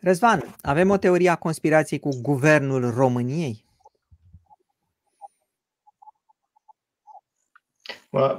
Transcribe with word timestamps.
Răzvan, 0.00 0.54
avem 0.62 0.90
o 0.90 0.96
teorie 0.96 1.28
a 1.28 1.36
conspirației 1.36 1.98
cu 1.98 2.20
guvernul 2.22 2.90
României? 2.90 3.66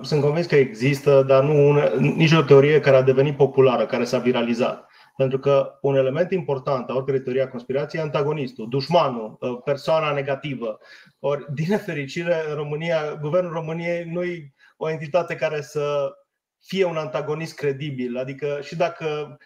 Sunt 0.02 0.22
convins 0.22 0.46
că 0.46 0.56
există, 0.56 1.24
dar 1.24 1.44
nu 1.44 1.68
una, 1.70 1.90
nici 2.00 2.32
o 2.32 2.42
teorie 2.42 2.80
care 2.80 2.96
a 2.96 3.02
devenit 3.02 3.36
populară, 3.36 3.86
care 3.86 4.04
s-a 4.04 4.18
viralizat. 4.18 4.88
Pentru 5.16 5.40
că 5.40 5.78
un 5.82 5.96
element 5.96 6.32
important 6.32 6.90
a 6.90 6.96
oricărei 6.96 7.22
teorie 7.22 7.42
a 7.42 7.50
conspirației 7.50 8.02
e 8.02 8.06
antagonistul, 8.06 8.70
dușmanul, 8.70 9.38
ă, 9.42 9.56
persoana 9.56 10.12
negativă. 10.12 10.80
Ori, 11.20 11.46
din 11.54 11.66
nefericire, 11.70 12.44
în 12.50 12.56
România, 12.56 13.16
guvernul 13.22 13.52
României 13.52 14.04
nu 14.04 14.24
e 14.24 14.54
o 14.78 14.90
entitate 14.90 15.36
care 15.36 15.62
să 15.62 16.14
fie 16.62 16.86
un 16.86 16.98
antagonist 16.98 17.56
credibil. 17.56 18.18
Adică 18.18 18.60
și 18.64 18.76
dacă 18.76 19.38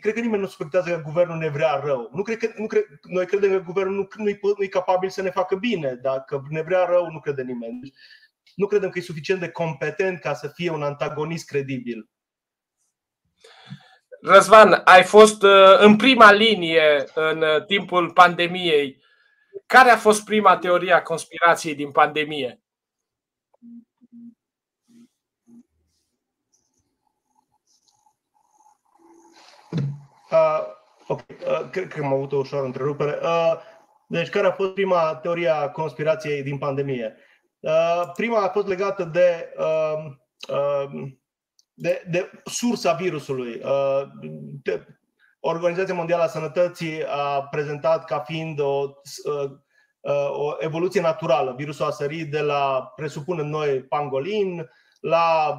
cred 0.00 0.14
că 0.14 0.20
nimeni 0.20 0.40
nu 0.40 0.46
suspectează 0.46 0.90
că 0.90 1.02
guvernul 1.04 1.36
ne 1.36 1.48
vrea 1.48 1.80
rău. 1.84 2.10
Nu 2.12 2.22
cred 2.22 2.38
că, 2.38 2.52
nu 2.56 2.66
cred, 2.66 2.84
noi 3.02 3.26
credem 3.26 3.50
că 3.50 3.62
guvernul 3.64 3.94
nu, 3.94 4.22
nu, 4.22 4.28
e, 4.28 4.38
nu 4.42 4.64
e 4.64 4.66
capabil 4.66 5.08
să 5.08 5.22
ne 5.22 5.30
facă 5.30 5.56
bine. 5.56 5.94
Dacă 5.94 6.42
ne 6.48 6.62
vrea 6.62 6.84
rău, 6.84 7.10
nu 7.10 7.20
crede 7.20 7.42
nimeni. 7.42 7.80
Deci, 7.80 7.94
nu 8.54 8.66
credem 8.66 8.90
că 8.90 8.98
e 8.98 9.02
suficient 9.02 9.40
de 9.40 9.48
competent 9.48 10.20
ca 10.20 10.34
să 10.34 10.48
fie 10.54 10.70
un 10.70 10.82
antagonist 10.82 11.46
credibil. 11.46 12.08
Răzvan, 14.22 14.82
ai 14.84 15.02
fost 15.02 15.42
uh, 15.42 15.78
în 15.78 15.96
prima 15.96 16.32
linie 16.32 17.04
în 17.14 17.42
uh, 17.42 17.64
timpul 17.64 18.10
pandemiei. 18.10 19.02
Care 19.66 19.90
a 19.90 19.96
fost 19.96 20.24
prima 20.24 20.56
teorie 20.56 20.92
a 20.92 21.02
conspirației 21.02 21.74
din 21.74 21.90
pandemie? 21.90 22.60
Uh, 30.30 30.60
ok, 31.06 31.20
uh, 31.28 31.70
cred 31.70 31.88
că 31.88 32.02
am 32.04 32.12
avut 32.12 32.32
o 32.32 32.36
ușoară 32.36 32.64
întrerupere. 32.64 33.18
Uh, 33.22 33.52
deci, 34.06 34.28
care 34.28 34.46
a 34.46 34.52
fost 34.52 34.72
prima 34.72 35.14
teorie 35.14 35.48
a 35.48 35.70
conspirației 35.70 36.42
din 36.42 36.58
pandemie? 36.58 37.16
Uh, 37.60 38.10
prima 38.14 38.42
a 38.42 38.48
fost 38.48 38.66
legată 38.66 39.04
de, 39.04 39.54
uh, 39.58 40.04
uh, 40.48 41.08
de, 41.74 42.02
de 42.10 42.30
sursa 42.44 42.92
virusului. 42.92 43.60
Uh, 43.64 44.02
de, 44.62 44.86
Organizația 45.40 45.94
Mondială 45.94 46.22
a 46.22 46.26
Sănătății 46.26 47.04
a 47.06 47.42
prezentat 47.42 48.04
ca 48.04 48.18
fiind 48.18 48.60
o, 48.60 48.90
uh, 49.24 49.50
o 50.30 50.54
evoluție 50.58 51.00
naturală. 51.00 51.54
Virusul 51.56 51.86
a 51.86 51.90
sărit 51.90 52.30
de 52.30 52.40
la, 52.40 52.92
presupunem 52.96 53.46
noi, 53.46 53.82
pangolin, 53.82 54.70
la 55.00 55.54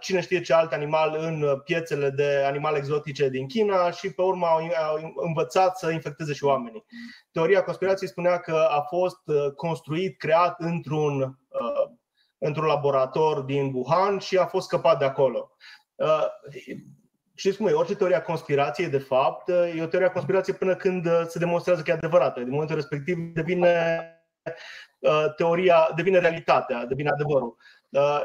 cine 0.00 0.20
știe 0.20 0.40
ce 0.40 0.54
alt 0.54 0.72
animal 0.72 1.16
în 1.18 1.60
piețele 1.64 2.10
de 2.10 2.42
animale 2.46 2.78
exotice 2.78 3.28
din 3.28 3.48
China 3.48 3.90
și 3.90 4.12
pe 4.12 4.22
urmă 4.22 4.46
au 4.46 5.14
învățat 5.16 5.78
să 5.78 5.90
infecteze 5.90 6.32
și 6.32 6.44
oamenii. 6.44 6.84
Teoria 7.32 7.62
conspirației 7.62 8.08
spunea 8.08 8.38
că 8.38 8.66
a 8.70 8.80
fost 8.80 9.20
uh, 9.24 9.52
construit, 9.56 10.18
creat 10.18 10.60
într-un, 10.60 11.20
uh, 11.20 11.90
într-un 12.38 12.66
laborator 12.66 13.40
din 13.40 13.70
Wuhan 13.74 14.18
și 14.18 14.38
a 14.38 14.46
fost 14.46 14.66
scăpat 14.66 14.98
de 14.98 15.04
acolo. 15.04 15.56
Uh, 15.94 16.26
știți 17.34 17.56
cum 17.56 17.66
e? 17.66 17.72
Orice 17.72 17.96
teoria 17.96 18.22
conspirației, 18.22 18.88
de 18.88 18.98
fapt, 18.98 19.48
e 19.48 19.82
o 19.82 19.86
teoria 19.86 20.12
conspirației 20.12 20.56
până 20.56 20.74
când 20.74 21.08
se 21.28 21.38
demonstrează 21.38 21.82
că 21.82 21.90
e 21.90 21.94
adevărată. 21.94 22.40
Din 22.40 22.52
momentul 22.52 22.76
respectiv 22.76 23.16
devine 23.34 24.06
teoria, 25.36 25.92
devine 25.96 26.18
realitatea, 26.18 26.84
devine 26.86 27.10
adevărul. 27.10 27.56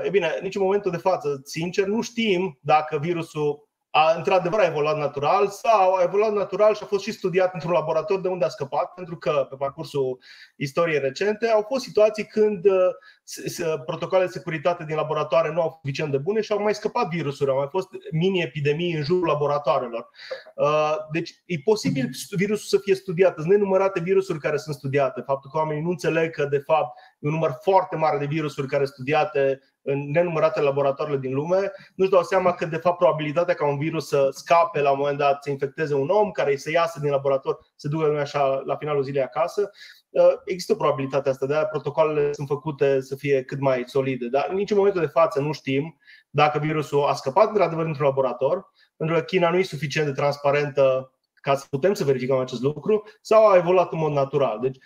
E 0.03 0.09
bine, 0.09 0.39
nici 0.41 0.55
în 0.55 0.61
momentul 0.61 0.91
de 0.91 0.97
față, 0.97 1.41
sincer, 1.43 1.85
nu 1.85 2.01
știm 2.01 2.59
dacă 2.61 2.97
virusul 2.97 3.66
a, 3.97 4.13
într-adevăr 4.15 4.59
a 4.59 4.65
evoluat 4.65 4.97
natural 4.97 5.47
sau 5.47 5.93
a 5.93 6.03
evoluat 6.03 6.33
natural 6.33 6.75
și 6.75 6.83
a 6.83 6.85
fost 6.85 7.03
și 7.03 7.11
studiat 7.11 7.53
într-un 7.53 7.71
laborator 7.71 8.21
de 8.21 8.27
unde 8.27 8.45
a 8.45 8.49
scăpat, 8.49 8.93
pentru 8.93 9.17
că 9.17 9.47
pe 9.49 9.55
parcursul 9.55 10.19
istoriei 10.55 10.99
recente 10.99 11.47
au 11.47 11.65
fost 11.67 11.83
situații 11.83 12.25
când 12.25 12.65
uh, 12.65 13.81
protocoalele 13.85 14.29
de 14.29 14.37
securitate 14.37 14.83
din 14.85 14.95
laboratoare 14.95 15.51
nu 15.51 15.61
au 15.61 15.67
fost 15.67 15.79
suficient 15.79 16.11
de 16.11 16.17
bune 16.17 16.41
și 16.41 16.51
au 16.51 16.61
mai 16.61 16.75
scăpat 16.75 17.07
virusuri, 17.09 17.49
au 17.49 17.57
mai 17.57 17.67
fost 17.69 17.87
mini-epidemii 18.11 18.93
în 18.93 19.03
jurul 19.03 19.27
laboratoarelor. 19.27 20.09
Uh, 20.55 20.95
deci 21.11 21.41
e 21.45 21.55
posibil 21.63 22.09
virusul 22.29 22.77
să 22.77 22.83
fie 22.83 22.95
studiat. 22.95 23.35
Sunt 23.35 23.47
nenumărate 23.47 23.99
virusuri 23.99 24.39
care 24.39 24.57
sunt 24.57 24.75
studiate. 24.75 25.21
Faptul 25.21 25.49
că 25.51 25.57
oamenii 25.57 25.83
nu 25.83 25.89
înțeleg 25.89 26.31
că, 26.31 26.45
de 26.45 26.57
fapt, 26.57 26.99
e 27.19 27.27
un 27.27 27.33
număr 27.33 27.57
foarte 27.61 27.95
mare 27.95 28.17
de 28.17 28.25
virusuri 28.25 28.67
care 28.67 28.83
sunt 28.83 28.95
studiate 28.95 29.61
în 29.89 30.11
nenumărate 30.11 30.61
laboratoarele 30.61 31.17
din 31.17 31.33
lume, 31.33 31.71
nu-și 31.95 32.09
dau 32.09 32.23
seama 32.23 32.53
că, 32.53 32.65
de 32.65 32.77
fapt, 32.77 32.97
probabilitatea 32.97 33.53
ca 33.53 33.67
un 33.67 33.77
virus 33.77 34.07
să 34.07 34.29
scape 34.31 34.81
la 34.81 34.91
un 34.91 34.97
moment 34.97 35.17
dat, 35.17 35.43
să 35.43 35.49
infecteze 35.49 35.93
un 35.93 36.09
om, 36.09 36.31
care 36.31 36.55
să 36.55 36.71
iasă 36.71 36.99
din 36.99 37.09
laborator, 37.09 37.59
să 37.75 37.87
ducă 37.87 38.19
așa 38.19 38.61
la 38.65 38.75
finalul 38.75 39.03
zilei 39.03 39.21
acasă, 39.21 39.71
uh, 40.09 40.31
există 40.45 40.75
probabilitatea 40.75 41.31
asta, 41.31 41.45
de-aia 41.45 41.65
protocoalele 41.65 42.33
sunt 42.33 42.47
făcute 42.47 43.01
să 43.01 43.15
fie 43.15 43.43
cât 43.43 43.59
mai 43.59 43.83
solide. 43.85 44.27
Dar 44.27 44.49
nici 44.49 44.71
în 44.71 44.77
momentul 44.77 45.01
de 45.01 45.07
față 45.07 45.39
nu 45.39 45.51
știm 45.51 45.97
dacă 46.29 46.59
virusul 46.59 47.05
a 47.05 47.13
scăpat 47.13 47.47
într-adevăr 47.47 47.85
într-un 47.85 48.05
laborator, 48.05 48.71
pentru 48.97 49.15
că 49.15 49.21
China 49.21 49.49
nu 49.49 49.57
e 49.57 49.63
suficient 49.63 50.07
de 50.07 50.13
transparentă 50.13 51.11
ca 51.33 51.55
să 51.55 51.65
putem 51.69 51.93
să 51.93 52.03
verificăm 52.03 52.37
acest 52.37 52.61
lucru, 52.61 53.03
sau 53.21 53.47
a 53.47 53.55
evoluat 53.55 53.91
în 53.91 53.99
mod 53.99 54.11
natural. 54.11 54.59
Deci 54.59 54.77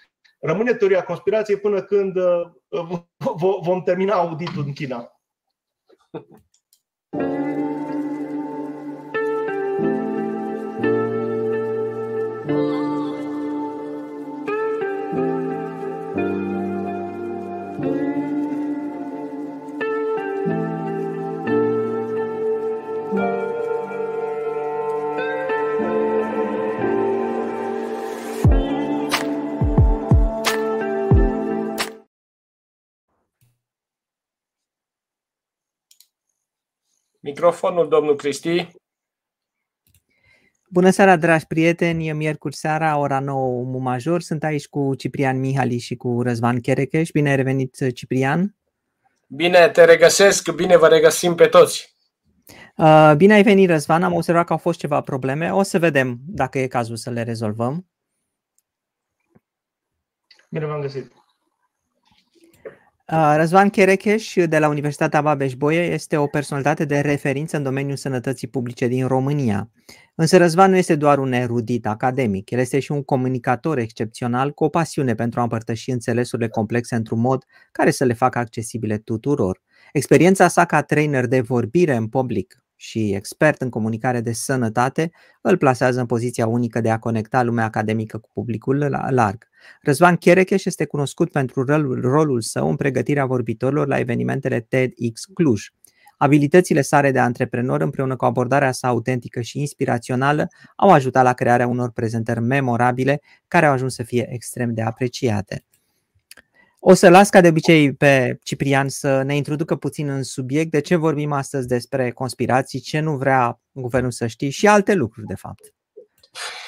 rămâne 0.42 0.74
teoria 0.74 1.04
conspirației 1.04 1.58
până 1.58 1.82
când 1.82 2.16
uh, 2.16 2.52
vom 3.62 3.84
termina 3.84 4.14
auditul 4.14 4.64
în 4.66 4.74
China. 4.74 5.12
Microfonul, 37.32 37.88
domnul 37.88 38.16
Cristi. 38.16 38.72
Bună 40.70 40.90
seara, 40.90 41.16
dragi 41.16 41.46
prieteni! 41.46 42.08
E 42.08 42.14
miercuri 42.14 42.56
seara, 42.56 42.98
ora 42.98 43.20
9 43.20 43.80
major. 43.80 44.22
Sunt 44.22 44.44
aici 44.44 44.68
cu 44.68 44.96
Ciprian 44.96 45.40
Mihali 45.40 45.78
și 45.78 45.96
cu 45.96 46.22
Răzvan 46.22 46.60
Cherecheș. 46.60 47.10
Bine 47.12 47.30
ai 47.30 47.36
revenit, 47.36 47.94
Ciprian! 47.94 48.56
Bine 49.28 49.70
te 49.70 49.86
regăsesc, 49.86 50.52
bine 50.52 50.78
vă 50.78 50.88
regăsim 50.88 51.36
pe 51.36 51.48
toți! 51.48 51.96
Uh, 52.76 53.14
bine 53.18 53.34
ai 53.34 53.44
venit, 53.44 53.70
Răzvan. 53.70 54.04
Am 54.04 54.14
observat 54.14 54.46
că 54.46 54.52
au 54.52 54.60
fost 54.60 54.80
ceva 54.80 55.02
probleme. 55.02 55.54
O 55.54 55.62
să 55.62 55.80
vedem 55.80 56.18
dacă 56.26 56.60
e 56.60 56.68
cazul 56.68 56.96
să 56.96 57.10
le 57.10 57.24
rezolvăm. 57.24 57.88
Bine 60.50 60.66
v-am 60.66 60.82
găsit! 60.82 61.21
Uh, 63.12 63.34
Răzvan 63.36 63.70
Cherecheș 63.70 64.34
de 64.46 64.60
la 64.60 64.68
Universitatea 64.68 65.22
Babeș-Bolyai 65.22 65.88
este 65.88 66.18
o 66.18 66.28
personalitate 66.28 66.86
de 66.86 67.00
referință 67.00 67.58
în 67.58 67.64
domeniul 67.64 67.96
sănătății 67.96 68.48
publice 68.48 68.88
din 68.88 69.08
România. 69.08 69.70
Însă 70.16 70.38
Răzvan 70.38 70.70
nu 70.70 70.78
este 70.78 70.96
doar 70.96 71.18
un 71.18 71.32
erudit 71.32 71.88
academic, 71.88 72.50
el 72.50 72.60
este 72.60 72.80
și 72.80 72.92
un 72.92 73.04
comunicator 73.04 73.78
excepțional 73.78 74.52
cu 74.52 74.64
o 74.64 74.70
pasiune 74.70 75.16
pentru 75.16 75.40
a 75.40 75.44
împărtăși 75.44 75.92
înțelesurile 75.92 76.48
complexe 76.48 76.96
într-un 76.96 77.20
mod 77.20 77.46
care 77.72 77.92
să 77.92 78.06
le 78.06 78.14
facă 78.14 78.40
accesibile 78.40 78.98
tuturor. 78.98 79.62
Experiența 79.94 80.48
sa 80.48 80.66
ca 80.66 80.82
trainer 80.82 81.26
de 81.26 81.42
vorbire 81.42 81.96
în 81.96 82.08
public 82.08 82.64
și 82.82 83.14
expert 83.14 83.62
în 83.62 83.70
comunicare 83.70 84.22
de 84.22 84.32
sănătate 84.32 85.12
îl 85.42 85.58
plasează 85.58 86.00
în 86.00 86.06
poziția 86.06 86.48
unică 86.48 86.82
de 86.82 86.90
a 86.90 87.00
conecta 87.00 87.44
lumea 87.44 87.66
academică 87.66 88.18
cu 88.18 88.30
publicul 88.34 88.78
larg. 89.10 89.48
Răzvan 89.82 90.16
Cherecheș 90.16 90.66
este 90.66 90.86
cunoscut 90.86 91.32
pentru 91.32 91.64
rolul, 91.64 92.02
rolul 92.02 92.42
său 92.42 92.70
în 92.70 92.76
pregătirea 92.76 93.26
vorbitorilor 93.26 93.88
la 93.88 94.00
evenimentele 94.00 94.60
TEDx 94.60 95.26
Cluj. 95.34 95.68
Abilitățile 96.18 96.82
sale 96.82 97.12
de 97.12 97.20
antreprenor 97.20 97.82
împreună 97.82 98.16
cu 98.16 98.26
abordarea 98.26 98.72
sa 98.72 98.88
autentică 98.88 99.42
și 99.42 99.60
inspirațională 99.60 100.48
au 100.76 100.90
ajutat 100.90 101.24
la 101.24 101.34
crearea 101.34 101.68
unor 101.68 101.92
prezentări 101.92 102.42
memorabile 102.42 103.22
care 103.48 103.66
au 103.66 103.74
ajuns 103.74 103.94
să 103.94 104.04
fie 104.04 104.34
extrem 104.34 104.74
de 104.74 104.82
apreciate. 104.82 105.66
O 106.84 106.94
să 106.94 107.10
las 107.10 107.30
ca 107.30 107.42
de 107.42 107.48
obicei 107.48 107.94
pe 107.94 108.38
Ciprian 108.44 108.90
să 108.90 109.22
ne 109.22 109.36
introducă 109.36 109.76
puțin 109.76 110.10
în 110.10 110.24
subiect 110.24 110.72
de 110.72 110.82
ce 110.82 110.96
vorbim 110.96 111.32
astăzi 111.32 111.68
despre 111.68 112.12
conspirații, 112.12 112.80
ce 112.80 113.00
nu 113.00 113.16
vrea 113.18 113.62
guvernul 113.72 114.12
să 114.12 114.28
știe 114.28 114.50
și 114.50 114.68
alte 114.68 114.94
lucruri 114.94 115.28
de 115.28 115.36
fapt. 115.36 115.74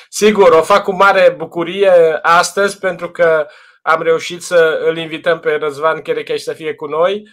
Sigur, 0.09 0.51
o 0.51 0.61
fac 0.61 0.83
cu 0.83 0.91
mare 0.91 1.35
bucurie 1.37 1.91
astăzi 2.21 2.79
pentru 2.79 3.11
că 3.11 3.47
am 3.81 4.01
reușit 4.01 4.41
să 4.41 4.79
îl 4.87 4.97
invităm 4.97 5.39
pe 5.39 5.51
Răzvan 5.51 6.01
Cherecheș 6.01 6.41
să 6.41 6.53
fie 6.53 6.73
cu 6.73 6.85
noi. 6.85 7.27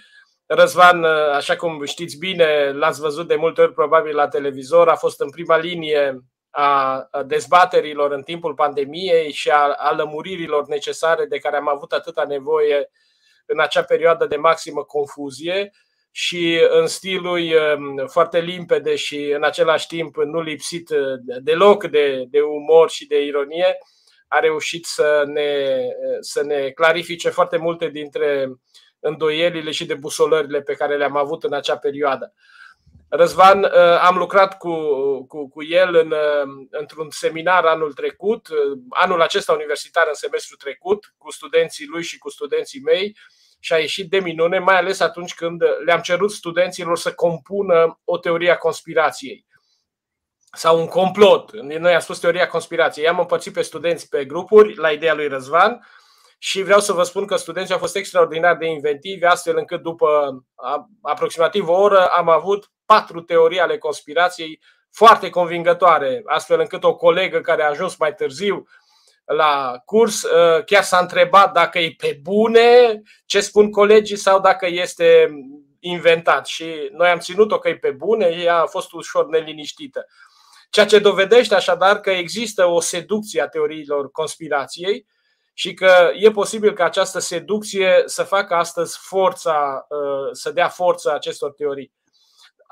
Răzvan, 0.47 1.05
așa 1.35 1.57
cum 1.57 1.85
știți 1.85 2.17
bine, 2.17 2.73
l-ați 2.73 3.01
văzut 3.01 3.29
de 3.29 3.35
multe 3.35 3.61
ori 3.61 3.73
probabil 3.73 4.15
la 4.15 4.29
televizor, 4.29 4.89
a 4.89 4.97
fost 4.97 5.21
în 5.21 5.31
prima 5.31 5.57
linie 5.57 6.21
a 6.51 7.09
dezbaterilor 7.27 8.13
în 8.13 8.23
timpul 8.23 8.55
pandemiei 8.55 9.33
și 9.33 9.51
a, 9.51 9.75
a 9.77 9.95
lămuririlor 9.95 10.67
necesare 10.67 11.25
de 11.25 11.39
care 11.39 11.57
am 11.57 11.69
avut 11.69 11.93
atâta 11.93 12.25
nevoie 12.25 12.91
în 13.47 13.61
acea 13.61 13.83
perioadă 13.83 14.27
de 14.27 14.37
maximă 14.37 14.83
confuzie 14.83 15.71
și 16.11 16.61
în 16.69 16.87
stilul 16.87 17.41
um, 17.41 18.07
foarte 18.07 18.41
limpede 18.41 18.95
și 18.97 19.33
în 19.37 19.45
același 19.45 19.87
timp 19.87 20.17
nu 20.17 20.41
lipsit 20.41 20.91
uh, 20.91 20.99
deloc 21.43 21.85
de, 21.85 22.25
de 22.29 22.41
umor 22.41 22.91
și 22.91 23.07
de 23.07 23.23
ironie, 23.23 23.79
a 24.29 24.39
reușit 24.39 24.85
să 24.85 25.25
ne, 25.27 25.81
să 26.21 26.43
ne 26.43 26.71
clarifice 26.71 27.29
foarte 27.29 27.57
multe 27.57 27.89
dintre 27.89 28.49
îndoielile 29.01 29.71
și 29.71 29.87
debusolările 29.87 30.63
pe 30.63 30.75
care 30.75 30.97
le-am 30.97 31.17
avut 31.17 31.45
în 31.45 31.53
acea 31.53 31.77
perioadă. 31.77 32.35
Răzvan, 33.13 33.63
uh, 33.63 33.71
am 34.01 34.17
lucrat 34.17 34.59
cu, 34.59 34.75
cu, 35.27 35.49
cu 35.49 35.65
el 35.65 35.95
în, 35.95 36.11
uh, 36.11 36.67
într-un 36.71 37.11
seminar 37.11 37.65
anul 37.65 37.93
trecut, 37.93 38.49
anul 38.89 39.23
acesta 39.23 39.53
universitar 39.53 40.05
în 40.09 40.15
semestru 40.15 40.57
trecut, 40.57 41.15
cu 41.19 41.31
studenții 41.31 41.87
lui 41.87 42.03
și 42.03 42.19
cu 42.19 42.31
studenții 42.31 42.81
mei, 42.81 43.17
și 43.61 43.73
a 43.73 43.79
ieșit 43.79 44.11
de 44.11 44.19
minune, 44.19 44.59
mai 44.59 44.77
ales 44.77 45.01
atunci 45.01 45.35
când 45.35 45.63
le-am 45.85 46.01
cerut 46.01 46.31
studenților 46.31 46.99
să 46.99 47.13
compună 47.13 48.01
o 48.05 48.19
teorie 48.19 48.51
a 48.51 48.57
conspirației 48.57 49.47
sau 50.53 50.81
un 50.81 50.87
complot. 50.87 51.53
Noi 51.53 51.95
am 51.95 52.01
spus 52.01 52.19
teoria 52.19 52.47
conspirației. 52.47 53.05
I-am 53.05 53.19
împărțit 53.19 53.53
pe 53.53 53.63
studenți 53.63 54.09
pe 54.09 54.25
grupuri 54.25 54.77
la 54.77 54.91
ideea 54.91 55.15
lui 55.15 55.29
Răzvan 55.29 55.87
și 56.39 56.63
vreau 56.63 56.81
să 56.81 56.93
vă 56.93 57.03
spun 57.03 57.27
că 57.27 57.37
studenții 57.37 57.75
au 57.75 57.81
fost 57.81 57.97
extraordinar 57.97 58.57
de 58.57 58.67
inventivi, 58.67 59.25
astfel 59.25 59.57
încât 59.57 59.83
după 59.83 60.41
aproximativ 61.03 61.69
o 61.69 61.73
oră 61.73 62.07
am 62.07 62.29
avut 62.29 62.71
patru 62.93 63.21
teorii 63.21 63.61
ale 63.61 63.79
conspirației 63.79 64.61
foarte 64.91 65.31
convingătoare, 65.31 66.23
astfel 66.27 66.61
încât 66.61 66.85
o 66.85 66.97
colegă 66.97 67.41
care 67.41 67.63
a 67.63 67.69
ajuns 67.69 67.97
mai 67.97 68.15
târziu 68.15 68.67
la 69.25 69.83
curs, 69.85 70.23
uh, 70.23 70.65
chiar 70.65 70.83
s-a 70.83 70.99
întrebat 70.99 71.53
dacă 71.53 71.79
e 71.79 71.95
pe 71.97 72.19
bune 72.23 73.03
ce 73.27 73.41
spun 73.41 73.71
colegii 73.71 74.17
sau 74.17 74.41
dacă 74.41 74.67
este 74.67 75.29
inventat. 75.81 76.47
Și 76.47 76.89
noi 76.93 77.09
am 77.09 77.19
ținut-o 77.19 77.59
că 77.59 77.69
e 77.69 77.77
pe 77.77 77.91
bune, 77.91 78.27
ea 78.27 78.57
a 78.57 78.67
fost 78.67 78.93
ușor 78.93 79.29
neliniștită. 79.29 80.07
Ceea 80.71 80.87
ce 80.87 80.99
dovedește 80.99 81.55
așadar 81.55 82.01
că 82.01 82.11
există 82.11 82.67
o 82.67 82.81
seducție 82.81 83.43
a 83.43 83.49
teoriilor 83.49 84.11
conspirației 84.11 85.07
și 85.55 85.75
că 85.75 86.11
e 86.15 86.31
posibil 86.31 86.73
ca 86.73 86.85
această 86.85 87.19
seducție 87.19 88.03
să 88.05 88.23
facă 88.23 88.55
astăzi 88.55 88.99
forța, 89.01 89.87
uh, 89.89 90.29
să 90.33 90.51
dea 90.51 90.69
forță 90.69 91.15
acestor 91.15 91.53
teorii. 91.53 91.93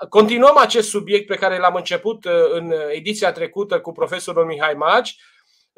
Continuăm 0.09 0.57
acest 0.57 0.89
subiect 0.89 1.27
pe 1.27 1.37
care 1.37 1.59
l-am 1.59 1.75
început 1.75 2.25
uh, 2.25 2.33
în 2.51 2.75
ediția 2.91 3.33
trecută 3.33 3.81
cu 3.81 3.93
profesorul 3.93 4.45
Mihai 4.45 4.75
Magi, 4.75 5.17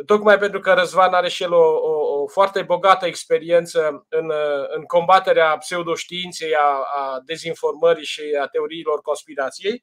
tocmai 0.06 0.38
pentru 0.38 0.60
că 0.60 0.72
Răzvan 0.72 1.12
are 1.12 1.28
și 1.28 1.42
el 1.42 1.52
o, 1.52 1.64
o, 1.64 2.22
o 2.22 2.26
foarte 2.26 2.62
bogată 2.62 3.06
experiență 3.06 4.06
în, 4.08 4.32
în 4.76 4.82
combaterea 4.82 5.56
pseudoștiinței, 5.56 6.54
a, 6.54 6.82
a 7.00 7.20
dezinformării 7.24 8.04
și 8.04 8.22
a 8.42 8.46
teoriilor 8.46 9.00
conspirației 9.00 9.82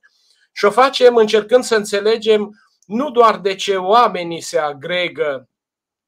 și 0.51 0.65
o 0.65 0.71
facem 0.71 1.15
încercând 1.15 1.63
să 1.63 1.75
înțelegem 1.75 2.51
nu 2.85 3.11
doar 3.11 3.39
de 3.39 3.55
ce 3.55 3.75
oamenii 3.75 4.41
se 4.41 4.57
agregă 4.57 5.49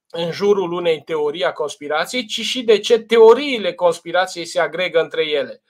în 0.10 0.32
jurul 0.32 0.72
unei 0.72 1.02
teorii 1.02 1.44
a 1.44 1.52
conspirației, 1.52 2.26
ci 2.26 2.40
și 2.42 2.64
de 2.64 2.80
ce 2.80 3.00
teoriile 3.00 3.74
conspirației 3.74 4.46
se 4.46 4.60
agregă 4.60 5.00
între 5.00 5.28
ele. 5.28 5.64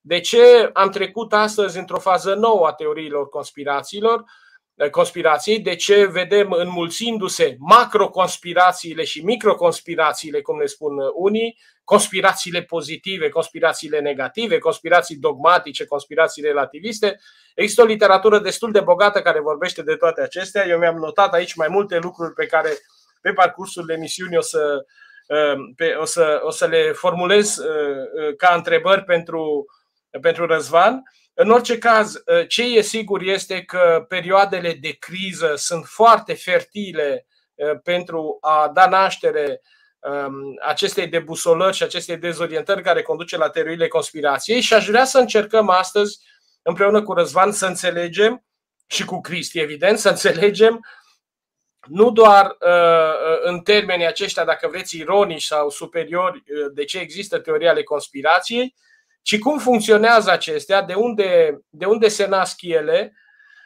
De 0.00 0.20
ce 0.20 0.70
am 0.72 0.90
trecut 0.90 1.32
astăzi 1.32 1.78
într-o 1.78 1.98
fază 1.98 2.34
nouă 2.34 2.66
a 2.66 2.72
teoriilor 2.72 3.28
conspirațiilor, 3.28 4.24
conspirației, 4.90 5.60
de 5.60 5.74
ce 5.74 6.04
vedem 6.04 6.50
înmulțindu-se 6.52 7.56
macroconspirațiile 7.58 9.04
și 9.04 9.24
microconspirațiile, 9.24 10.40
cum 10.40 10.58
le 10.58 10.66
spun 10.66 10.92
unii, 11.14 11.58
conspirațiile 11.84 12.62
pozitive, 12.62 13.28
conspirațiile 13.28 14.00
negative, 14.00 14.58
conspirații 14.58 15.16
dogmatice, 15.16 15.84
conspirații 15.84 16.42
relativiste. 16.42 17.20
Există 17.54 17.82
o 17.82 17.84
literatură 17.84 18.38
destul 18.38 18.72
de 18.72 18.80
bogată 18.80 19.20
care 19.20 19.40
vorbește 19.40 19.82
de 19.82 19.94
toate 19.94 20.22
acestea. 20.22 20.66
Eu 20.66 20.78
mi-am 20.78 20.96
notat 20.96 21.32
aici 21.32 21.54
mai 21.54 21.68
multe 21.70 21.98
lucruri 21.98 22.32
pe 22.32 22.46
care 22.46 22.70
pe 23.20 23.32
parcursul 23.32 23.90
emisiunii 23.90 24.36
o 24.36 24.40
să, 24.40 24.84
pe, 25.76 25.94
o 26.00 26.04
să, 26.04 26.40
o 26.42 26.50
să 26.50 26.66
le 26.66 26.92
formulez 26.92 27.56
uh, 27.56 27.66
uh, 27.66 28.36
ca 28.36 28.54
întrebări 28.54 29.04
pentru, 29.04 29.64
pentru 30.20 30.46
Răzvan. 30.46 31.02
În 31.34 31.50
orice 31.50 31.78
caz, 31.78 32.14
ă, 32.14 32.44
ce 32.48 32.62
e 32.62 32.80
sigur 32.80 33.22
este 33.22 33.62
că 33.62 34.04
perioadele 34.08 34.72
de 34.72 34.90
criză 34.90 35.54
sunt 35.56 35.84
foarte 35.86 36.34
fertile 36.34 37.26
ă, 37.58 37.76
pentru 37.76 38.38
a 38.40 38.70
da 38.74 38.88
naștere 38.88 39.60
ă, 40.02 40.28
acestei 40.66 41.06
debusolări 41.06 41.76
și 41.76 41.82
acestei 41.82 42.16
dezorientări 42.16 42.82
care 42.82 43.02
conduce 43.02 43.36
la 43.36 43.50
teoriile 43.50 43.88
conspirației 43.88 44.60
și 44.60 44.74
aș 44.74 44.86
vrea 44.86 45.04
să 45.04 45.18
încercăm 45.18 45.68
astăzi, 45.68 46.18
împreună 46.62 47.02
cu 47.02 47.12
Răzvan, 47.12 47.52
să 47.52 47.66
înțelegem 47.66 48.44
și 48.86 49.04
cu 49.04 49.20
Cristi, 49.20 49.58
evident, 49.58 49.98
să 49.98 50.08
înțelegem 50.08 50.80
nu 51.86 52.10
doar 52.10 52.56
în 53.42 53.60
termenii 53.60 54.06
aceștia, 54.06 54.44
dacă 54.44 54.68
vreți, 54.68 54.96
ironici 54.96 55.42
sau 55.42 55.70
superiori, 55.70 56.42
de 56.72 56.84
ce 56.84 56.98
există 56.98 57.38
teoria 57.38 57.70
ale 57.70 57.82
conspirației, 57.82 58.74
ci 59.22 59.38
cum 59.38 59.58
funcționează 59.58 60.30
acestea, 60.30 60.82
de 60.82 60.94
unde, 60.94 61.58
de 61.68 61.84
unde 61.84 62.08
se 62.08 62.26
nasc 62.26 62.62
ele, 62.62 63.12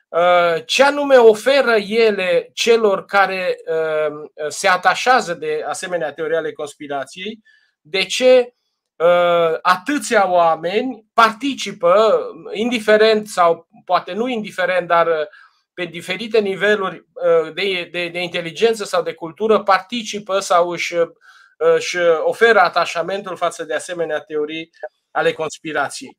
uh, 0.09 0.63
ce 0.67 0.83
anume 0.83 1.17
oferă 1.17 1.75
ele 1.77 2.51
celor 2.53 3.05
care 3.05 3.57
uh, 3.67 4.49
se 4.49 4.69
atașează 4.69 5.35
de 5.35 5.65
asemenea 5.69 6.13
teoria 6.13 6.39
ale 6.39 6.53
conspirației, 6.53 7.41
de 7.81 8.05
ce 8.05 8.55
uh, 8.97 9.59
atâția 9.63 10.31
oameni 10.31 11.07
participă, 11.13 12.19
indiferent 12.53 13.29
sau 13.29 13.69
poate 13.85 14.13
nu 14.13 14.29
indiferent, 14.29 14.87
dar 14.89 15.29
pe 15.75 15.85
diferite 15.85 16.39
niveluri 16.39 17.07
de, 17.55 17.89
de, 17.93 18.09
de 18.09 18.23
inteligență 18.23 18.85
sau 18.85 19.03
de 19.03 19.13
cultură, 19.13 19.63
participă 19.63 20.39
sau 20.39 20.69
își, 20.69 20.95
își 21.57 21.97
oferă 22.23 22.61
atașamentul 22.61 23.37
față 23.37 23.65
de 23.65 23.75
asemenea 23.75 24.21
teorii 24.21 24.71
ale 25.15 25.33
conspirației. 25.33 26.19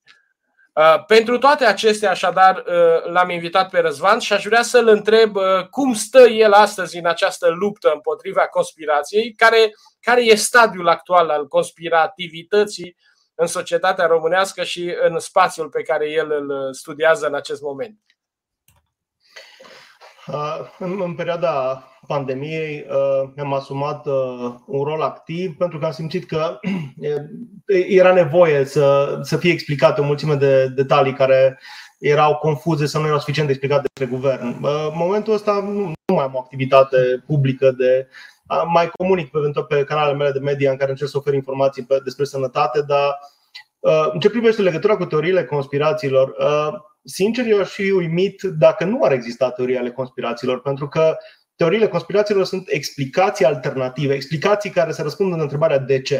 Uh, 0.74 1.06
pentru 1.06 1.38
toate 1.38 1.66
acestea, 1.66 2.10
așadar, 2.10 2.56
uh, 2.58 3.12
l-am 3.12 3.30
invitat 3.30 3.70
pe 3.70 3.80
Răzvan 3.80 4.20
și 4.20 4.34
aș 4.34 4.44
vrea 4.44 4.62
să-l 4.62 4.88
întreb 4.88 5.36
uh, 5.36 5.68
cum 5.70 5.94
stă 5.94 6.20
el 6.20 6.52
astăzi 6.52 6.98
în 6.98 7.06
această 7.06 7.48
luptă 7.50 7.92
împotriva 7.94 8.48
conspirației, 8.48 9.34
care, 9.34 9.72
care 10.02 10.22
e 10.22 10.36
stadiul 10.36 10.88
actual 10.88 11.30
al 11.30 11.48
conspirativității 11.48 12.98
în 13.36 13.48
societatea 13.48 14.06
românească 14.06 14.64
și 14.64 14.96
în 15.02 15.20
spațiul 15.20 15.70
pe 15.70 15.82
care 15.82 16.10
el 16.10 16.32
îl 16.32 16.74
studiază 16.74 17.28
în 17.28 17.36
acest 17.36 17.62
moment. 17.62 18.00
În, 20.78 21.02
în 21.02 21.16
perioada 21.16 21.84
pandemiei 22.08 22.86
mi-am 23.36 23.54
asumat 23.54 24.06
un 24.66 24.84
rol 24.84 25.02
activ 25.02 25.58
pentru 25.58 25.80
că 25.80 25.86
am 25.86 25.92
simțit 25.92 26.26
că 26.26 26.60
era 28.00 28.14
nevoie 28.14 28.66
să, 28.66 29.18
să 29.22 29.38
fie 29.38 29.52
explicate 29.52 30.02
o 30.02 30.06
mulțime 30.06 30.36
de 30.36 30.68
detalii 30.68 31.14
care 31.14 31.60
erau 32.00 32.36
confuze 32.36 32.86
sau 32.86 33.02
nu 33.02 33.08
erau 33.08 33.20
suficient 33.20 33.48
de 33.48 33.54
explicate 33.54 33.88
de 34.00 34.06
guvern. 34.06 34.46
În 34.46 34.94
momentul 34.94 35.34
ăsta 35.34 35.54
nu, 35.54 35.94
nu 36.06 36.16
mai 36.16 36.24
am 36.24 36.36
o 36.36 36.40
activitate 36.40 37.24
publică 37.26 37.72
de 37.72 38.08
mai 38.74 38.90
comunic 38.98 39.32
pe, 39.32 39.40
pe 39.68 39.84
canalele 39.84 40.18
mele 40.18 40.32
de 40.32 40.40
media 40.40 40.72
în 40.72 40.78
care 40.78 40.90
încerc 40.90 41.10
să 41.10 41.18
ofer 41.18 41.34
informații 41.34 41.84
pe, 41.84 42.00
despre 42.04 42.26
sănătate, 42.26 42.82
dar 42.82 43.20
în 44.14 44.20
ce 44.20 44.30
privește 44.30 44.62
legătura 44.62 44.98
cu 44.98 45.06
teoriile 45.06 45.46
conspirațiilor, 45.46 46.36
sincer, 47.04 47.46
eu 47.46 47.60
aș 47.60 47.70
fi 47.70 47.92
uimit 47.92 48.42
dacă 48.42 48.84
nu 48.84 49.04
ar 49.04 49.12
exista 49.12 49.50
teorii 49.50 49.78
ale 49.78 49.92
conspirațiilor, 49.92 50.62
pentru 50.62 50.88
că 50.88 51.18
teoriile 51.56 51.88
conspirațiilor 51.88 52.46
sunt 52.46 52.64
explicații 52.68 53.46
alternative, 53.46 54.14
explicații 54.14 54.70
care 54.70 54.92
se 54.92 55.02
răspund 55.02 55.34
în 55.34 55.40
întrebarea 55.40 55.80
de 55.80 56.02
ce. 56.02 56.16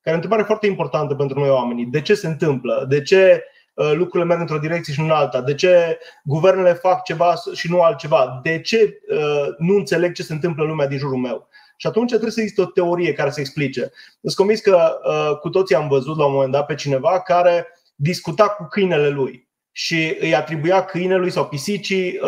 Care 0.00 0.16
e 0.16 0.20
o 0.20 0.22
întrebare 0.22 0.42
foarte 0.42 0.66
importantă 0.66 1.14
pentru 1.14 1.38
noi 1.38 1.48
oamenii. 1.48 1.84
De 1.84 2.00
ce 2.00 2.14
se 2.14 2.26
întâmplă? 2.26 2.86
De 2.88 3.02
ce 3.02 3.44
uh, 3.74 3.92
lucrurile 3.94 4.24
merg 4.24 4.40
într-o 4.40 4.58
direcție 4.58 4.92
și 4.92 5.00
nu 5.00 5.06
în 5.06 5.12
alta? 5.12 5.40
De 5.40 5.54
ce 5.54 5.98
guvernele 6.24 6.72
fac 6.72 7.02
ceva 7.02 7.34
și 7.54 7.70
nu 7.70 7.80
altceva? 7.80 8.40
De 8.42 8.60
ce 8.60 9.00
uh, 9.10 9.46
nu 9.58 9.74
înțeleg 9.74 10.12
ce 10.12 10.22
se 10.22 10.32
întâmplă 10.32 10.62
în 10.62 10.68
lumea 10.68 10.86
din 10.86 10.98
jurul 10.98 11.18
meu? 11.18 11.48
Și 11.76 11.86
atunci 11.86 12.08
trebuie 12.08 12.30
să 12.30 12.40
existe 12.40 12.60
o 12.60 12.64
teorie 12.64 13.12
care 13.12 13.30
să 13.30 13.40
explice. 13.40 13.90
Sunt 14.20 14.34
convins 14.34 14.60
că 14.60 14.98
uh, 15.04 15.38
cu 15.38 15.48
toții 15.48 15.74
am 15.74 15.88
văzut 15.88 16.16
la 16.16 16.26
un 16.26 16.32
moment 16.32 16.52
dat 16.52 16.66
pe 16.66 16.74
cineva 16.74 17.20
care 17.20 17.66
discuta 17.94 18.48
cu 18.48 18.66
câinele 18.70 19.08
lui 19.08 19.48
și 19.72 20.16
îi 20.20 20.34
atribuia 20.34 20.84
câinelui 20.84 21.30
sau 21.30 21.46
pisicii 21.46 22.18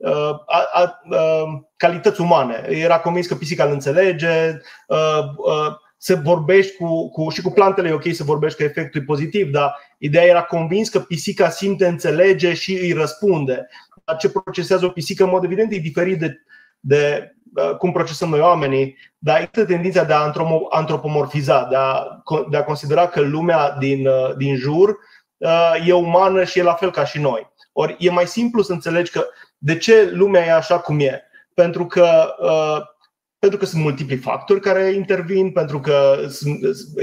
uh, 0.00 0.30
uh, 0.30 0.82
uh, 0.82 0.90
uh, 1.10 1.60
calități 1.76 2.20
umane. 2.20 2.66
Era 2.68 3.00
convins 3.00 3.26
că 3.26 3.34
pisica 3.34 3.64
îl 3.64 3.72
înțelege, 3.72 4.60
uh, 4.86 5.24
uh, 5.36 5.74
să 6.02 6.20
vorbești 6.22 6.76
cu, 6.76 7.10
cu, 7.10 7.28
și 7.28 7.42
cu 7.42 7.50
plantele 7.50 7.88
e 7.88 7.92
ok 7.92 8.14
să 8.14 8.24
vorbești 8.24 8.58
că 8.58 8.64
efectul 8.64 9.00
e 9.00 9.04
pozitiv, 9.04 9.50
dar 9.50 9.76
ideea 9.98 10.24
era 10.24 10.42
convins 10.42 10.88
că 10.88 11.00
pisica 11.00 11.48
simte, 11.48 11.86
înțelege 11.86 12.54
și 12.54 12.72
îi 12.72 12.92
răspunde. 12.92 13.68
Dar 14.04 14.16
ce 14.16 14.30
procesează 14.30 14.84
o 14.84 14.88
pisică, 14.88 15.24
în 15.24 15.30
mod 15.30 15.44
evident, 15.44 15.72
e 15.72 15.78
diferit 15.78 16.18
de, 16.18 16.40
de 16.80 17.34
uh, 17.54 17.76
cum 17.76 17.92
procesăm 17.92 18.28
noi 18.28 18.40
oamenii, 18.40 18.96
dar 19.18 19.36
există 19.36 19.64
tendința 19.64 20.04
de 20.04 20.12
a 20.12 20.32
antropomorfiza, 20.70 21.66
de 21.70 21.76
a, 21.76 22.06
de 22.50 22.56
a 22.56 22.64
considera 22.64 23.06
că 23.06 23.20
lumea 23.20 23.76
din, 23.78 24.06
uh, 24.06 24.36
din 24.36 24.56
jur 24.56 24.98
uh, 25.36 25.86
e 25.86 25.92
umană 25.92 26.44
și 26.44 26.58
e 26.58 26.62
la 26.62 26.74
fel 26.74 26.90
ca 26.90 27.04
și 27.04 27.20
noi. 27.20 27.52
Ori 27.72 27.96
e 27.98 28.10
mai 28.10 28.26
simplu 28.26 28.62
să 28.62 28.72
înțelegi 28.72 29.10
că 29.10 29.26
de 29.62 29.76
ce 29.76 30.10
lumea 30.12 30.46
e 30.46 30.52
așa 30.52 30.78
cum 30.78 31.00
e. 31.00 31.22
Pentru 31.54 31.86
că 31.86 32.34
pentru 33.40 33.58
că 33.58 33.64
sunt 33.64 33.82
multipli 33.82 34.16
factori 34.16 34.60
care 34.60 34.92
intervin, 34.92 35.50
pentru 35.50 35.80
că 35.80 36.18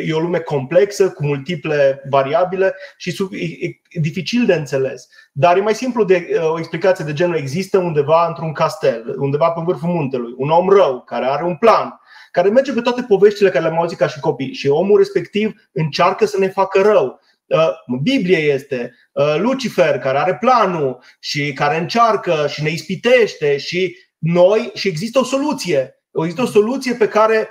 e 0.05 0.13
o 0.13 0.19
lume 0.19 0.39
complexă 0.39 1.09
cu 1.09 1.25
multiple 1.25 2.01
variabile 2.09 2.75
și 2.97 3.27
e 3.91 3.99
dificil 3.99 4.45
de 4.45 4.53
înțeles. 4.53 5.07
Dar 5.31 5.57
e 5.57 5.61
mai 5.61 5.73
simplu 5.73 6.03
de 6.03 6.39
o 6.41 6.57
explicație 6.57 7.05
de 7.05 7.13
genul 7.13 7.35
există 7.35 7.77
undeva 7.77 8.27
într-un 8.27 8.51
castel, 8.51 9.15
undeva 9.17 9.49
pe 9.49 9.61
vârful 9.65 9.89
muntelui, 9.89 10.33
un 10.37 10.49
om 10.49 10.69
rău 10.69 11.01
care 11.01 11.25
are 11.25 11.43
un 11.43 11.55
plan, 11.55 11.99
care 12.31 12.49
merge 12.49 12.73
pe 12.73 12.81
toate 12.81 13.05
poveștile 13.07 13.49
care 13.49 13.63
le-am 13.63 13.79
auzit 13.79 13.97
ca 13.97 14.07
și 14.07 14.19
copii 14.19 14.53
și 14.53 14.67
omul 14.67 14.97
respectiv 14.97 15.53
încearcă 15.71 16.25
să 16.25 16.37
ne 16.39 16.47
facă 16.47 16.81
rău. 16.81 17.19
Biblie 18.01 18.37
este 18.37 18.93
Lucifer 19.37 19.99
care 19.99 20.17
are 20.17 20.37
planul 20.37 21.03
și 21.19 21.53
care 21.53 21.77
încearcă 21.77 22.47
și 22.49 22.63
ne 22.63 22.69
ispitește 22.69 23.57
și 23.57 23.97
noi 24.17 24.71
și 24.73 24.87
există 24.87 25.19
o 25.19 25.23
soluție 25.23 25.97
Există 26.23 26.41
o 26.41 26.45
soluție 26.45 26.93
pe 26.93 27.07
care 27.07 27.47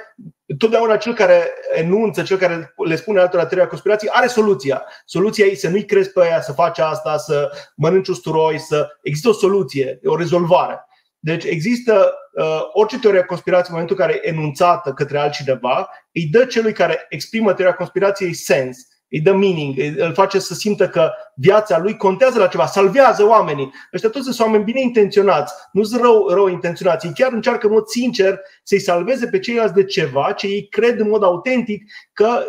totdeauna 0.59 0.97
cel 0.97 1.15
care 1.15 1.53
enunță, 1.75 2.23
cel 2.23 2.37
care 2.37 2.75
le 2.77 2.97
spune 2.97 3.21
altora 3.21 3.47
teoria 3.47 3.69
conspirației, 3.69 4.11
are 4.15 4.27
soluția. 4.27 4.85
Soluția 5.05 5.45
e 5.45 5.55
să 5.55 5.69
nu-i 5.69 5.85
crezi 5.85 6.11
pe 6.13 6.21
aia, 6.23 6.41
să 6.41 6.53
faci 6.53 6.79
asta, 6.79 7.17
să 7.17 7.51
mănânci 7.77 8.09
usturoi, 8.09 8.59
să. 8.59 8.89
Există 9.03 9.29
o 9.29 9.33
soluție, 9.33 10.01
o 10.05 10.17
rezolvare. 10.17 10.85
Deci 11.19 11.45
există 11.45 12.15
uh, 12.33 12.61
orice 12.73 12.99
teorie 12.99 13.21
a 13.21 13.25
conspirației, 13.25 13.69
în 13.69 13.75
momentul 13.75 13.97
în 13.99 14.07
care 14.07 14.21
e 14.23 14.29
enunțată 14.29 14.93
către 14.93 15.19
altcineva, 15.19 15.89
îi 16.13 16.27
dă 16.27 16.45
celui 16.45 16.73
care 16.73 17.07
exprimă 17.09 17.53
teoria 17.53 17.75
conspirației 17.75 18.33
sens 18.33 18.77
îi 19.11 19.21
dă 19.21 19.33
meaning, 19.33 19.79
îl 19.97 20.13
face 20.13 20.39
să 20.39 20.55
simtă 20.55 20.89
că 20.89 21.11
viața 21.35 21.79
lui 21.79 21.97
contează 21.97 22.39
la 22.39 22.47
ceva, 22.47 22.67
salvează 22.67 23.27
oamenii. 23.27 23.73
Ăștia 23.95 24.11
toți 24.11 24.25
sunt 24.25 24.39
oameni 24.39 24.65
bine 24.65 24.81
intenționați, 24.81 25.53
nu 25.73 25.83
sunt 25.83 26.01
rău, 26.01 26.29
rău 26.29 26.49
intenționați. 26.49 27.07
Ei 27.07 27.13
chiar 27.15 27.33
încearcă 27.33 27.67
în 27.67 27.73
mod 27.73 27.87
sincer 27.87 28.41
să-i 28.63 28.81
salveze 28.81 29.27
pe 29.27 29.39
ceilalți 29.39 29.75
de 29.75 29.85
ceva 29.85 30.33
ce 30.33 30.47
ei 30.47 30.69
cred 30.69 31.01
în 31.01 31.09
mod 31.09 31.23
autentic 31.23 31.83
că 32.13 32.45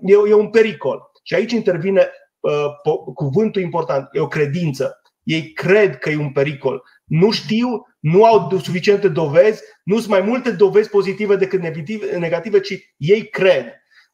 e, 0.00 0.28
e 0.28 0.34
un 0.34 0.50
pericol. 0.50 1.10
Și 1.22 1.34
aici 1.34 1.52
intervine 1.52 2.08
uh, 2.40 2.52
cuvântul 3.14 3.62
important, 3.62 4.08
e 4.12 4.20
o 4.20 4.28
credință. 4.28 5.00
Ei 5.22 5.52
cred 5.52 5.98
că 5.98 6.10
e 6.10 6.16
un 6.16 6.32
pericol. 6.32 6.82
Nu 7.04 7.30
știu, 7.30 7.68
nu 8.00 8.24
au 8.24 8.58
suficiente 8.58 9.08
dovezi, 9.08 9.62
nu 9.84 9.96
sunt 9.96 10.08
mai 10.08 10.20
multe 10.20 10.50
dovezi 10.50 10.88
pozitive 10.88 11.36
decât 11.36 11.60
negative, 12.18 12.60
ci 12.60 12.94
ei 12.96 13.28
cred. 13.28 13.64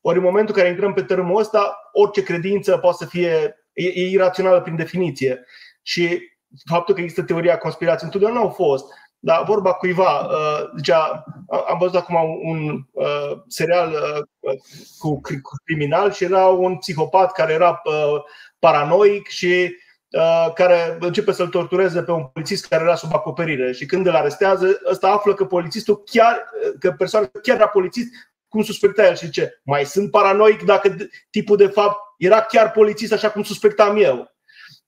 Ori 0.06 0.18
în 0.18 0.24
momentul 0.24 0.54
în 0.54 0.60
care 0.60 0.72
intrăm 0.72 0.92
pe 0.92 1.02
tărâmul 1.02 1.40
ăsta, 1.40 1.90
orice 1.92 2.22
credință 2.22 2.76
poate 2.76 2.96
să 3.00 3.06
fie 3.06 3.64
e, 3.72 3.86
e 3.86 4.08
irațională 4.08 4.60
prin 4.60 4.76
definiție. 4.76 5.44
Și 5.82 6.18
faptul 6.64 6.94
că 6.94 7.00
există 7.00 7.22
teoria 7.22 7.58
conspirației 7.58 8.10
întotdeauna 8.12 8.40
au 8.40 8.48
fost. 8.48 8.84
Dar 9.18 9.44
vorba 9.44 9.72
cuiva, 9.72 10.20
uh, 10.20 10.70
zicea, 10.76 11.24
am 11.68 11.78
văzut 11.78 11.94
acum 11.94 12.16
un 12.42 12.84
uh, 12.92 13.38
serial 13.46 13.90
uh, 13.90 14.52
cu, 14.98 15.20
cu 15.20 15.40
criminal 15.64 16.12
și 16.12 16.24
era 16.24 16.46
un 16.46 16.76
psihopat 16.76 17.32
care 17.32 17.52
era 17.52 17.80
uh, 17.84 18.22
paranoic 18.58 19.28
și 19.28 19.76
uh, 20.10 20.52
care 20.54 20.96
începe 21.00 21.32
să-l 21.32 21.48
tortureze 21.48 22.02
pe 22.02 22.10
un 22.10 22.24
polițist 22.24 22.66
care 22.66 22.82
era 22.82 22.94
sub 22.94 23.14
acoperire 23.14 23.72
și 23.72 23.86
când 23.86 24.06
îl 24.06 24.14
arestează, 24.14 24.80
ăsta 24.90 25.08
află 25.08 25.34
că 25.34 25.44
polițistul 25.44 26.02
chiar, 26.04 26.44
că 26.78 26.90
persoana 26.90 27.30
chiar 27.42 27.56
era 27.56 27.68
polițist, 27.68 28.08
cum 28.54 28.62
suspecta 28.62 29.06
el 29.06 29.16
și 29.16 29.30
ce? 29.30 29.60
Mai 29.62 29.84
sunt 29.84 30.10
paranoic 30.10 30.62
dacă 30.62 30.96
tipul 31.30 31.56
de 31.56 31.66
fapt 31.66 31.98
era 32.18 32.40
chiar 32.40 32.70
polițist 32.70 33.12
așa 33.12 33.30
cum 33.30 33.42
suspectam 33.42 33.96
eu. 33.96 34.32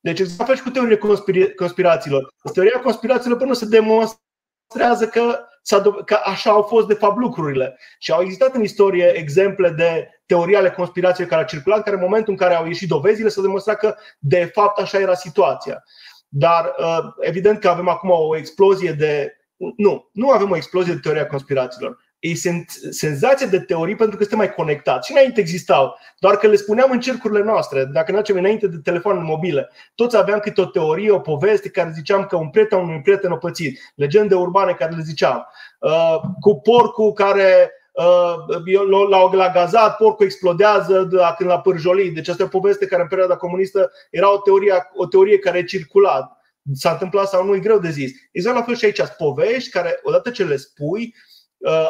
Deci 0.00 0.18
exact 0.18 0.46
fel 0.46 0.56
și 0.56 0.62
cu 0.62 0.70
teoria 0.70 0.98
conspirațiilor. 1.56 2.34
Teoria 2.52 2.80
conspirațiilor 2.80 3.38
până 3.38 3.52
se 3.52 3.66
demonstrează 3.66 5.08
că, 5.12 5.38
că 6.04 6.20
așa 6.24 6.50
au 6.50 6.62
fost 6.62 6.86
de 6.86 6.94
fapt 6.94 7.18
lucrurile. 7.18 7.78
Și 7.98 8.12
au 8.12 8.22
existat 8.22 8.54
în 8.54 8.62
istorie 8.62 9.12
exemple 9.16 9.70
de 9.70 10.08
teorii 10.26 10.56
ale 10.56 10.70
conspirației 10.70 11.26
care 11.26 11.40
au 11.40 11.46
circulat, 11.46 11.82
care 11.82 11.96
în 11.96 12.02
momentul 12.02 12.32
în 12.32 12.38
care 12.38 12.54
au 12.54 12.66
ieșit 12.66 12.88
dovezile 12.88 13.28
s-a 13.28 13.40
demonstrat 13.40 13.76
că 13.78 13.96
de 14.18 14.50
fapt 14.54 14.78
așa 14.78 14.98
era 14.98 15.14
situația. 15.14 15.84
Dar 16.28 16.74
uh, 16.78 16.98
evident 17.20 17.60
că 17.60 17.68
avem 17.68 17.88
acum 17.88 18.10
o 18.10 18.36
explozie 18.36 18.92
de. 18.92 19.36
Nu, 19.76 20.08
nu 20.12 20.30
avem 20.30 20.50
o 20.50 20.56
explozie 20.56 20.92
de 20.92 21.00
teoria 21.00 21.26
conspirațiilor 21.26 22.04
e 22.18 22.34
senzație 22.90 23.46
de 23.46 23.60
teorii 23.60 23.96
pentru 23.96 24.16
că 24.16 24.22
suntem 24.22 24.38
mai 24.38 24.54
conectați. 24.54 25.06
Și 25.06 25.12
înainte 25.12 25.40
existau, 25.40 25.98
doar 26.18 26.36
că 26.36 26.46
le 26.46 26.56
spuneam 26.56 26.90
în 26.90 27.00
cercurile 27.00 27.42
noastre. 27.42 27.84
Dacă 27.84 28.10
ne 28.10 28.16
facem 28.16 28.36
înainte 28.36 28.66
de 28.66 28.76
telefoane 28.82 29.20
mobile, 29.20 29.70
toți 29.94 30.16
aveam 30.16 30.38
câte 30.38 30.60
o 30.60 30.64
teorie, 30.64 31.10
o 31.10 31.18
poveste 31.18 31.68
care 31.68 31.92
ziceam 31.94 32.26
că 32.26 32.36
un 32.36 32.50
prieten 32.50 32.78
unui 32.78 33.00
prieten 33.00 33.30
o 33.30 33.36
pățit. 33.36 33.80
Legende 33.94 34.34
urbane 34.34 34.72
care 34.72 34.94
le 34.94 35.02
ziceam. 35.02 35.46
Uh, 35.80 36.20
cu 36.40 36.60
porcul 36.60 37.12
care 37.12 37.70
uh, 37.92 39.08
l-au 39.08 39.28
gazat, 39.52 39.96
porcul 39.96 40.24
explodează 40.24 41.08
când 41.36 41.50
l-a 41.50 41.60
pârjolit. 41.60 42.14
Deci 42.14 42.28
asta 42.28 42.42
e 42.42 42.46
o 42.46 42.58
poveste 42.58 42.86
care 42.86 43.02
în 43.02 43.08
perioada 43.08 43.36
comunistă 43.36 43.90
era 44.10 44.32
o 44.32 44.38
teorie, 44.38 44.90
o 44.94 45.06
teorie 45.06 45.38
care 45.38 45.64
circulat. 45.64 46.30
S-a 46.72 46.90
întâmplat 46.90 47.28
sau 47.28 47.44
nu, 47.44 47.54
e 47.54 47.58
greu 47.58 47.78
de 47.78 47.90
zis. 47.90 48.10
Exact 48.32 48.56
la 48.56 48.62
fel 48.62 48.74
și 48.74 48.84
aici, 48.84 49.00
povești 49.18 49.70
care, 49.70 50.00
odată 50.02 50.30
ce 50.30 50.44
le 50.44 50.56
spui, 50.56 51.14
Uh, 51.14 51.35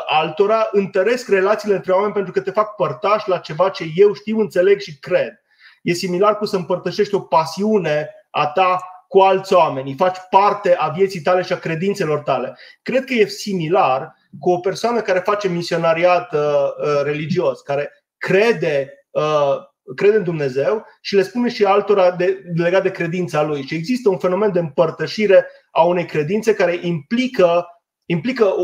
altora 0.06 0.68
întăresc 0.72 1.28
relațiile 1.28 1.74
între 1.74 1.92
oameni 1.92 2.12
pentru 2.12 2.32
că 2.32 2.40
te 2.40 2.50
fac 2.50 2.74
părtaș 2.74 3.26
la 3.26 3.38
ceva 3.38 3.68
ce 3.68 3.84
eu 3.94 4.12
știu, 4.12 4.38
înțeleg 4.38 4.80
și 4.80 4.98
cred. 4.98 5.40
E 5.82 5.92
similar 5.92 6.36
cu 6.36 6.44
să 6.44 6.56
împărtășești 6.56 7.14
o 7.14 7.20
pasiune 7.20 8.10
a 8.30 8.46
ta 8.46 8.78
cu 9.08 9.18
alți 9.18 9.52
oameni, 9.54 9.94
faci 9.94 10.16
parte 10.30 10.74
a 10.78 10.88
vieții 10.88 11.20
tale 11.20 11.42
și 11.42 11.52
a 11.52 11.58
credințelor 11.58 12.18
tale. 12.18 12.56
Cred 12.82 13.04
că 13.04 13.14
e 13.14 13.26
similar 13.26 14.14
cu 14.40 14.50
o 14.50 14.58
persoană 14.58 15.00
care 15.00 15.18
face 15.18 15.48
misionariat 15.48 16.32
uh, 16.32 16.40
uh, 16.40 17.02
religios, 17.02 17.60
care 17.60 17.90
crede, 18.18 19.06
uh, 19.10 19.56
crede 19.94 20.16
în 20.16 20.24
Dumnezeu 20.24 20.86
și 21.00 21.14
le 21.14 21.22
spune 21.22 21.48
și 21.48 21.64
altora 21.64 22.10
de, 22.10 22.42
legat 22.54 22.82
de 22.82 22.90
credința 22.90 23.42
lui. 23.42 23.62
Și 23.62 23.74
există 23.74 24.08
un 24.08 24.18
fenomen 24.18 24.52
de 24.52 24.58
împărtășire 24.58 25.46
a 25.70 25.82
unei 25.82 26.04
credințe 26.04 26.54
care 26.54 26.78
implică 26.82 27.66
implică 28.06 28.54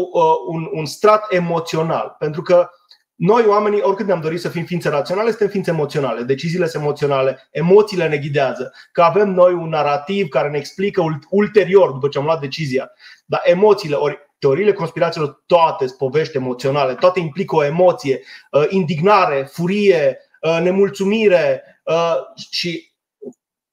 un, 0.46 0.68
un 0.72 0.87
strat 0.87 1.32
emoțional. 1.32 2.16
Pentru 2.18 2.42
că 2.42 2.68
noi, 3.14 3.44
oamenii, 3.46 3.80
oricât 3.80 4.06
ne-am 4.06 4.20
dorit 4.20 4.40
să 4.40 4.49
fim 4.49 4.64
ființe 4.64 4.88
raționale, 4.88 5.28
suntem 5.28 5.49
ființe 5.49 5.70
emoționale. 5.70 6.22
Deciziile 6.22 6.66
sunt 6.66 6.82
emoționale, 6.82 7.49
emoțiile 7.50 8.08
ne 8.08 8.16
ghidează. 8.16 8.72
Că 8.92 9.02
avem 9.02 9.30
noi 9.30 9.52
un 9.52 9.68
narativ 9.68 10.28
care 10.28 10.49
ne 10.49 10.58
explică 10.58 11.02
ulterior, 11.30 11.90
după 11.90 12.08
ce 12.08 12.18
am 12.18 12.25
luat 12.25 12.40
decizia. 12.40 12.90
Dar 13.26 13.40
emoțiile, 13.44 13.94
ori 13.94 14.18
teoriile 14.38 14.72
conspirațiilor, 14.72 15.42
toate 15.46 15.87
sunt 15.87 15.99
povești 15.99 16.37
emoționale, 16.37 16.94
toate 16.94 17.20
implică 17.20 17.56
o 17.56 17.64
emoție, 17.64 18.20
uh, 18.50 18.64
indignare, 18.68 19.49
furie, 19.52 20.18
uh, 20.40 20.58
nemulțumire 20.62 21.62
uh, 21.84 22.16
și 22.50 22.91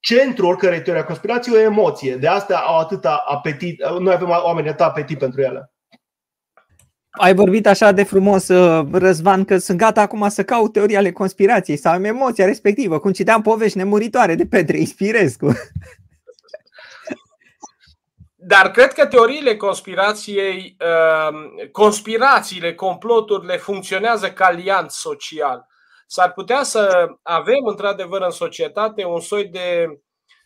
centrul 0.00 0.48
oricărei 0.48 0.82
teorii 0.82 1.02
a 1.02 1.06
conspirației 1.06 1.56
o 1.56 1.60
emoție. 1.60 2.16
De 2.16 2.26
asta 2.26 2.56
au 2.56 2.78
atâta 2.78 3.24
apetit, 3.26 3.84
noi 3.98 4.14
avem 4.14 4.28
oameni 4.28 4.68
atât 4.68 4.80
apetit 4.80 5.18
pentru 5.18 5.40
ele. 5.40 5.72
Ai 7.10 7.34
vorbit 7.34 7.66
așa 7.66 7.92
de 7.92 8.02
frumos, 8.02 8.48
uh, 8.48 8.86
Răzvan, 8.92 9.44
că 9.44 9.58
sunt 9.58 9.78
gata 9.78 10.00
acum 10.00 10.28
să 10.28 10.44
caut 10.44 10.72
teoria 10.72 10.98
ale 10.98 11.12
conspirației 11.12 11.76
sau 11.76 11.92
am 11.92 12.04
emoția 12.04 12.44
respectivă, 12.46 12.98
cum 12.98 13.12
citeam 13.12 13.42
povești 13.42 13.76
nemuritoare 13.76 14.34
de 14.34 14.46
Petre 14.46 14.78
Ispirescu. 14.78 15.52
Dar 18.34 18.70
cred 18.70 18.92
că 18.92 19.06
teoriile 19.06 19.56
conspirației, 19.56 20.76
uh, 20.80 21.68
conspirațiile, 21.72 22.74
comploturile 22.74 23.56
funcționează 23.56 24.30
ca 24.30 24.50
liant 24.50 24.90
social 24.90 25.69
s-ar 26.12 26.32
putea 26.32 26.62
să 26.62 27.08
avem 27.22 27.64
într-adevăr 27.64 28.22
în 28.22 28.30
societate 28.30 29.04
un 29.04 29.20
soi 29.20 29.44
de, 29.44 29.86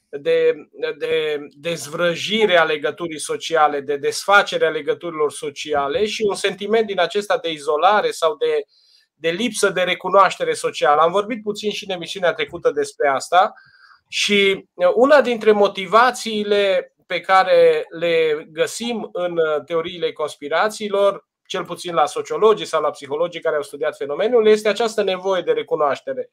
de, 0.09 0.55
de 0.99 1.39
dezvrăjire 1.51 2.57
a 2.57 2.65
legăturii 2.65 3.19
sociale, 3.19 3.81
de 3.81 3.97
desfacere 3.97 4.67
a 4.67 4.71
legăturilor 4.71 5.33
sociale 5.33 6.07
și 6.07 6.25
un 6.29 6.35
sentiment 6.35 6.87
din 6.87 7.01
acesta 7.01 7.39
de 7.39 7.51
izolare 7.51 8.11
sau 8.11 8.37
de, 8.37 8.63
de 9.15 9.31
lipsă 9.31 9.71
de 9.71 9.83
recunoaștere 9.83 10.53
socială. 10.53 11.01
Am 11.01 11.13
vorbit 11.13 11.43
puțin 11.43 11.71
și 11.71 11.85
în 11.85 11.95
emisiunea 11.95 12.33
trecută 12.33 12.71
despre 12.71 13.09
asta 13.09 13.53
și 14.09 14.69
una 14.95 15.21
dintre 15.21 15.53
motivațiile 15.53 16.95
pe 17.07 17.21
care 17.21 17.87
le 17.99 18.47
găsim 18.53 19.09
în 19.13 19.39
teoriile 19.67 20.13
conspirațiilor 20.13 21.25
cel 21.47 21.65
puțin 21.65 21.95
la 21.95 22.07
sociologii 22.07 22.67
sau 22.67 22.83
la 22.83 22.91
psihologii 22.91 23.41
care 23.41 23.57
au 23.57 23.63
studiat 23.63 23.97
fenomenul, 23.97 24.47
este 24.47 24.69
această 24.69 25.03
nevoie 25.03 25.43
de 25.43 25.53
recunoaștere. 25.53 26.31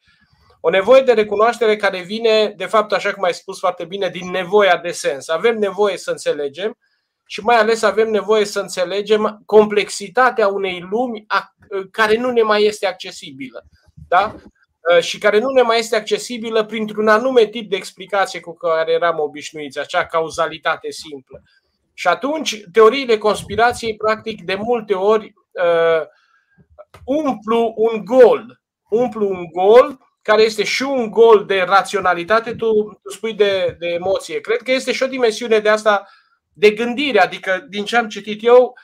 O 0.59 0.69
nevoie 0.69 1.01
de 1.01 1.13
recunoaștere 1.13 1.75
care 1.75 2.01
vine, 2.01 2.53
de 2.57 2.65
fapt, 2.65 2.91
așa 2.91 3.13
cum 3.13 3.23
ai 3.23 3.33
spus 3.33 3.59
foarte 3.59 3.85
bine, 3.85 4.09
din 4.09 4.29
nevoia 4.29 4.77
de 4.77 4.91
sens. 4.91 5.29
Avem 5.29 5.57
nevoie 5.57 5.97
să 5.97 6.11
înțelegem 6.11 6.77
și 7.25 7.41
mai 7.41 7.55
ales 7.55 7.81
avem 7.81 8.09
nevoie 8.09 8.45
să 8.45 8.59
înțelegem 8.59 9.41
complexitatea 9.45 10.47
unei 10.47 10.87
lumi 10.89 11.25
care 11.91 12.17
nu 12.17 12.29
ne 12.29 12.41
mai 12.41 12.63
este 12.63 12.87
accesibilă. 12.87 13.63
Da? 14.07 14.35
Și 14.99 15.17
care 15.17 15.39
nu 15.39 15.49
ne 15.49 15.61
mai 15.61 15.79
este 15.79 15.95
accesibilă 15.95 16.65
printr-un 16.65 17.07
anume 17.07 17.45
tip 17.45 17.69
de 17.69 17.75
explicație 17.75 18.39
cu 18.39 18.53
care 18.53 18.91
eram 18.91 19.19
obișnuiți, 19.19 19.79
acea 19.79 20.05
cauzalitate 20.05 20.91
simplă. 20.91 21.41
Și 21.93 22.07
atunci, 22.07 22.63
teoriile 22.71 23.17
conspirației, 23.17 23.95
practic, 23.95 24.43
de 24.43 24.55
multe 24.55 24.93
ori 24.93 25.33
uh, 25.51 26.07
umplu 27.05 27.73
un 27.77 28.05
gol. 28.05 28.61
Umplu 28.89 29.29
un 29.29 29.45
gol 29.51 29.99
care 30.21 30.41
este 30.41 30.63
și 30.63 30.83
un 30.83 31.09
gol 31.09 31.45
de 31.45 31.61
raționalitate, 31.61 32.55
tu, 32.55 32.99
tu 33.03 33.09
spui 33.09 33.33
de, 33.33 33.75
de 33.79 33.87
emoție. 33.87 34.41
Cred 34.41 34.61
că 34.61 34.71
este 34.71 34.91
și 34.91 35.03
o 35.03 35.07
dimensiune 35.07 35.59
de 35.59 35.69
asta 35.69 36.07
de 36.53 36.71
gândire, 36.71 37.19
adică 37.19 37.65
din 37.69 37.85
ce 37.85 37.97
am 37.97 38.07
citit 38.07 38.45
eu, 38.45 38.77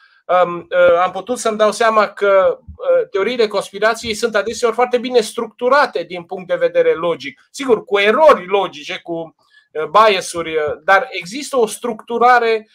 um, 0.44 0.56
uh, 0.58 1.00
am 1.04 1.12
putut 1.12 1.38
să-mi 1.38 1.58
dau 1.58 1.72
seama 1.72 2.08
că 2.08 2.60
uh, 2.60 3.08
teoriile 3.10 3.48
conspirației 3.48 4.14
sunt 4.14 4.36
adeseori 4.36 4.76
foarte 4.76 4.98
bine 4.98 5.20
structurate 5.20 6.04
din 6.04 6.24
punct 6.24 6.48
de 6.48 6.56
vedere 6.56 6.94
logic. 6.94 7.42
Sigur, 7.52 7.84
cu 7.84 8.00
erori 8.00 8.48
logice, 8.48 9.00
cu 9.04 9.36
uh, 9.72 9.86
biasuri, 9.86 10.56
uh, 10.56 10.64
dar 10.84 11.08
există 11.12 11.58
o 11.58 11.66
structurare 11.66 12.68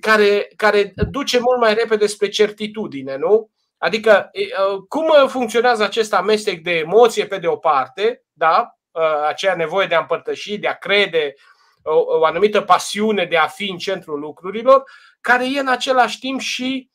care, 0.00 0.48
care 0.56 0.92
duce 1.10 1.38
mult 1.38 1.60
mai 1.60 1.74
repede 1.74 2.06
spre 2.06 2.28
certitudine, 2.28 3.16
nu? 3.16 3.50
Adică, 3.78 4.30
uh, 4.32 4.82
cum 4.88 5.28
funcționează 5.28 5.82
acest 5.82 6.14
amestec 6.14 6.62
de 6.62 6.70
emoție 6.70 7.26
pe 7.26 7.38
de 7.38 7.46
o 7.46 7.56
parte, 7.56 8.22
da? 8.32 8.78
Uh, 8.90 9.26
aceea 9.26 9.54
nevoie 9.54 9.86
de 9.86 9.94
a 9.94 10.00
împărtăși, 10.00 10.58
de 10.58 10.68
a 10.68 10.74
crede, 10.78 11.34
o, 11.82 12.18
o 12.18 12.24
anumită 12.24 12.60
pasiune 12.60 13.24
de 13.24 13.36
a 13.36 13.46
fi 13.46 13.70
în 13.70 13.78
centrul 13.78 14.18
lucrurilor, 14.18 14.84
care 15.20 15.44
e 15.50 15.58
în 15.58 15.68
același 15.68 16.18
timp 16.18 16.40
și 16.40 16.90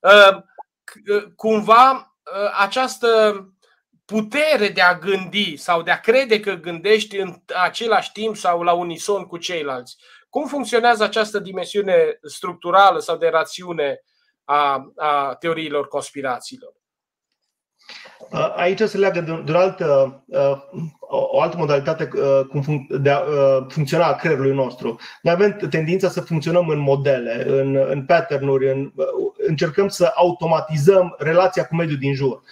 uh, 0.00 0.42
cumva 1.36 2.16
această 2.58 3.38
putere 4.04 4.68
de 4.68 4.80
a 4.80 4.98
gândi 4.98 5.56
sau 5.56 5.82
de 5.82 5.90
a 5.90 6.00
crede 6.00 6.40
că 6.40 6.52
gândești 6.54 7.16
în 7.16 7.34
același 7.62 8.12
timp 8.12 8.36
sau 8.36 8.62
la 8.62 8.72
unison 8.72 9.24
cu 9.24 9.36
ceilalți. 9.36 9.96
Cum 10.34 10.46
funcționează 10.46 11.04
această 11.04 11.38
dimensiune 11.38 12.18
structurală 12.22 12.98
sau 12.98 13.16
de 13.16 13.28
rațiune 13.28 14.00
a, 14.44 14.92
a 14.96 15.34
teoriilor 15.38 15.88
conspirațiilor. 15.88 16.72
Aici 18.56 18.80
se 18.80 18.98
leagă 18.98 19.20
de, 19.20 19.52
o 19.52 19.56
altă, 19.56 20.24
o 21.00 21.40
altă 21.40 21.56
modalitate 21.56 22.08
de 22.88 23.10
a 23.10 23.22
funcționa 23.68 24.06
a 24.06 24.14
creierului 24.14 24.54
nostru. 24.54 24.98
Noi 25.22 25.32
avem 25.32 25.56
tendința 25.70 26.08
să 26.08 26.20
funcționăm 26.20 26.68
în 26.68 26.78
modele, 26.78 27.44
în, 27.46 27.76
în 27.76 28.04
pattern-uri, 28.04 28.70
în, 28.70 28.92
încercăm 29.36 29.88
să 29.88 30.12
automatizăm 30.14 31.14
relația 31.18 31.66
cu 31.66 31.74
mediul 31.74 31.98
din 31.98 32.14
jur 32.14 32.42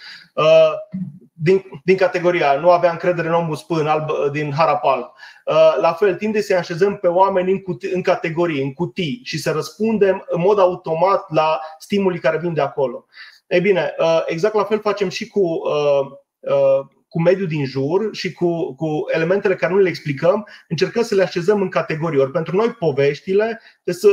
din, 1.43 1.63
din 1.83 1.97
categoria 1.97 2.59
nu 2.59 2.69
avea 2.69 2.91
încredere 2.91 3.27
în 3.27 3.33
omul 3.33 3.55
spân 3.55 3.87
alb, 3.87 4.09
din 4.31 4.51
Harapal. 4.51 5.13
Uh, 5.45 5.77
la 5.81 5.93
fel, 5.93 6.15
timp 6.15 6.33
de 6.33 6.41
să 6.41 6.55
așezăm 6.55 6.97
pe 6.97 7.07
oameni 7.07 7.51
în, 7.51 7.61
cutii, 7.61 7.91
în 7.93 8.01
categorii, 8.01 8.61
în 8.61 8.73
cutii 8.73 9.21
și 9.23 9.37
să 9.37 9.51
răspundem 9.51 10.25
în 10.27 10.41
mod 10.41 10.59
automat 10.59 11.31
la 11.31 11.59
stimulii 11.79 12.19
care 12.19 12.37
vin 12.37 12.53
de 12.53 12.61
acolo. 12.61 13.05
Ei 13.47 13.61
bine, 13.61 13.93
uh, 13.99 14.23
exact 14.25 14.53
la 14.53 14.63
fel 14.63 14.79
facem 14.79 15.09
și 15.09 15.27
cu, 15.27 15.39
uh, 15.39 16.85
cu 17.07 17.21
mediul 17.21 17.47
din 17.47 17.65
jur 17.65 18.09
și 18.11 18.33
cu, 18.33 18.75
cu 18.75 18.87
elementele 19.13 19.55
care 19.55 19.73
nu 19.73 19.79
le 19.79 19.89
explicăm, 19.89 20.47
încercăm 20.67 21.03
să 21.03 21.15
le 21.15 21.23
așezăm 21.23 21.61
în 21.61 21.69
categorii. 21.69 22.19
Ori 22.19 22.31
pentru 22.31 22.55
noi 22.55 22.69
poveștile 22.69 23.61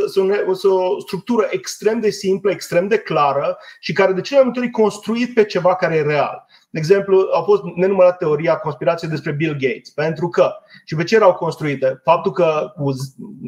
sunt 0.07 0.45
o 0.63 1.01
structură 1.01 1.47
extrem 1.51 2.01
de 2.01 2.11
simplă, 2.11 2.51
extrem 2.51 2.89
de 2.89 2.99
clară 2.99 3.59
și 3.81 3.93
care 3.93 4.13
de 4.13 4.21
cele 4.21 4.39
mai 4.39 4.45
multe 4.45 4.61
ori 4.61 4.83
construit 4.83 5.35
pe 5.35 5.45
ceva 5.45 5.77
care 5.77 5.95
e 5.95 6.03
real. 6.03 6.49
De 6.71 6.79
exemplu, 6.79 7.29
au 7.33 7.43
fost 7.43 7.63
nenumărate 7.75 8.17
teorii 8.19 8.49
a 8.49 8.57
conspirației 8.57 9.11
despre 9.11 9.33
Bill 9.33 9.53
Gates. 9.53 9.91
Pentru 9.91 10.29
că, 10.29 10.53
și 10.85 10.95
pe 10.95 11.05
ce 11.05 11.15
erau 11.15 11.35
construite? 11.35 12.01
Faptul 12.05 12.33
că, 12.33 12.73
cu, 12.77 12.93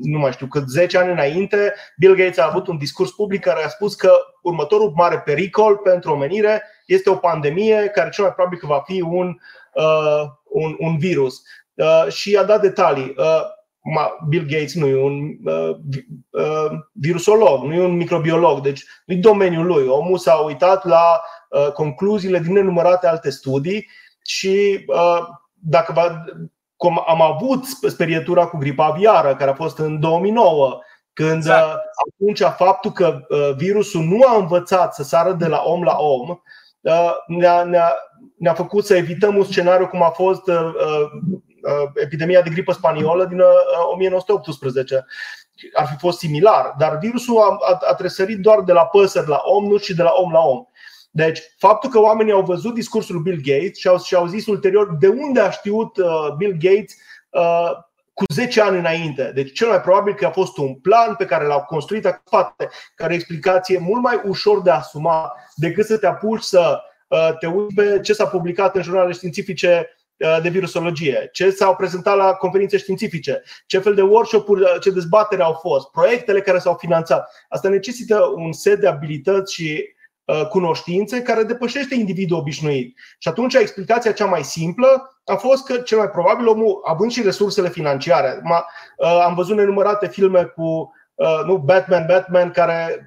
nu 0.02 0.18
mai 0.18 0.32
știu, 0.32 0.46
cât 0.46 0.68
10 0.68 0.98
ani 0.98 1.10
înainte, 1.10 1.74
Bill 1.98 2.14
Gates 2.14 2.38
a 2.38 2.48
avut 2.50 2.66
un 2.66 2.78
discurs 2.78 3.10
public 3.10 3.40
care 3.40 3.64
a 3.64 3.68
spus 3.68 3.94
că 3.94 4.12
următorul 4.42 4.92
mare 4.96 5.18
pericol 5.18 5.76
pentru 5.76 6.12
omenire 6.12 6.62
este 6.86 7.10
o 7.10 7.14
pandemie 7.14 7.90
care 7.94 8.10
cel 8.10 8.24
mai 8.24 8.32
probabil 8.32 8.58
că 8.58 8.66
va 8.66 8.82
fi 8.84 9.00
un, 9.00 9.36
uh, 9.74 10.22
un, 10.44 10.76
un 10.78 10.98
virus. 10.98 11.42
Uh, 11.74 12.12
și 12.12 12.36
a 12.36 12.44
dat 12.44 12.60
detalii. 12.60 13.14
Uh, 13.16 13.42
Bill 14.28 14.46
Gates 14.46 14.74
nu 14.74 14.86
e 14.86 15.02
un 15.02 15.36
uh, 15.44 15.76
uh, 16.30 16.70
virusolog, 16.92 17.62
nu 17.62 17.74
e 17.74 17.84
un 17.84 17.96
microbiolog, 17.96 18.60
deci 18.60 18.84
nu 19.06 19.14
e 19.14 19.18
domeniul 19.18 19.66
lui. 19.66 19.86
Omul 19.86 20.18
s-a 20.18 20.34
uitat 20.34 20.84
la 20.84 21.02
Uh, 21.02 21.41
concluziile 21.74 22.38
din 22.38 22.52
nenumărate 22.52 23.06
alte 23.06 23.30
studii 23.30 23.88
și 24.22 24.84
uh, 24.86 25.18
dacă 25.52 25.92
va, 25.92 26.24
cum 26.76 27.02
am 27.06 27.22
avut 27.22 27.64
sperietura 27.88 28.46
cu 28.46 28.56
gripa 28.56 28.86
aviară, 28.86 29.36
care 29.36 29.50
a 29.50 29.54
fost 29.54 29.78
în 29.78 30.00
2009, 30.00 30.78
când 31.12 31.36
exact. 31.36 31.66
Uh, 31.66 31.74
atunci 32.12 32.56
faptul 32.56 32.90
că 32.90 33.20
virusul 33.56 34.02
nu 34.02 34.20
a 34.26 34.36
învățat 34.36 34.94
să 34.94 35.02
sară 35.02 35.32
de 35.32 35.46
la 35.46 35.62
om 35.64 35.82
la 35.82 35.96
om 35.98 36.40
ne-a, 37.26 37.64
ne-a, 37.64 37.92
ne-a 38.38 38.54
făcut 38.54 38.84
să 38.84 38.96
evităm 38.96 39.36
un 39.36 39.44
scenariu 39.44 39.86
cum 39.88 40.02
a 40.02 40.08
fost 40.08 40.42
epidemia 41.94 42.42
de 42.42 42.50
gripă 42.50 42.72
spaniolă 42.72 43.24
din 43.24 43.40
1918. 43.92 45.06
Ar 45.72 45.86
fi 45.86 45.96
fost 45.98 46.18
similar, 46.18 46.74
dar 46.78 46.98
virusul 46.98 47.38
a, 47.38 47.56
a, 47.60 47.78
a 47.90 47.94
tresărit 47.94 48.38
doar 48.38 48.60
de 48.60 48.72
la 48.72 48.86
păsări 48.86 49.28
la 49.28 49.40
om, 49.44 49.64
nu 49.64 49.76
și 49.76 49.94
de 49.94 50.02
la 50.02 50.12
om 50.14 50.32
la 50.32 50.40
om. 50.40 50.64
Deci, 51.14 51.40
faptul 51.58 51.90
că 51.90 52.00
oamenii 52.00 52.32
au 52.32 52.42
văzut 52.42 52.74
discursul 52.74 53.18
Bill 53.18 53.40
Gates 53.44 53.76
și 53.76 53.88
au, 53.88 53.98
și 53.98 54.14
au 54.14 54.26
zis 54.26 54.46
ulterior 54.46 54.96
de 55.00 55.08
unde 55.08 55.40
a 55.40 55.50
știut 55.50 55.96
uh, 55.96 56.34
Bill 56.36 56.56
Gates 56.60 56.94
uh, 57.30 57.70
cu 58.12 58.24
10 58.32 58.60
ani 58.60 58.78
înainte. 58.78 59.32
Deci, 59.34 59.52
cel 59.52 59.68
mai 59.68 59.80
probabil 59.80 60.14
că 60.14 60.26
a 60.26 60.30
fost 60.30 60.56
un 60.56 60.74
plan 60.74 61.14
pe 61.14 61.24
care 61.24 61.46
l-au 61.46 61.64
construit 61.64 62.20
spate, 62.26 62.68
care 62.94 63.12
e 63.12 63.14
o 63.14 63.18
explicație 63.18 63.78
mult 63.78 64.02
mai 64.02 64.20
ușor 64.24 64.62
de 64.62 64.70
asumat 64.70 65.32
decât 65.54 65.86
să 65.86 65.98
te 65.98 66.06
apuci 66.06 66.42
să 66.42 66.80
uh, 67.08 67.36
te 67.38 67.46
uiți 67.46 67.74
pe 67.74 68.00
ce 68.02 68.12
s-a 68.12 68.26
publicat 68.26 68.76
în 68.76 68.82
jurnale 68.82 69.12
științifice 69.12 69.96
uh, 70.16 70.38
de 70.42 70.48
virusologie, 70.48 71.28
ce 71.32 71.50
s-au 71.50 71.76
prezentat 71.76 72.16
la 72.16 72.32
conferințe 72.32 72.76
științifice, 72.76 73.42
ce 73.66 73.78
fel 73.78 73.94
de 73.94 74.02
workshop-uri, 74.02 74.62
uh, 74.62 74.76
ce 74.80 74.90
dezbatere 74.90 75.42
au 75.42 75.52
fost, 75.52 75.90
proiectele 75.90 76.40
care 76.40 76.58
s-au 76.58 76.74
finanțat. 76.74 77.30
Asta 77.48 77.68
necesită 77.68 78.32
un 78.34 78.52
set 78.52 78.80
de 78.80 78.86
abilități 78.86 79.54
și 79.54 79.84
Uh, 79.84 80.00
cunoștințe 80.48 81.22
care 81.22 81.42
depășește 81.42 81.94
individul 81.94 82.36
obișnuit. 82.36 82.98
Și 83.18 83.28
atunci 83.28 83.54
explicația 83.54 84.12
cea 84.12 84.26
mai 84.26 84.42
simplă 84.42 85.12
a 85.24 85.34
fost 85.34 85.64
că 85.64 85.76
cel 85.76 85.98
mai 85.98 86.08
probabil 86.08 86.46
omul, 86.46 86.80
având 86.84 87.10
și 87.10 87.22
resursele 87.22 87.68
financiare, 87.68 88.42
uh, 88.44 89.22
am 89.24 89.34
văzut 89.34 89.56
nenumărate 89.56 90.08
filme 90.08 90.42
cu 90.42 90.92
uh, 91.14 91.40
nu, 91.46 91.56
Batman, 91.56 92.06
Batman 92.06 92.50
care 92.50 93.06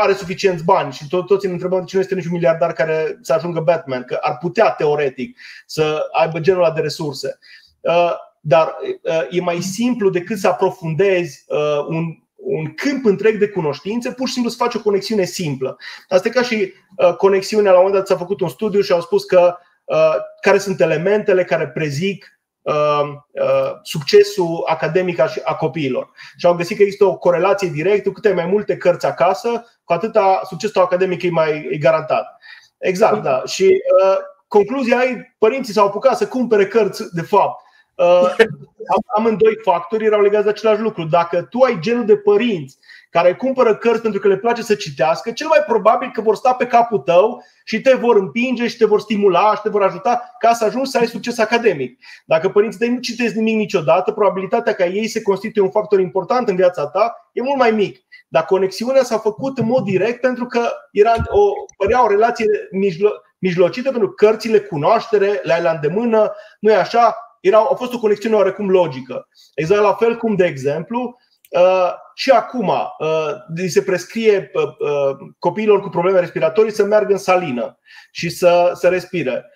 are 0.00 0.12
suficienți 0.12 0.64
bani 0.64 0.92
și 0.92 1.08
tot, 1.08 1.26
toți 1.26 1.46
ne 1.46 1.52
întrebăm 1.52 1.78
de 1.78 1.84
ce 1.84 1.96
nu 1.96 2.02
este 2.02 2.14
niciun 2.14 2.32
miliardar 2.32 2.72
care 2.72 3.18
să 3.20 3.32
ajungă 3.32 3.60
Batman, 3.60 4.04
că 4.04 4.18
ar 4.20 4.38
putea 4.38 4.70
teoretic 4.70 5.38
să 5.66 6.08
aibă 6.12 6.38
genul 6.40 6.62
ăla 6.64 6.72
de 6.72 6.80
resurse. 6.80 7.38
Dar 8.40 8.76
e 9.30 9.40
mai 9.40 9.60
simplu 9.60 10.10
decât 10.10 10.38
să 10.38 10.48
aprofundezi 10.48 11.44
un 11.88 12.04
un 12.42 12.74
câmp 12.74 13.04
întreg 13.04 13.38
de 13.38 13.48
cunoștințe, 13.48 14.12
pur 14.12 14.26
și 14.26 14.32
simplu 14.32 14.50
să 14.50 14.56
faci 14.56 14.74
o 14.74 14.82
conexiune 14.82 15.24
simplă. 15.24 15.76
Asta 16.08 16.28
e 16.28 16.30
ca 16.30 16.42
și 16.42 16.72
uh, 16.96 17.16
conexiunea, 17.16 17.70
la 17.70 17.78
un 17.78 17.84
moment 17.84 18.00
dat 18.00 18.08
s-a 18.10 18.24
făcut 18.24 18.40
un 18.40 18.48
studiu 18.48 18.80
și 18.80 18.92
au 18.92 19.00
spus 19.00 19.24
că 19.24 19.56
uh, 19.84 20.14
care 20.40 20.58
sunt 20.58 20.80
elementele 20.80 21.44
care 21.44 21.68
prezic 21.68 22.40
uh, 22.62 23.02
succesul 23.82 24.62
academic 24.66 25.18
a 25.44 25.54
copiilor. 25.54 26.10
Și 26.36 26.46
au 26.46 26.54
găsit 26.54 26.76
că 26.76 26.82
există 26.82 27.04
o 27.04 27.16
corelație 27.16 27.68
directă, 27.68 28.08
cu 28.08 28.14
cât 28.14 28.24
ai 28.24 28.32
mai 28.32 28.46
multe 28.46 28.76
cărți 28.76 29.06
acasă, 29.06 29.64
cu 29.84 29.92
atâta 29.92 30.40
succesul 30.44 30.82
academic 30.82 31.22
e 31.22 31.30
mai 31.30 31.68
e 31.70 31.76
garantat. 31.76 32.26
Exact, 32.78 33.22
da. 33.22 33.42
Și 33.46 33.64
uh, 33.64 34.16
concluzia 34.48 35.02
ei, 35.04 35.34
părinții 35.38 35.72
s-au 35.72 35.86
apucat 35.86 36.16
să 36.16 36.26
cumpere 36.26 36.66
cărți, 36.66 37.14
de 37.14 37.22
fapt, 37.22 37.60
Uh, 37.60 37.71
amândoi 39.16 39.58
factori 39.62 40.04
erau 40.04 40.20
legați 40.20 40.44
de 40.44 40.50
același 40.50 40.80
lucru. 40.80 41.04
Dacă 41.04 41.42
tu 41.42 41.60
ai 41.60 41.78
genul 41.80 42.04
de 42.04 42.16
părinți 42.16 42.78
care 43.10 43.34
cumpără 43.34 43.76
cărți 43.76 44.02
pentru 44.02 44.20
că 44.20 44.28
le 44.28 44.36
place 44.36 44.62
să 44.62 44.74
citească, 44.74 45.30
cel 45.30 45.46
mai 45.46 45.62
probabil 45.66 46.10
că 46.12 46.20
vor 46.20 46.36
sta 46.36 46.54
pe 46.54 46.66
capul 46.66 46.98
tău 46.98 47.44
și 47.64 47.80
te 47.80 47.94
vor 47.94 48.16
împinge 48.16 48.68
și 48.68 48.76
te 48.76 48.84
vor 48.84 49.00
stimula 49.00 49.54
și 49.54 49.62
te 49.62 49.68
vor 49.68 49.82
ajuta 49.82 50.34
ca 50.38 50.52
să 50.52 50.64
ajungi 50.64 50.90
să 50.90 50.98
ai 50.98 51.06
succes 51.06 51.38
academic. 51.38 51.98
Dacă 52.24 52.48
părinții 52.48 52.78
tăi 52.78 52.88
nu 52.88 52.98
citesc 52.98 53.34
nimic 53.34 53.56
niciodată, 53.56 54.12
probabilitatea 54.12 54.74
ca 54.74 54.84
ei 54.84 55.08
să 55.08 55.22
constituie 55.22 55.64
un 55.64 55.70
factor 55.70 56.00
important 56.00 56.48
în 56.48 56.56
viața 56.56 56.86
ta 56.86 57.30
e 57.32 57.42
mult 57.42 57.58
mai 57.58 57.70
mic. 57.70 58.04
Dar 58.28 58.44
conexiunea 58.44 59.02
s-a 59.02 59.18
făcut 59.18 59.58
în 59.58 59.66
mod 59.66 59.84
direct 59.84 60.20
pentru 60.20 60.46
că 60.46 60.70
era 60.92 61.12
o, 61.28 61.50
părea 61.76 62.04
o 62.04 62.08
relație 62.08 62.46
mijlo- 62.70 63.22
mijlocită 63.38 63.90
pentru 63.90 64.10
cărțile, 64.10 64.58
cunoaștere, 64.60 65.40
le 65.42 65.52
ai 65.52 65.62
la 65.62 65.70
îndemână, 65.70 66.32
nu 66.60 66.70
e 66.70 66.74
așa? 66.74 67.16
Era, 67.42 67.58
a 67.58 67.74
fost 67.74 67.94
o 67.94 67.98
conexiune 67.98 68.36
oarecum 68.36 68.70
logică. 68.70 69.28
Exact 69.54 69.82
la 69.82 69.94
fel 69.94 70.16
cum, 70.16 70.34
de 70.34 70.44
exemplu, 70.44 71.16
Uh, 71.58 71.92
și 72.14 72.30
acum 72.30 72.68
uh, 72.68 73.66
se 73.68 73.82
prescrie 73.82 74.50
uh, 74.54 75.16
copiilor 75.38 75.80
cu 75.80 75.88
probleme 75.88 76.20
respiratorii 76.20 76.72
să 76.72 76.84
meargă 76.84 77.12
în 77.12 77.18
salină 77.18 77.78
și 78.10 78.28
să, 78.28 78.70
să 78.74 78.88
respire 78.88 79.50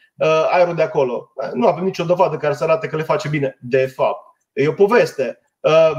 aerul 0.51 0.75
de 0.75 0.83
acolo. 0.83 1.33
Nu 1.53 1.67
avem 1.67 1.85
nicio 1.85 2.05
dovadă 2.05 2.37
care 2.37 2.55
să 2.55 2.65
arate 2.65 2.87
că 2.87 2.97
le 2.97 3.03
face 3.03 3.29
bine. 3.29 3.59
De 3.61 3.87
fapt, 3.87 4.21
e 4.53 4.69
o 4.69 4.73
poveste. 4.73 5.41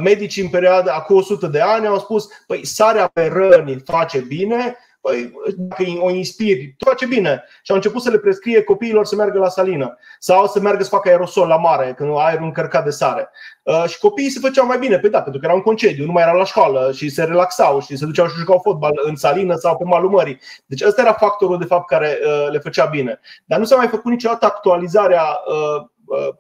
Medicii 0.04 0.44
în 0.44 0.50
perioada 0.50 0.94
acum 0.94 1.16
100 1.16 1.48
de 1.48 1.62
ani 1.62 1.88
au 1.88 2.00
spus: 2.00 2.28
păi, 2.48 2.66
sarea 2.66 3.08
pe 3.08 3.28
răni 3.28 3.82
face 3.86 4.20
bine, 4.20 4.78
Păi, 5.08 5.34
dacă 5.58 5.84
o 6.00 6.10
inspiri, 6.10 6.76
tu 6.78 6.86
face 6.86 7.06
bine. 7.06 7.44
Și 7.64 7.72
au 7.72 7.76
început 7.76 8.02
să 8.02 8.10
le 8.10 8.18
prescrie 8.18 8.64
copiilor 8.64 9.06
să 9.06 9.16
meargă 9.16 9.40
la 9.40 9.50
salină 9.50 9.98
sau 10.20 10.48
să 10.48 10.60
meargă 10.60 10.84
să 10.84 10.90
facă 10.90 11.10
aerosol 11.10 11.48
la 11.48 11.58
mare, 11.58 11.94
când 11.98 12.14
aerul 12.18 12.46
încărcat 12.46 12.84
de 12.84 12.90
sare. 12.90 13.30
Uh, 13.64 13.84
și 13.88 14.00
copiii 14.00 14.30
se 14.30 14.40
făceau 14.40 14.66
mai 14.66 14.78
bine, 14.78 15.00
pe 15.00 15.08
da, 15.08 15.22
pentru 15.22 15.40
că 15.40 15.46
erau 15.46 15.58
în 15.58 15.64
concediu, 15.64 16.06
nu 16.06 16.12
mai 16.12 16.24
erau 16.24 16.38
la 16.38 16.44
școală 16.44 16.92
și 16.92 17.10
se 17.10 17.24
relaxau 17.24 17.82
și 17.82 17.98
se 17.98 18.06
duceau 18.06 18.28
și 18.28 18.38
jucau 18.38 18.60
fotbal 18.64 18.92
în 19.06 19.16
salină 19.16 19.56
sau 19.56 19.78
pe 19.78 19.84
malul 19.84 20.10
mării. 20.10 20.40
Deci 20.66 20.82
ăsta 20.82 21.02
era 21.02 21.14
factorul 21.14 21.58
de 21.58 21.66
fapt 21.66 21.88
care 21.88 22.20
uh, 22.26 22.52
le 22.52 22.60
făcea 22.60 22.86
bine. 22.86 23.20
Dar 23.46 23.60
nu 23.60 23.66
s-a 23.66 23.76
mai 23.76 23.88
făcut 23.88 24.12
niciodată 24.12 24.46
actualizarea 24.46 25.24
uh, 25.24 25.88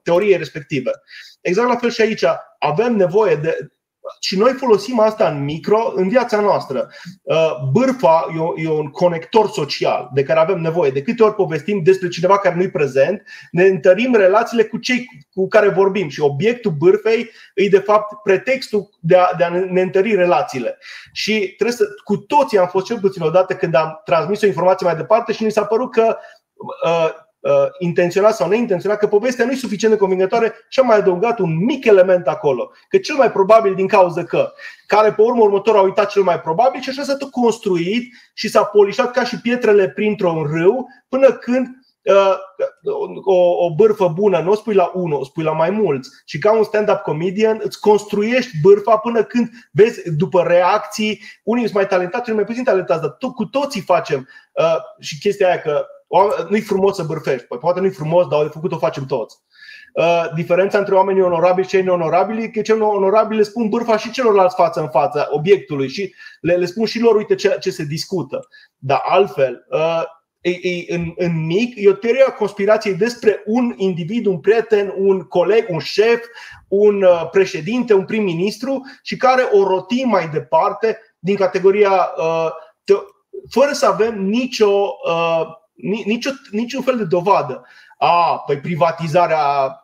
teoriei 0.03 0.37
respective. 0.37 0.91
Exact 1.41 1.67
la 1.67 1.75
fel 1.75 1.89
și 1.89 2.01
aici. 2.01 2.23
Avem 2.59 2.95
nevoie 2.95 3.35
de, 3.35 3.71
și 4.19 4.37
noi 4.37 4.51
folosim 4.51 4.99
asta 4.99 5.27
în 5.27 5.43
micro, 5.43 5.91
în 5.95 6.09
viața 6.09 6.39
noastră. 6.39 6.89
Uh, 7.21 7.51
bârfa 7.71 8.27
e 8.55 8.69
un 8.69 8.87
conector 8.87 9.49
social 9.49 10.09
de 10.13 10.23
care 10.23 10.39
avem 10.39 10.59
nevoie. 10.59 10.91
De 10.91 11.01
câte 11.01 11.23
ori 11.23 11.35
povestim 11.35 11.83
despre 11.83 12.07
cineva 12.07 12.37
care 12.37 12.55
nu-i 12.55 12.71
prezent, 12.71 13.23
ne 13.51 13.63
întărim 13.63 14.15
relațiile 14.15 14.63
cu 14.63 14.77
cei 14.77 15.05
cu 15.33 15.47
care 15.47 15.69
vorbim 15.69 16.09
și 16.09 16.21
obiectul 16.21 16.71
bârfei 16.71 17.29
e 17.53 17.67
de 17.67 17.79
fapt 17.79 18.21
pretextul 18.23 18.89
de 18.99 19.15
a, 19.15 19.29
de 19.37 19.43
a 19.43 19.49
ne 19.49 19.81
întări 19.81 20.15
relațiile. 20.15 20.77
Și 21.11 21.53
trebuie 21.57 21.77
să, 21.77 21.85
cu 22.03 22.17
toții 22.17 22.57
am 22.57 22.67
fost 22.67 22.85
cel 22.85 22.99
puțin 22.99 23.21
odată 23.21 23.55
când 23.55 23.75
am 23.75 24.01
transmis 24.05 24.41
o 24.41 24.47
informație 24.47 24.85
mai 24.85 24.95
departe 24.95 25.33
și 25.33 25.43
mi 25.43 25.51
s-a 25.51 25.65
părut 25.65 25.91
că 25.91 26.17
uh, 27.39 27.51
uh, 27.51 27.67
intenționat 27.79 28.35
sau 28.35 28.49
neintenționat, 28.49 28.97
că 28.97 29.07
povestea 29.07 29.45
nu 29.45 29.51
e 29.51 29.55
suficient 29.55 29.93
de 29.93 29.99
convingătoare 29.99 30.53
și 30.69 30.79
am 30.79 30.85
mai 30.85 30.97
adăugat 30.97 31.39
un 31.39 31.65
mic 31.65 31.85
element 31.85 32.27
acolo. 32.27 32.71
Că 32.89 32.97
cel 32.97 33.15
mai 33.15 33.31
probabil 33.31 33.75
din 33.75 33.87
cauza 33.87 34.23
că, 34.23 34.51
care 34.87 35.13
pe 35.13 35.21
urmă 35.21 35.43
următor 35.43 35.75
a 35.75 35.81
uitat 35.81 36.09
cel 36.09 36.21
mai 36.21 36.39
probabil 36.39 36.81
și 36.81 36.89
așa 36.89 37.03
s-a 37.03 37.15
tot 37.15 37.31
construit 37.31 38.13
și 38.33 38.49
s-a 38.49 38.63
polișat 38.63 39.11
ca 39.11 39.23
și 39.23 39.41
pietrele 39.41 39.89
printr-un 39.89 40.47
râu 40.53 40.87
până 41.09 41.31
când 41.31 41.67
uh, 42.03 42.35
o, 43.23 43.65
o 43.65 43.75
bârfă 43.75 44.07
bună 44.07 44.39
nu 44.39 44.51
o 44.51 44.55
spui 44.55 44.73
la 44.73 44.91
unul, 44.93 45.19
o 45.19 45.23
spui 45.23 45.43
la 45.43 45.51
mai 45.51 45.69
mulți. 45.69 46.09
Și 46.25 46.37
ca 46.37 46.51
un 46.57 46.63
stand-up 46.63 46.97
comedian 46.97 47.59
îți 47.63 47.79
construiești 47.79 48.51
bârfa 48.61 48.97
până 48.97 49.23
când 49.23 49.49
vezi 49.71 50.15
după 50.15 50.41
reacții, 50.41 51.21
unii 51.43 51.63
sunt 51.63 51.75
mai 51.75 51.87
talentați, 51.87 52.29
unii 52.29 52.35
mai 52.35 52.49
puțin 52.49 52.63
talentați, 52.63 53.01
dar 53.01 53.17
cu 53.35 53.45
toții 53.45 53.81
facem. 53.81 54.27
Uh, 54.53 54.75
și 54.99 55.19
chestia 55.19 55.47
aia 55.47 55.59
că 55.59 55.85
nu-i 56.49 56.61
frumos 56.61 56.95
să 56.95 57.03
bârfești. 57.03 57.47
Păi 57.47 57.57
poate 57.57 57.79
nu-i 57.79 57.89
frumos, 57.89 58.27
dar 58.27 58.43
de 58.43 58.49
făcut 58.49 58.71
o 58.71 58.77
facem 58.77 59.05
toți. 59.05 59.37
Uh, 59.93 60.25
diferența 60.35 60.77
între 60.77 60.95
oamenii 60.95 61.21
onorabili 61.21 61.65
și 61.65 61.71
cei 61.71 61.83
neonorabili 61.83 62.43
e 62.43 62.47
că 62.47 62.61
cei 62.61 62.79
onorabili 62.79 63.37
le 63.37 63.43
spun 63.43 63.69
bârfa 63.69 63.97
și 63.97 64.11
celorlalți 64.11 64.55
față 64.55 64.79
în 64.79 64.89
față 64.89 65.27
obiectului 65.31 65.89
și 65.89 66.13
le, 66.41 66.55
le 66.55 66.65
spun 66.65 66.85
și 66.85 66.99
lor, 66.99 67.15
uite 67.15 67.35
ce, 67.35 67.57
ce 67.59 67.69
se 67.69 67.83
discută. 67.83 68.47
Dar 68.77 69.01
altfel, 69.03 69.65
uh, 69.69 70.03
e, 70.41 70.49
e, 70.49 70.95
în, 70.95 71.13
în 71.15 71.45
mic, 71.45 71.73
e 71.75 71.89
o 71.89 71.93
teorie 71.93 72.23
a 72.27 72.31
conspirației 72.31 72.93
despre 72.93 73.43
un 73.45 73.73
individ, 73.75 74.25
un 74.25 74.39
prieten, 74.39 74.93
un 74.97 75.21
coleg, 75.21 75.65
un 75.69 75.79
șef, 75.79 76.25
un 76.67 77.03
uh, 77.03 77.29
președinte, 77.31 77.93
un 77.93 78.05
prim-ministru 78.05 78.81
și 79.01 79.17
care 79.17 79.41
o 79.41 79.67
roti 79.67 80.03
mai 80.03 80.29
departe 80.29 80.99
din 81.19 81.35
categoria 81.35 82.11
fără 83.49 83.71
să 83.71 83.85
avem 83.85 84.21
nicio 84.21 84.93
nicio, 86.05 86.29
niciun 86.51 86.81
fel 86.81 86.97
de 86.97 87.03
dovadă. 87.03 87.65
A, 87.97 88.43
păi 88.45 88.59
privatizarea 88.59 89.41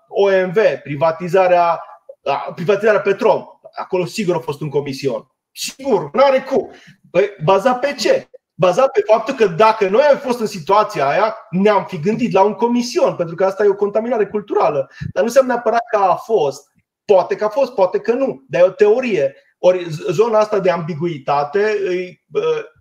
OMV, 0.08 0.58
privatizarea, 0.84 1.82
a, 2.24 2.52
privatizarea 2.56 3.02
Petrom, 3.02 3.44
acolo 3.76 4.06
sigur 4.06 4.36
a 4.36 4.40
fost 4.40 4.62
un 4.62 4.70
comision. 4.70 5.28
Sigur, 5.52 6.10
nu 6.14 6.24
are 6.24 6.42
cum. 6.42 6.72
Păi, 7.12 7.30
bazat 7.44 7.80
pe 7.80 7.96
ce? 8.00 8.28
Bazat 8.54 8.92
pe 8.92 9.04
faptul 9.06 9.34
că 9.34 9.48
dacă 9.48 9.90
noi 9.90 10.02
am 10.02 10.18
fost 10.18 10.40
în 10.40 10.46
situația 10.46 11.08
aia, 11.08 11.36
ne-am 11.50 11.86
fi 11.86 12.00
gândit 12.00 12.32
la 12.32 12.42
un 12.42 12.54
comision, 12.54 13.16
pentru 13.16 13.36
că 13.36 13.46
asta 13.46 13.64
e 13.64 13.68
o 13.68 13.76
contaminare 13.76 14.26
culturală. 14.26 14.90
Dar 15.14 15.24
nu 15.24 15.28
înseamnă 15.28 15.54
neapărat 15.54 15.82
că 15.92 15.98
a 15.98 16.16
fost. 16.16 16.72
Poate 17.06 17.36
că 17.36 17.44
a 17.44 17.50
fost, 17.50 17.74
poate 17.74 18.00
că 18.00 18.14
nu. 18.14 18.44
Dar 18.48 18.62
e 18.62 18.66
o 18.66 18.70
teorie. 18.70 19.36
Ori 19.66 19.86
zona 19.90 20.40
asta 20.40 20.60
de 20.60 20.70
ambiguitate 20.70 21.78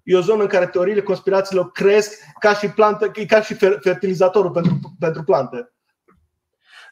e 0.05 0.16
o 0.16 0.21
zonă 0.21 0.42
în 0.42 0.49
care 0.49 0.66
teoriile 0.66 1.03
conspirațiilor 1.03 1.71
cresc 1.73 2.21
ca 2.38 2.55
și, 2.55 2.68
plantă, 2.68 3.11
ca 3.27 3.42
și 3.42 3.55
fertilizatorul 3.81 4.51
pentru, 4.51 4.79
pentru 4.99 5.23
plante. 5.23 5.73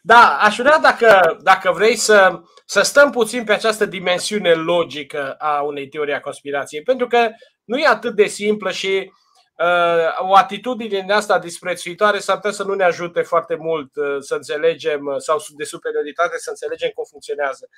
Da, 0.03 0.39
aș 0.41 0.57
vrea 0.57 0.79
dacă, 0.79 1.39
dacă 1.43 1.73
vrei 1.73 1.97
să, 1.97 2.41
să 2.65 2.81
stăm 2.83 3.11
puțin 3.11 3.45
pe 3.45 3.53
această 3.53 3.87
dimensiune 3.87 4.53
logică 4.53 5.33
a 5.33 5.61
unei 5.61 5.89
teorii 5.89 6.15
a 6.15 6.21
conspirației, 6.21 6.83
pentru 6.83 7.07
că 7.07 7.29
nu 7.65 7.79
e 7.79 7.87
atât 7.87 8.15
de 8.15 8.27
simplă 8.27 8.71
și 8.71 9.13
uh, 9.57 10.29
o 10.29 10.35
atitudine 10.35 11.01
din 11.01 11.13
asta 11.13 11.39
disprețuitoare 11.39 12.19
s-ar 12.19 12.37
putea 12.37 12.51
să 12.51 12.65
nu 12.65 12.75
ne 12.75 12.85
ajute 12.85 13.23
foarte 13.23 13.55
mult 13.55 13.97
uh, 13.97 14.17
să 14.19 14.35
înțelegem, 14.35 15.05
uh, 15.05 15.17
sau 15.19 15.39
de 15.57 15.65
superioritate 15.65 16.39
să 16.39 16.51
înțelegem 16.51 16.91
cum 16.95 17.05
funcționează. 17.11 17.69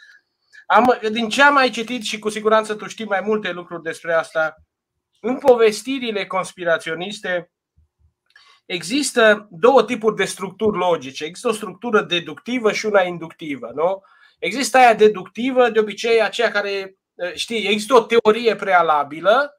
Am, 0.73 0.99
din 1.11 1.29
ce 1.29 1.43
am 1.43 1.55
mai 1.55 1.71
citit 1.71 2.03
și 2.03 2.19
cu 2.19 2.29
siguranță 2.29 2.75
tu 2.75 2.87
știi 2.87 3.05
mai 3.05 3.21
multe 3.25 3.53
lucruri 3.53 3.83
despre 3.83 4.13
asta, 4.13 4.57
în 5.21 5.39
povestirile 5.39 6.27
conspiraționiste 6.27 7.51
există 8.67 9.49
două 9.51 9.85
tipuri 9.85 10.17
de 10.17 10.25
structuri 10.25 10.77
logice. 10.77 11.25
Există 11.25 11.49
o 11.49 11.53
structură 11.53 12.03
deductivă 12.03 12.73
și 12.73 12.87
una 12.87 13.03
inductivă. 13.03 13.71
Nu? 13.75 14.03
Există 14.39 14.79
aia 14.79 14.95
deductivă, 14.95 15.71
de 15.71 15.79
obicei 15.79 16.23
aceea 16.23 16.51
care, 16.51 16.97
știi, 17.35 17.67
există 17.67 17.95
o 17.95 18.01
teorie 18.01 18.57
prealabilă 18.57 19.57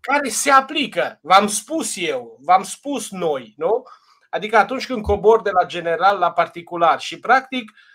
care 0.00 0.28
se 0.28 0.50
aplică. 0.50 1.18
V-am 1.22 1.46
spus 1.46 1.92
eu, 1.96 2.38
v-am 2.40 2.62
spus 2.62 3.10
noi, 3.10 3.54
nu? 3.56 3.82
Adică 4.30 4.56
atunci 4.56 4.86
când 4.86 5.02
cobor 5.02 5.42
de 5.42 5.50
la 5.50 5.66
general 5.66 6.18
la 6.18 6.32
particular 6.32 7.00
și 7.00 7.18
practic 7.18 7.70
Uh, 7.70 7.70
uh, 7.70 7.89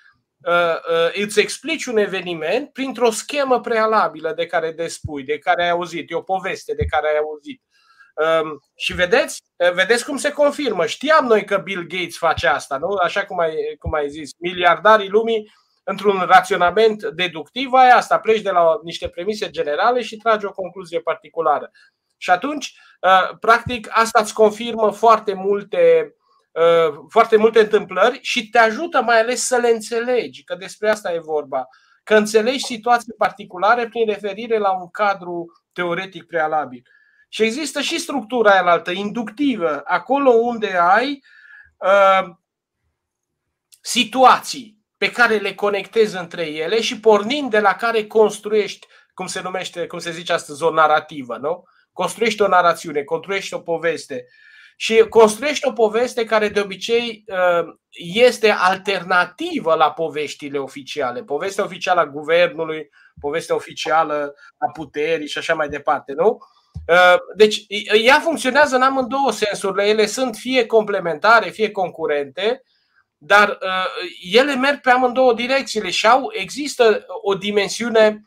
îți 1.14 1.40
explici 1.40 1.86
un 1.86 1.98
eveniment 1.98 2.74
printr-o 2.74 3.10
schemă 3.10 3.62
prealabilă 3.62 4.34
de 4.34 4.46
care 4.46 4.72
despui, 4.72 5.24
de 5.24 5.38
care 5.38 5.64
ai 5.64 5.70
auzit, 5.70 6.12
e 6.12 6.16
o 6.16 6.22
poveste 6.22 6.74
de 6.74 6.86
care 6.86 7.08
ai 7.08 7.18
auzit. 7.18 7.62
Um, 8.16 8.60
și 8.76 8.94
vedeți, 8.94 9.42
uh, 9.56 9.72
vedeți 9.72 10.06
cum 10.06 10.18
se 10.18 10.32
confirmă. 10.32 10.86
Știam 10.86 11.26
noi 11.26 11.46
că 11.46 11.58
Bill 11.58 11.88
Gates 11.88 12.18
face 12.18 12.48
asta, 12.48 12.78
nu? 12.78 12.96
Așa 13.04 13.26
cum 13.26 13.40
ai, 13.40 13.56
cum 13.80 13.94
ai 13.94 14.10
zis, 14.10 14.30
miliardarii 14.40 15.10
lumii 15.10 15.52
într-un 15.84 16.20
raționament 16.20 17.04
deductiv, 17.04 17.74
ai 17.74 17.90
asta, 17.90 18.20
pleci 18.20 18.42
de 18.42 18.50
la 18.50 18.80
niște 18.84 19.08
premise 19.10 19.50
generale 19.50 20.02
și 20.02 20.18
tragi 20.18 20.46
o 20.46 20.52
concluzie 20.52 21.00
particulară. 21.00 21.72
Și 22.18 22.30
atunci, 22.30 22.80
practic, 23.40 23.88
asta 23.92 24.22
îți 24.22 24.34
confirmă 24.34 24.92
foarte 24.92 25.34
multe 25.34 26.14
Uh, 26.16 26.25
foarte 27.10 27.38
multe 27.38 27.60
întâmplări 27.60 28.20
și 28.22 28.50
te 28.50 28.58
ajută 28.58 29.02
mai 29.02 29.20
ales 29.20 29.46
să 29.46 29.58
le 29.58 29.70
înțelegi, 29.70 30.44
că 30.44 30.56
despre 30.56 30.90
asta 30.90 31.14
e 31.14 31.20
vorba. 31.20 31.68
Că 32.04 32.16
înțelegi 32.16 32.66
situații 32.66 33.14
particulare 33.18 33.88
prin 33.88 34.06
referire 34.06 34.58
la 34.58 34.72
un 34.72 34.90
cadru 34.90 35.46
teoretic 35.74 36.26
prealabil. 36.26 36.88
Și 37.30 37.44
există 37.44 37.82
și 37.82 38.00
structura 38.00 38.52
aia 38.52 38.72
altă, 38.72 38.92
inductivă, 38.92 39.82
acolo 39.86 40.30
unde 40.30 40.78
ai 40.78 41.24
uh, 41.78 42.30
situații 43.82 44.80
pe 44.98 45.12
care 45.12 45.38
le 45.38 45.54
conectezi 45.54 46.18
între 46.18 46.48
ele 46.48 46.82
și 46.82 47.00
pornind 47.00 47.50
de 47.50 47.60
la 47.60 47.74
care 47.74 48.08
construiești, 48.08 48.88
cum 49.14 49.28
se 49.28 49.42
numește, 49.42 49.88
cum 49.88 50.00
se 50.00 50.12
zice 50.12 50.34
astăzi, 50.34 50.64
o 50.64 50.72
narrativă, 50.72 51.38
nu? 51.38 51.64
Construiești 51.92 52.42
o 52.42 52.48
narațiune, 52.48 53.04
construiești 53.04 53.54
o 53.54 53.60
poveste. 53.60 54.26
Și 54.76 55.06
construiești 55.10 55.68
o 55.68 55.72
poveste 55.72 56.26
care 56.26 56.50
de 56.50 56.60
obicei 56.60 57.24
uh, 57.28 57.74
este 58.14 58.50
alternativă 58.50 59.74
la 59.74 59.92
poveștile 59.92 60.58
oficiale. 60.58 61.24
Povestea 61.24 61.64
oficială 61.64 62.00
a 62.00 62.08
guvernului, 62.08 62.90
povestea 63.20 63.56
oficială 63.56 64.36
a 64.58 64.72
puterii 64.72 65.28
și 65.28 65.38
așa 65.38 65.54
mai 65.54 65.70
departe, 65.70 66.14
nu? 66.14 66.38
Uh, 66.88 67.18
deci 67.36 67.66
ea 68.04 68.20
funcționează 68.20 68.76
în 68.76 68.82
amândouă 68.82 69.32
sensurile. 69.32 69.84
Ele 69.84 70.06
sunt 70.06 70.36
fie 70.36 70.66
complementare, 70.66 71.50
fie 71.50 71.72
concurente, 71.72 72.64
dar 73.18 73.50
uh, 73.50 74.10
ele 74.32 74.56
merg 74.56 74.82
pe 74.82 74.90
amândouă 74.90 75.34
direcțiile 75.34 75.90
și 75.90 76.08
au, 76.08 76.32
există 76.34 77.06
o 77.22 77.34
dimensiune 77.34 78.22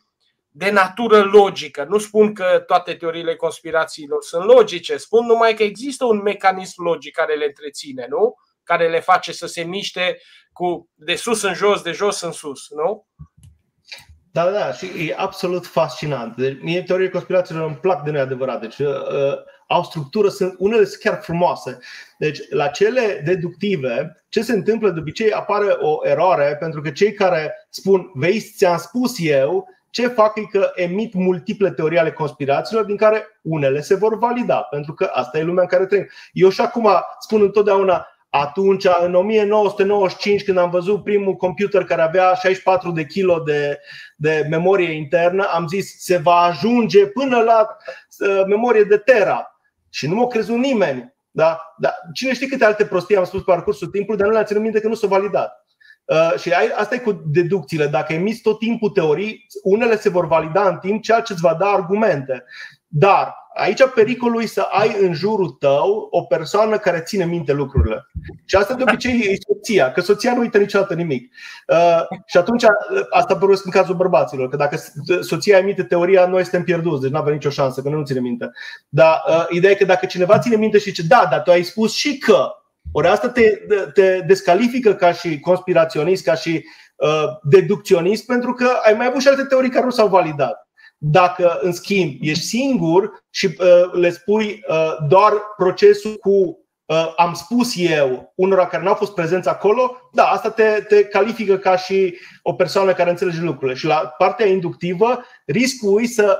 de 0.51 0.69
natură 0.71 1.23
logică. 1.23 1.85
Nu 1.89 1.97
spun 1.97 2.33
că 2.33 2.63
toate 2.67 2.93
teoriile 2.93 3.35
conspirațiilor 3.35 4.23
sunt 4.23 4.43
logice, 4.43 4.97
spun 4.97 5.25
numai 5.25 5.53
că 5.53 5.63
există 5.63 6.05
un 6.05 6.21
mecanism 6.21 6.83
logic 6.83 7.15
care 7.15 7.35
le 7.35 7.45
întreține, 7.45 8.05
nu? 8.09 8.35
Care 8.63 8.89
le 8.89 8.99
face 8.99 9.31
să 9.31 9.47
se 9.47 9.63
miște 9.63 10.17
cu 10.53 10.89
de 10.95 11.15
sus 11.15 11.41
în 11.41 11.53
jos, 11.53 11.81
de 11.81 11.91
jos 11.91 12.21
în 12.21 12.31
sus, 12.31 12.69
nu? 12.69 13.07
Da, 14.31 14.51
da, 14.51 14.73
și 14.73 14.85
e 14.85 15.15
absolut 15.17 15.65
fascinant. 15.65 16.35
Deci, 16.35 16.57
mie 16.61 16.83
teoriile 16.83 17.11
conspirațiilor 17.11 17.65
îmi 17.65 17.75
plac 17.75 18.03
de 18.03 18.11
neadevărat. 18.11 18.61
Deci, 18.61 18.77
uh, 18.77 18.87
uh, 18.87 19.33
au 19.67 19.83
structură, 19.83 20.29
sunt, 20.29 20.55
unele 20.57 20.85
sunt 20.85 21.01
chiar 21.01 21.21
frumoase. 21.21 21.79
Deci, 22.17 22.39
la 22.49 22.67
cele 22.67 23.21
deductive, 23.25 24.23
ce 24.29 24.41
se 24.41 24.53
întâmplă 24.53 24.89
de 24.89 24.99
obicei 24.99 25.31
apare 25.31 25.67
o 25.79 26.07
eroare, 26.07 26.57
pentru 26.59 26.81
că 26.81 26.89
cei 26.89 27.13
care 27.13 27.67
spun, 27.69 28.11
vei, 28.13 28.39
ți-am 28.39 28.77
spus 28.77 29.15
eu, 29.17 29.67
ce 29.89 30.07
fac 30.07 30.37
e 30.37 30.41
că 30.41 30.71
emit 30.75 31.13
multiple 31.13 31.71
teorii 31.71 31.97
ale 31.97 32.11
conspirațiilor, 32.11 32.83
din 32.83 32.97
care 32.97 33.23
unele 33.41 33.81
se 33.81 33.95
vor 33.95 34.17
valida, 34.17 34.61
pentru 34.61 34.93
că 34.93 35.09
asta 35.13 35.37
e 35.37 35.43
lumea 35.43 35.63
în 35.63 35.69
care 35.69 35.85
trăim. 35.85 36.07
Eu 36.33 36.49
și 36.49 36.61
acum 36.61 36.89
spun 37.19 37.41
întotdeauna, 37.41 38.07
atunci, 38.29 38.85
în 39.03 39.15
1995, 39.15 40.43
când 40.43 40.57
am 40.57 40.69
văzut 40.69 41.03
primul 41.03 41.35
computer 41.35 41.83
care 41.83 42.01
avea 42.01 42.33
64 42.33 42.91
de 42.91 43.03
kg 43.03 43.43
de, 43.45 43.79
de 44.15 44.45
memorie 44.49 44.91
internă, 44.91 45.43
am 45.53 45.67
zis 45.67 45.95
se 45.99 46.17
va 46.17 46.35
ajunge 46.35 47.07
până 47.07 47.41
la 47.41 47.77
uh, 48.19 48.43
memorie 48.47 48.83
de 48.83 48.97
tera. 48.97 49.59
Și 49.89 50.07
nu 50.07 50.15
m-a 50.15 50.27
crezut 50.27 50.57
nimeni. 50.57 51.13
Da? 51.31 51.73
Da. 51.77 51.93
Cine 52.13 52.33
știe 52.33 52.47
câte 52.47 52.65
alte 52.65 52.85
prostii 52.85 53.17
am 53.17 53.23
spus 53.23 53.39
pe 53.39 53.51
parcursul 53.51 53.87
timpului, 53.87 54.17
dar 54.17 54.27
nu 54.27 54.33
le-am 54.33 54.45
ținut 54.45 54.61
minte 54.61 54.79
că 54.79 54.87
nu 54.87 54.93
s-au 54.93 55.09
validat. 55.09 55.65
Uh, 56.09 56.39
și 56.39 56.51
asta 56.77 56.95
e 56.95 56.97
cu 56.97 57.23
deducțiile. 57.25 57.87
Dacă 57.87 58.13
emiți 58.13 58.41
tot 58.41 58.59
timpul 58.59 58.89
teorii, 58.89 59.45
unele 59.63 59.97
se 59.97 60.09
vor 60.09 60.27
valida 60.27 60.67
în 60.67 60.77
timp, 60.77 61.03
ceea 61.03 61.19
ce 61.19 61.33
îți 61.33 61.41
va 61.41 61.55
da 61.59 61.65
argumente. 61.65 62.43
Dar 62.87 63.35
aici 63.53 63.83
pericolul 63.95 64.41
e 64.41 64.45
să 64.45 64.61
ai 64.61 64.95
în 65.01 65.13
jurul 65.13 65.49
tău 65.49 66.07
o 66.11 66.21
persoană 66.21 66.77
care 66.77 66.99
ține 66.99 67.25
minte 67.25 67.53
lucrurile. 67.53 68.07
Și 68.45 68.55
asta 68.55 68.73
de 68.73 68.83
obicei 68.87 69.19
e 69.19 69.37
soția, 69.47 69.91
că 69.91 70.01
soția 70.01 70.33
nu 70.33 70.39
uită 70.39 70.57
niciodată 70.57 70.93
nimic. 70.93 71.33
Uh, 71.67 72.17
și 72.25 72.37
atunci 72.37 72.63
asta 73.09 73.35
părăsc 73.35 73.65
în 73.65 73.71
cazul 73.71 73.95
bărbaților, 73.95 74.49
că 74.49 74.55
dacă 74.55 74.77
soția 75.21 75.57
emite 75.57 75.83
teoria, 75.83 76.27
noi 76.27 76.41
suntem 76.41 76.63
pierduți, 76.63 77.01
deci 77.01 77.11
nu 77.11 77.17
avem 77.17 77.33
nicio 77.33 77.49
șansă, 77.49 77.81
că 77.81 77.89
nu 77.89 78.03
ține 78.03 78.19
minte. 78.19 78.51
Dar 78.89 79.23
uh, 79.27 79.45
ideea 79.49 79.71
e 79.71 79.75
că 79.75 79.85
dacă 79.85 80.05
cineva 80.05 80.39
ține 80.39 80.55
minte 80.55 80.77
și 80.77 80.89
zice, 80.89 81.03
da, 81.07 81.27
dar 81.31 81.41
tu 81.41 81.51
ai 81.51 81.63
spus 81.63 81.93
și 81.93 82.17
că, 82.17 82.47
ori 82.91 83.07
asta 83.07 83.29
te, 83.29 83.59
te 83.93 84.19
descalifică 84.27 84.93
ca 84.93 85.11
și 85.11 85.39
conspiraționist, 85.39 86.23
ca 86.23 86.35
și 86.35 86.65
uh, 86.95 87.23
deducționist, 87.43 88.25
pentru 88.25 88.53
că 88.53 88.69
ai 88.83 88.93
mai 88.93 89.05
avut 89.05 89.21
și 89.21 89.27
alte 89.27 89.43
teorii 89.43 89.69
care 89.69 89.85
nu 89.85 89.91
s-au 89.91 90.07
validat. 90.07 90.67
Dacă, 90.97 91.59
în 91.61 91.71
schimb, 91.71 92.17
ești 92.21 92.43
singur 92.43 93.23
și 93.29 93.45
uh, 93.45 93.93
le 93.93 94.09
spui 94.09 94.63
uh, 94.67 94.97
doar 95.07 95.33
procesul 95.57 96.17
cu 96.17 96.59
uh, 96.85 97.13
am 97.17 97.33
spus 97.33 97.73
eu 97.75 98.33
unora 98.35 98.67
care 98.67 98.83
n-au 98.83 98.93
fost 98.93 99.13
prezenți 99.13 99.49
acolo, 99.49 99.97
da, 100.11 100.23
asta 100.23 100.49
te, 100.49 100.85
te 100.87 101.03
califică 101.03 101.57
ca 101.57 101.75
și 101.77 102.17
o 102.41 102.53
persoană 102.53 102.93
care 102.93 103.09
înțelege 103.09 103.41
lucrurile. 103.41 103.77
Și 103.77 103.85
la 103.85 104.13
partea 104.17 104.45
inductivă, 104.47 105.25
riscul 105.45 106.01
e 106.01 106.05
să. 106.05 106.39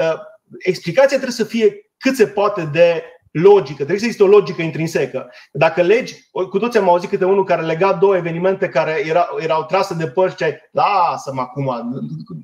Uh, 0.00 0.20
explicația 0.58 1.16
trebuie 1.16 1.30
să 1.30 1.44
fie 1.44 1.90
cât 1.98 2.16
se 2.16 2.26
poate 2.26 2.68
de 2.72 3.02
logică, 3.30 3.74
trebuie 3.74 3.98
să 3.98 4.04
existe 4.04 4.22
o 4.22 4.26
logică 4.26 4.62
intrinsecă. 4.62 5.30
Dacă 5.52 5.82
legi, 5.82 6.14
cu 6.50 6.58
toți 6.58 6.78
am 6.78 6.88
auzit 6.88 7.08
câte 7.08 7.24
unul 7.24 7.44
care 7.44 7.62
lega 7.62 7.92
două 7.92 8.16
evenimente 8.16 8.68
care 8.68 9.02
era, 9.06 9.28
erau 9.38 9.64
trase 9.64 9.94
de 9.94 10.06
părți 10.06 10.36
și 10.36 10.42
ai, 10.42 10.56
lasă-mă 10.70 11.40
acum, 11.40 11.68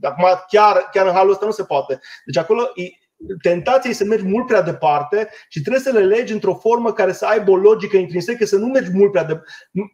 acum 0.03 0.25
chiar, 0.49 0.88
chiar 0.92 1.07
în 1.07 1.12
halul 1.12 1.33
ăsta 1.33 1.46
nu 1.46 1.53
se 1.53 1.64
poate. 1.64 2.01
Deci 2.25 2.37
acolo 2.37 2.62
tentația 3.42 3.90
e 3.90 3.94
să 3.94 4.05
mergi 4.05 4.25
mult 4.25 4.46
prea 4.46 4.62
departe 4.62 5.29
și 5.49 5.61
trebuie 5.61 5.83
să 5.83 5.90
le 5.90 6.05
legi 6.05 6.33
într-o 6.33 6.55
formă 6.55 6.92
care 6.92 7.12
să 7.12 7.27
aibă 7.27 7.51
o 7.51 7.57
logică 7.57 7.96
intrinsecă, 7.96 8.44
să 8.44 8.57
nu 8.57 8.66
mergi 8.66 8.90
mult 8.92 9.11
prea 9.11 9.25
de, 9.25 9.40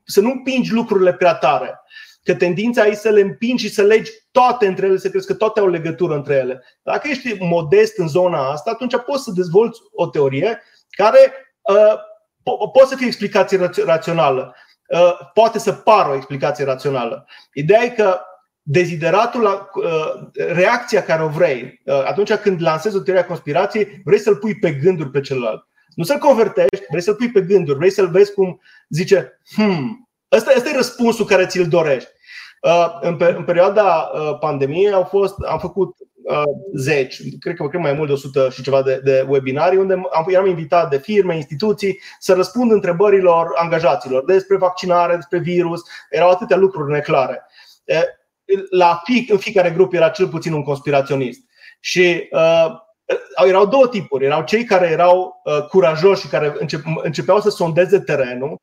să 0.04 0.20
nu 0.20 0.30
împingi 0.30 0.72
lucrurile 0.72 1.12
prea 1.12 1.34
tare. 1.34 1.80
Că 2.24 2.34
tendința 2.34 2.86
e 2.86 2.94
să 2.94 3.08
le 3.08 3.20
împingi 3.20 3.66
și 3.66 3.72
să 3.72 3.82
legi 3.82 4.10
toate 4.30 4.66
între 4.66 4.86
ele, 4.86 4.96
să 4.96 5.08
crezi 5.08 5.26
că 5.26 5.34
toate 5.34 5.60
au 5.60 5.68
legătură 5.68 6.14
între 6.14 6.34
ele. 6.34 6.64
Dacă 6.82 7.08
ești 7.08 7.36
modest 7.40 7.98
în 7.98 8.08
zona 8.08 8.50
asta, 8.50 8.70
atunci 8.70 8.96
poți 9.06 9.22
să 9.22 9.32
dezvolți 9.34 9.80
o 9.92 10.06
teorie 10.06 10.62
care 10.96 11.32
uh, 11.60 11.94
po- 12.40 12.70
poate 12.72 12.88
să 12.88 12.96
fie 12.96 13.06
explicație 13.06 13.70
rațională, 13.84 14.54
uh, 14.88 15.18
poate 15.34 15.58
să 15.58 15.72
pară 15.72 16.08
o 16.08 16.14
explicație 16.14 16.64
rațională. 16.64 17.26
Ideea 17.52 17.82
e 17.82 17.88
că 17.88 18.20
dezideratul, 18.62 19.42
la, 19.42 19.70
uh, 19.74 20.12
reacția 20.34 21.02
care 21.02 21.22
o 21.22 21.28
vrei, 21.28 21.80
uh, 21.84 22.04
atunci 22.04 22.34
când 22.34 22.62
lansezi 22.62 22.96
o 22.96 23.00
teorie 23.00 23.22
a 23.22 23.26
conspirației, 23.26 24.00
vrei 24.04 24.18
să-l 24.18 24.36
pui 24.36 24.58
pe 24.58 24.72
gânduri 24.72 25.10
pe 25.10 25.20
celălalt. 25.20 25.66
Nu 25.94 26.04
să-l 26.04 26.18
convertești, 26.18 26.84
vrei 26.88 27.02
să-l 27.02 27.14
pui 27.14 27.30
pe 27.30 27.40
gânduri, 27.40 27.78
vrei 27.78 27.90
să-l 27.90 28.08
vezi 28.08 28.32
cum 28.32 28.60
zice, 28.88 29.40
hmm, 29.54 30.08
ăsta, 30.32 30.52
ăsta 30.56 30.68
e 30.68 30.76
răspunsul 30.76 31.24
care 31.24 31.46
ți-l 31.46 31.68
dorești. 31.68 32.10
Uh, 32.60 32.98
în, 33.00 33.16
pe, 33.16 33.24
în 33.24 33.44
perioada 33.44 34.10
uh, 34.14 34.38
pandemiei 34.38 34.92
au 34.92 35.04
fost, 35.04 35.34
am 35.48 35.58
făcut 35.58 35.88
uh, 35.98 36.06
zeci, 36.74 37.20
cred 37.40 37.56
că 37.56 37.66
cred 37.66 37.80
mai 37.80 37.92
mult 37.92 38.06
de 38.06 38.12
100 38.12 38.48
și 38.48 38.62
ceva 38.62 38.82
de, 38.82 39.00
de 39.04 39.26
webinarii 39.28 39.78
unde 39.78 39.92
am, 39.92 40.24
eram 40.28 40.46
invitat 40.46 40.90
de 40.90 40.98
firme, 40.98 41.36
instituții 41.36 42.00
să 42.18 42.34
răspund 42.34 42.70
întrebărilor 42.70 43.52
angajaților 43.54 44.24
despre 44.24 44.56
vaccinare, 44.56 45.14
despre 45.14 45.38
virus. 45.38 45.82
Erau 46.10 46.30
atâtea 46.30 46.56
lucruri 46.56 46.92
neclare. 46.92 47.46
La 48.70 49.00
fi, 49.04 49.26
în 49.30 49.38
fiecare 49.38 49.70
grup 49.70 49.92
era 49.92 50.08
cel 50.08 50.28
puțin 50.28 50.52
un 50.52 50.62
conspiraționist. 50.62 51.40
Și 51.80 52.28
uh, 52.30 52.66
erau 53.46 53.66
două 53.66 53.88
tipuri. 53.88 54.24
Erau 54.24 54.44
cei 54.44 54.64
care 54.64 54.86
erau 54.86 55.40
uh, 55.44 55.66
curajoși 55.66 56.20
și 56.20 56.28
care 56.28 56.54
începeau 57.02 57.40
să 57.40 57.50
sondeze 57.50 57.98
terenul 57.98 58.60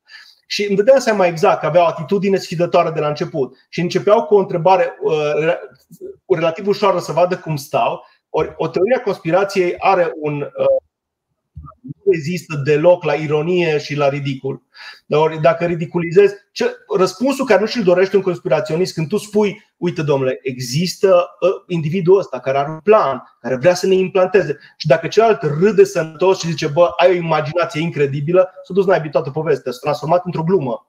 și 0.51 0.65
îmi 0.67 0.75
dădeam 0.75 0.99
seama 0.99 1.25
exact 1.25 1.59
că 1.59 1.65
aveau 1.65 1.85
atitudine 1.85 2.37
sfidătoare 2.37 2.89
de 2.89 2.99
la 2.99 3.07
început 3.07 3.57
și 3.69 3.81
începeau 3.81 4.25
cu 4.25 4.35
o 4.35 4.39
întrebare 4.39 4.97
uh, 5.01 5.53
relativ 6.27 6.67
ușoară 6.67 6.99
să 6.99 7.11
vadă 7.11 7.37
cum 7.37 7.55
stau. 7.55 8.05
Ori 8.29 8.53
o 8.57 8.67
teorie 8.67 8.95
a 8.95 9.01
conspirației 9.01 9.75
are 9.77 10.11
un 10.15 10.41
uh, 10.41 10.49
nu 12.09 12.15
rezistă 12.15 12.61
deloc 12.63 13.03
la 13.03 13.13
ironie 13.13 13.77
și 13.77 13.95
la 13.95 14.09
ridicul. 14.09 14.63
Ori 15.09 15.41
dacă 15.41 15.65
ridiculizezi, 15.65 16.33
ce, 16.51 16.75
răspunsul 16.97 17.45
care 17.45 17.59
nu 17.59 17.65
și-l 17.65 17.83
dorește 17.83 18.15
un 18.15 18.21
conspiraționist 18.21 18.93
când 18.93 19.07
tu 19.07 19.17
spui, 19.17 19.63
uite 19.77 20.01
domnule, 20.01 20.39
există 20.41 21.27
uh, 21.39 21.49
individul 21.67 22.17
ăsta 22.17 22.39
care 22.39 22.57
are 22.57 22.69
un 22.69 22.79
plan, 22.83 23.21
care 23.41 23.55
vrea 23.55 23.73
să 23.73 23.87
ne 23.87 23.95
implanteze 23.95 24.57
și 24.77 24.87
dacă 24.87 25.07
celălalt 25.07 25.41
râde 25.41 25.83
sănătos 25.83 26.39
și 26.39 26.47
zice, 26.47 26.67
bă, 26.67 26.89
ai 26.97 27.11
o 27.11 27.13
imaginație 27.13 27.81
incredibilă, 27.81 28.49
s-a 28.63 28.73
dus 28.73 28.85
naibii 28.85 29.09
toată 29.09 29.29
povestea, 29.29 29.71
s-a 29.71 29.79
transformat 29.81 30.25
într-o 30.25 30.43
glumă. 30.43 30.88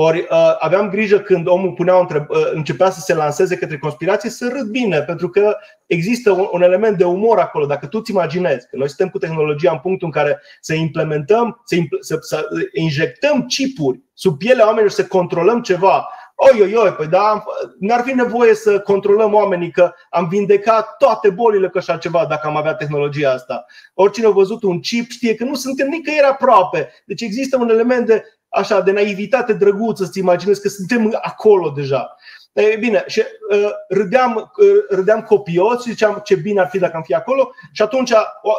Ori 0.00 0.18
uh, 0.18 0.56
aveam 0.58 0.88
grijă 0.88 1.18
când 1.18 1.46
omul 1.46 1.72
punea 1.72 1.98
între, 1.98 2.26
uh, 2.28 2.50
începea 2.52 2.90
să 2.90 3.00
se 3.00 3.14
lanseze 3.14 3.56
către 3.56 3.78
conspirație 3.78 4.30
să 4.30 4.48
râd 4.52 4.66
bine, 4.66 5.02
pentru 5.02 5.28
că 5.28 5.56
există 5.86 6.30
un, 6.30 6.48
un 6.52 6.62
element 6.62 6.98
de 6.98 7.04
umor 7.04 7.38
acolo. 7.38 7.66
Dacă 7.66 7.86
tu 7.86 7.98
îți 7.98 8.10
imaginezi 8.10 8.68
că 8.68 8.76
noi 8.76 8.88
suntem 8.88 9.08
cu 9.08 9.18
tehnologia 9.18 9.70
în 9.70 9.78
punctul 9.78 10.06
în 10.06 10.12
care 10.12 10.40
să 10.60 10.74
implementăm, 10.74 11.62
să, 11.64 11.74
impl- 11.74 12.00
să, 12.00 12.16
să 12.20 12.48
injectăm 12.72 13.46
chipuri 13.46 14.00
sub 14.14 14.38
pielea 14.38 14.64
oamenilor, 14.64 14.90
să 14.90 15.06
controlăm 15.06 15.62
ceva, 15.62 16.08
Oi, 16.40 16.60
oi, 16.60 16.74
oi, 16.74 16.90
păi 16.90 17.06
da, 17.06 17.44
n-ar 17.78 18.02
fi 18.02 18.12
nevoie 18.12 18.54
să 18.54 18.80
controlăm 18.80 19.34
oamenii 19.34 19.70
că 19.70 19.92
am 20.10 20.28
vindecat 20.28 20.96
toate 20.96 21.30
bolile 21.30 21.68
cu 21.68 21.78
așa 21.78 21.96
ceva 21.96 22.26
dacă 22.28 22.46
am 22.46 22.56
avea 22.56 22.74
tehnologia 22.74 23.30
asta. 23.30 23.64
Oricine 23.94 24.26
a 24.26 24.30
văzut 24.30 24.62
un 24.62 24.80
chip 24.80 25.10
știe 25.10 25.34
că 25.34 25.44
nu 25.44 25.54
suntem 25.54 25.88
nicăieri 25.88 26.26
aproape. 26.26 26.92
Deci 27.06 27.20
există 27.20 27.56
un 27.56 27.68
element 27.68 28.06
de 28.06 28.24
așa 28.48 28.80
de 28.80 28.92
naivitate 28.92 29.52
drăguță 29.52 30.04
să-ți 30.04 30.18
imaginezi 30.18 30.60
că 30.60 30.68
suntem 30.68 31.18
acolo 31.22 31.70
deja. 31.70 32.16
E 32.52 32.76
bine, 32.76 33.04
și 33.06 33.22
uh, 33.50 33.70
râdeam, 33.88 34.36
uh, 34.36 34.84
râdeam 34.88 35.22
copios 35.22 35.82
și 35.82 35.90
ziceam 35.90 36.20
ce 36.24 36.34
bine 36.34 36.60
ar 36.60 36.68
fi 36.68 36.78
dacă 36.78 36.96
am 36.96 37.02
fi 37.02 37.14
acolo 37.14 37.50
și 37.72 37.82
atunci 37.82 38.12
o, 38.42 38.52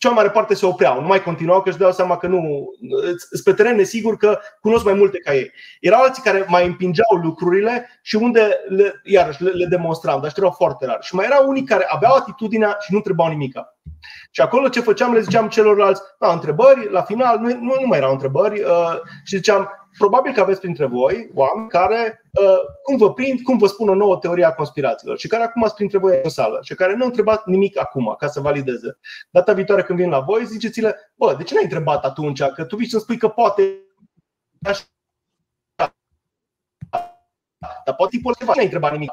cea 0.00 0.08
mai 0.08 0.16
mare 0.16 0.30
parte 0.30 0.54
se 0.54 0.66
opreau, 0.66 1.00
nu 1.00 1.06
mai 1.06 1.22
continuau 1.22 1.62
că 1.62 1.68
își 1.68 1.78
dau 1.78 1.92
seama 1.92 2.16
că 2.16 2.26
nu, 2.26 2.68
sunt 3.18 3.42
pe 3.44 3.52
teren 3.52 3.76
nesigur 3.76 4.16
că 4.16 4.38
cunosc 4.60 4.84
mai 4.84 4.94
multe 4.94 5.18
ca 5.18 5.34
ei. 5.34 5.52
Erau 5.80 6.02
alții 6.02 6.22
care 6.22 6.44
mai 6.48 6.66
împingeau 6.66 7.20
lucrurile 7.22 8.00
și 8.02 8.16
unde, 8.16 8.60
le, 8.68 9.00
iarăși, 9.04 9.42
le, 9.42 9.50
le 9.50 9.64
demonstram, 9.64 10.20
dar 10.20 10.32
erau 10.36 10.50
foarte 10.50 10.86
rar. 10.86 10.98
Și 11.00 11.14
mai 11.14 11.26
erau 11.26 11.48
unii 11.48 11.64
care 11.64 11.86
aveau 11.88 12.14
atitudinea 12.14 12.76
și 12.80 12.90
nu 12.90 12.96
întrebau 12.96 13.28
nimica. 13.28 13.76
Și 14.30 14.40
acolo 14.40 14.68
ce 14.68 14.80
făceam, 14.80 15.12
le 15.12 15.20
ziceam 15.20 15.48
celorlalți, 15.48 16.02
da, 16.18 16.32
întrebări, 16.32 16.90
la 16.90 17.02
final 17.02 17.38
nu, 17.38 17.48
nu, 17.48 17.74
nu 17.80 17.86
mai 17.86 17.98
erau 17.98 18.12
întrebări 18.12 18.60
uh, 18.60 18.94
și 19.24 19.36
ziceam, 19.36 19.70
probabil 20.02 20.32
că 20.32 20.40
aveți 20.40 20.60
printre 20.60 20.86
voi 20.86 21.30
oameni 21.34 21.68
care, 21.68 22.22
uh, 22.40 22.60
cum 22.82 22.96
vă 22.96 23.12
prind, 23.12 23.40
cum 23.40 23.58
vă 23.58 23.66
spun 23.66 23.88
o 23.88 23.94
nouă 23.94 24.16
teorie 24.16 24.44
a 24.44 24.54
conspirațiilor 24.54 25.18
și 25.18 25.28
care 25.28 25.42
acum 25.42 25.62
sunt 25.62 25.74
printre 25.74 25.98
voi 25.98 26.20
în 26.22 26.30
sală 26.30 26.58
și 26.62 26.74
care 26.74 26.94
nu 26.94 27.00
au 27.00 27.06
întrebat 27.06 27.46
nimic 27.46 27.78
acum 27.78 28.14
ca 28.18 28.26
să 28.26 28.40
valideze. 28.40 28.98
Data 29.30 29.52
viitoare 29.52 29.82
când 29.82 29.98
vin 29.98 30.10
la 30.10 30.20
voi, 30.20 30.46
ziceți-le, 30.46 31.12
bă, 31.14 31.34
de 31.38 31.42
ce 31.42 31.54
n-ai 31.54 31.62
întrebat 31.62 32.04
atunci? 32.04 32.42
Că 32.42 32.64
tu 32.64 32.76
vii 32.76 32.88
să 32.88 32.98
spui 32.98 33.16
că 33.16 33.28
poate 33.28 33.62
așa. 34.62 34.82
Dar 37.84 37.94
poate 37.96 38.16
tipul 38.16 38.30
ăsta 38.30 38.52
n-ai 38.54 38.64
întrebat 38.64 38.92
nimic. 38.92 39.10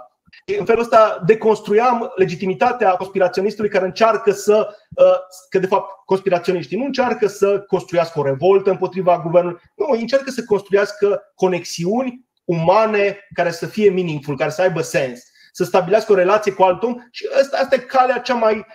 În 0.60 0.66
felul 0.66 0.82
ăsta 0.82 1.22
deconstruiam 1.26 2.12
legitimitatea 2.16 2.92
conspiraționistului 2.92 3.70
care 3.70 3.86
încearcă 3.86 4.32
să, 4.32 4.76
uh, 4.96 5.18
că 5.50 5.60
de 5.60 5.68
fapt 5.68 6.06
conspiraționiștii 6.06 6.78
nu 6.78 6.86
încearcă 6.86 7.28
să 7.28 7.60
construiască 7.60 8.20
o 8.20 8.24
revoltă 8.24 8.70
împotriva 8.70 9.20
guvernului, 9.20 9.60
nu, 9.76 9.88
încearcă 9.90 10.30
să 10.30 10.44
construiască 10.44 11.22
conexiuni 11.36 12.26
umane 12.44 13.28
care 13.34 13.52
să 13.52 13.66
fie 13.66 13.90
meaningful, 13.90 14.38
care 14.38 14.50
să 14.50 14.62
aibă 14.62 14.82
sens, 14.82 15.24
să 15.52 15.64
stabilească 15.64 16.12
o 16.12 16.16
relație 16.16 16.52
cu 16.52 16.64
alt 16.64 16.84
om 16.84 16.96
și 17.12 17.28
asta, 17.40 17.58
asta 17.58 17.76
e 17.76 17.78
calea 17.78 18.18
cea 18.18 18.36
mai, 18.36 18.66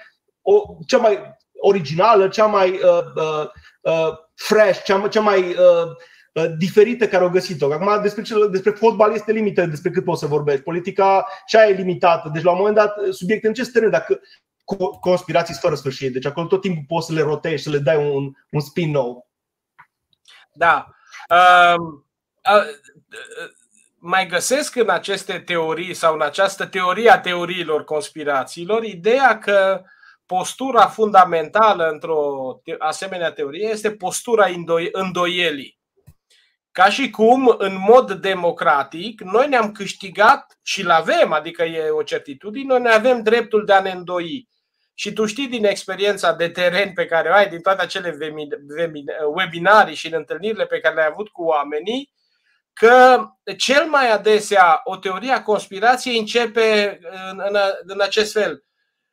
o, 0.42 0.62
cea 0.86 0.98
mai 0.98 1.36
originală, 1.60 2.28
cea 2.28 2.46
mai 2.46 2.70
uh, 2.70 3.04
uh, 3.14 3.46
uh, 3.80 4.12
fresh, 4.34 4.82
cea, 4.82 5.08
cea 5.08 5.20
mai 5.20 5.40
uh, 5.40 5.56
Uh, 5.56 5.92
diferite 6.58 7.08
care 7.08 7.22
au 7.22 7.30
găsit-o. 7.30 7.72
Acum 7.72 8.02
despre, 8.02 8.22
despre 8.50 8.70
fotbal 8.70 9.12
este 9.14 9.32
limită 9.32 9.66
despre 9.66 9.90
cât 9.90 10.04
poți 10.04 10.20
să 10.20 10.26
vorbești. 10.26 10.62
Politica 10.62 11.26
și 11.46 11.56
aia 11.56 11.68
e 11.68 11.72
limitată. 11.72 12.30
Deci 12.32 12.42
la 12.42 12.50
un 12.50 12.56
moment 12.56 12.76
dat 12.76 12.94
subiecte 13.10 13.46
în 13.46 13.54
ce 13.54 13.62
stări 13.62 13.90
dacă 13.90 14.20
conspirații 15.00 15.54
fără 15.60 15.74
sfârșit. 15.74 16.12
Deci 16.12 16.26
acolo 16.26 16.46
tot 16.46 16.60
timpul 16.60 16.84
poți 16.88 17.06
să 17.06 17.12
le 17.12 17.22
rotești, 17.22 17.62
să 17.62 17.70
le 17.70 17.78
dai 17.78 17.96
un, 17.96 18.32
un 18.50 18.60
spin 18.60 18.90
nou. 18.90 19.28
Da. 20.52 20.86
Uh, 21.28 21.80
uh, 22.54 22.66
mai 23.98 24.26
găsesc 24.26 24.76
în 24.76 24.88
aceste 24.88 25.38
teorii 25.38 25.94
sau 25.94 26.14
în 26.14 26.22
această 26.22 26.66
teorie 26.66 27.10
a 27.10 27.20
teoriilor 27.20 27.84
conspirațiilor 27.84 28.84
ideea 28.84 29.38
că 29.38 29.82
postura 30.26 30.86
fundamentală 30.86 31.88
într-o 31.88 32.60
asemenea 32.78 33.32
teorie 33.32 33.68
este 33.68 33.90
postura 33.90 34.46
îndoielii. 34.92 35.80
Ca 36.72 36.90
și 36.90 37.10
cum, 37.10 37.54
în 37.58 37.76
mod 37.78 38.12
democratic, 38.12 39.20
noi 39.20 39.48
ne-am 39.48 39.72
câștigat 39.72 40.58
și-l 40.62 40.90
avem, 40.90 41.32
adică 41.32 41.62
e 41.62 41.90
o 41.90 42.02
certitudine, 42.02 42.66
noi 42.66 42.80
ne 42.80 42.90
avem 42.90 43.22
dreptul 43.22 43.64
de 43.64 43.72
a 43.72 43.80
ne 43.80 43.90
îndoi. 43.90 44.48
Și 44.94 45.12
tu 45.12 45.26
știi 45.26 45.48
din 45.48 45.64
experiența 45.64 46.32
de 46.32 46.48
teren 46.48 46.92
pe 46.92 47.06
care 47.06 47.28
o 47.28 47.32
ai, 47.32 47.48
din 47.48 47.60
toate 47.60 47.82
acele 47.82 48.18
webinarii 49.34 49.94
și 49.94 50.06
în 50.06 50.12
întâlnirile 50.16 50.66
pe 50.66 50.80
care 50.80 50.94
le-ai 50.94 51.08
avut 51.10 51.28
cu 51.28 51.42
oamenii, 51.42 52.12
că 52.72 53.24
cel 53.56 53.86
mai 53.86 54.10
adesea 54.10 54.80
o 54.84 54.96
teorie 54.96 55.32
a 55.32 55.42
conspirației 55.42 56.18
începe 56.18 56.98
în, 57.30 57.42
în, 57.48 57.56
în 57.82 58.00
acest 58.00 58.32
fel. 58.32 58.64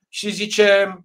Și 0.10 0.30
zice, 0.30 1.00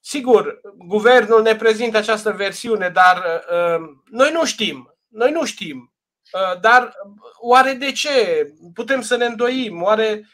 sigur, 0.00 0.60
guvernul 0.76 1.42
ne 1.42 1.56
prezintă 1.56 1.96
această 1.96 2.30
versiune, 2.30 2.88
dar 2.88 3.16
uh, 3.16 3.88
noi 4.10 4.30
nu 4.32 4.44
știm. 4.44 4.91
Noi 5.12 5.30
nu 5.30 5.44
știm. 5.44 5.92
Uh, 6.32 6.60
dar 6.60 6.92
oare 7.40 7.72
de 7.72 7.92
ce? 7.92 8.46
Putem 8.74 9.00
să 9.00 9.16
ne 9.16 9.24
îndoim. 9.24 9.82
Oare, 9.82 10.28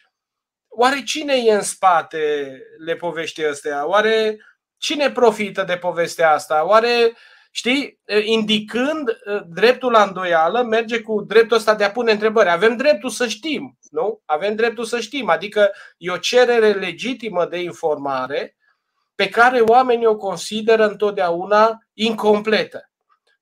oare 0.68 1.02
cine 1.02 1.34
e 1.34 1.54
în 1.54 1.62
spatele 1.62 2.94
poveștii 2.98 3.46
astea? 3.46 3.86
Oare 3.86 4.38
cine 4.76 5.10
profită 5.10 5.62
de 5.62 5.76
povestea 5.76 6.30
asta? 6.30 6.66
Oare, 6.66 7.16
știi, 7.50 8.00
uh, 8.04 8.24
indicând 8.24 9.08
uh, 9.08 9.42
dreptul 9.46 9.90
la 9.90 10.02
îndoială, 10.02 10.62
merge 10.62 11.00
cu 11.00 11.22
dreptul 11.22 11.56
ăsta 11.56 11.74
de 11.74 11.84
a 11.84 11.90
pune 11.90 12.12
întrebări. 12.12 12.48
Avem 12.48 12.76
dreptul 12.76 13.10
să 13.10 13.26
știm, 13.26 13.78
nu? 13.90 14.22
Avem 14.24 14.54
dreptul 14.54 14.84
să 14.84 15.00
știm. 15.00 15.28
Adică 15.28 15.70
e 15.96 16.10
o 16.10 16.16
cerere 16.16 16.72
legitimă 16.72 17.46
de 17.46 17.58
informare 17.58 18.56
pe 19.14 19.28
care 19.28 19.60
oamenii 19.60 20.06
o 20.06 20.16
consideră 20.16 20.86
întotdeauna 20.86 21.78
incompletă. 21.92 22.87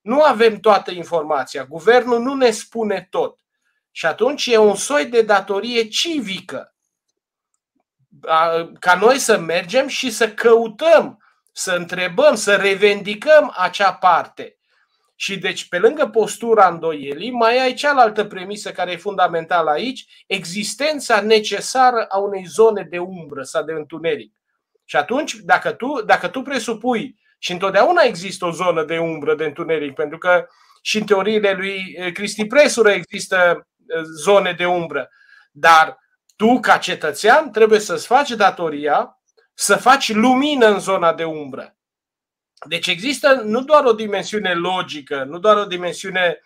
Nu 0.07 0.23
avem 0.23 0.61
toată 0.61 0.91
informația. 0.91 1.65
Guvernul 1.65 2.23
nu 2.23 2.35
ne 2.35 2.51
spune 2.51 3.07
tot. 3.11 3.39
Și 3.91 4.07
atunci 4.07 4.47
e 4.47 4.57
un 4.57 4.75
soi 4.75 5.07
de 5.07 5.23
datorie 5.23 5.89
civică 5.89 6.75
ca 8.79 8.95
noi 9.01 9.19
să 9.19 9.39
mergem 9.39 9.87
și 9.87 10.11
să 10.11 10.29
căutăm, 10.29 11.23
să 11.53 11.73
întrebăm, 11.73 12.35
să 12.35 12.57
revendicăm 12.57 13.53
acea 13.57 13.93
parte. 13.95 14.59
Și 15.15 15.39
deci, 15.39 15.69
pe 15.69 15.79
lângă 15.79 16.07
postura 16.09 16.69
îndoielii, 16.69 17.31
mai 17.31 17.59
ai 17.59 17.75
cealaltă 17.75 18.25
premisă 18.25 18.73
care 18.73 18.93
e 18.93 18.97
fundamentală 18.97 19.71
aici, 19.71 20.25
existența 20.27 21.21
necesară 21.21 22.05
a 22.09 22.19
unei 22.19 22.45
zone 22.45 22.83
de 22.91 22.99
umbră 22.99 23.43
sau 23.43 23.65
de 23.65 23.73
întuneric. 23.73 24.35
Și 24.85 24.97
atunci, 24.97 25.35
dacă 25.35 25.73
tu, 25.73 26.03
dacă 26.05 26.29
tu 26.29 26.43
presupui 26.43 27.25
și 27.47 27.53
întotdeauna 27.53 28.03
există 28.03 28.45
o 28.45 28.51
zonă 28.51 28.85
de 28.85 28.99
umbră, 28.99 29.35
de 29.35 29.45
întuneric, 29.45 29.95
pentru 29.95 30.19
că 30.19 30.47
și 30.83 30.99
în 30.99 31.07
teoriile 31.07 31.53
lui 31.53 31.95
eh, 31.97 32.13
Cristi 32.13 32.47
Presură 32.47 32.91
există 32.91 33.67
eh, 33.87 34.03
zone 34.23 34.53
de 34.53 34.67
umbră. 34.67 35.11
Dar 35.53 35.99
tu, 36.37 36.61
ca 36.61 36.77
cetățean, 36.77 37.51
trebuie 37.51 37.79
să-ți 37.79 38.07
faci 38.07 38.31
datoria 38.31 39.21
să 39.55 39.77
faci 39.77 40.13
lumină 40.13 40.67
în 40.67 40.81
zona 40.81 41.15
de 41.15 41.25
umbră. 41.25 41.77
Deci 42.69 42.87
există 42.87 43.33
nu 43.45 43.63
doar 43.63 43.85
o 43.85 43.93
dimensiune 43.93 44.55
logică, 44.55 45.25
nu 45.25 45.39
doar 45.39 45.57
o 45.57 45.65
dimensiune 45.65 46.41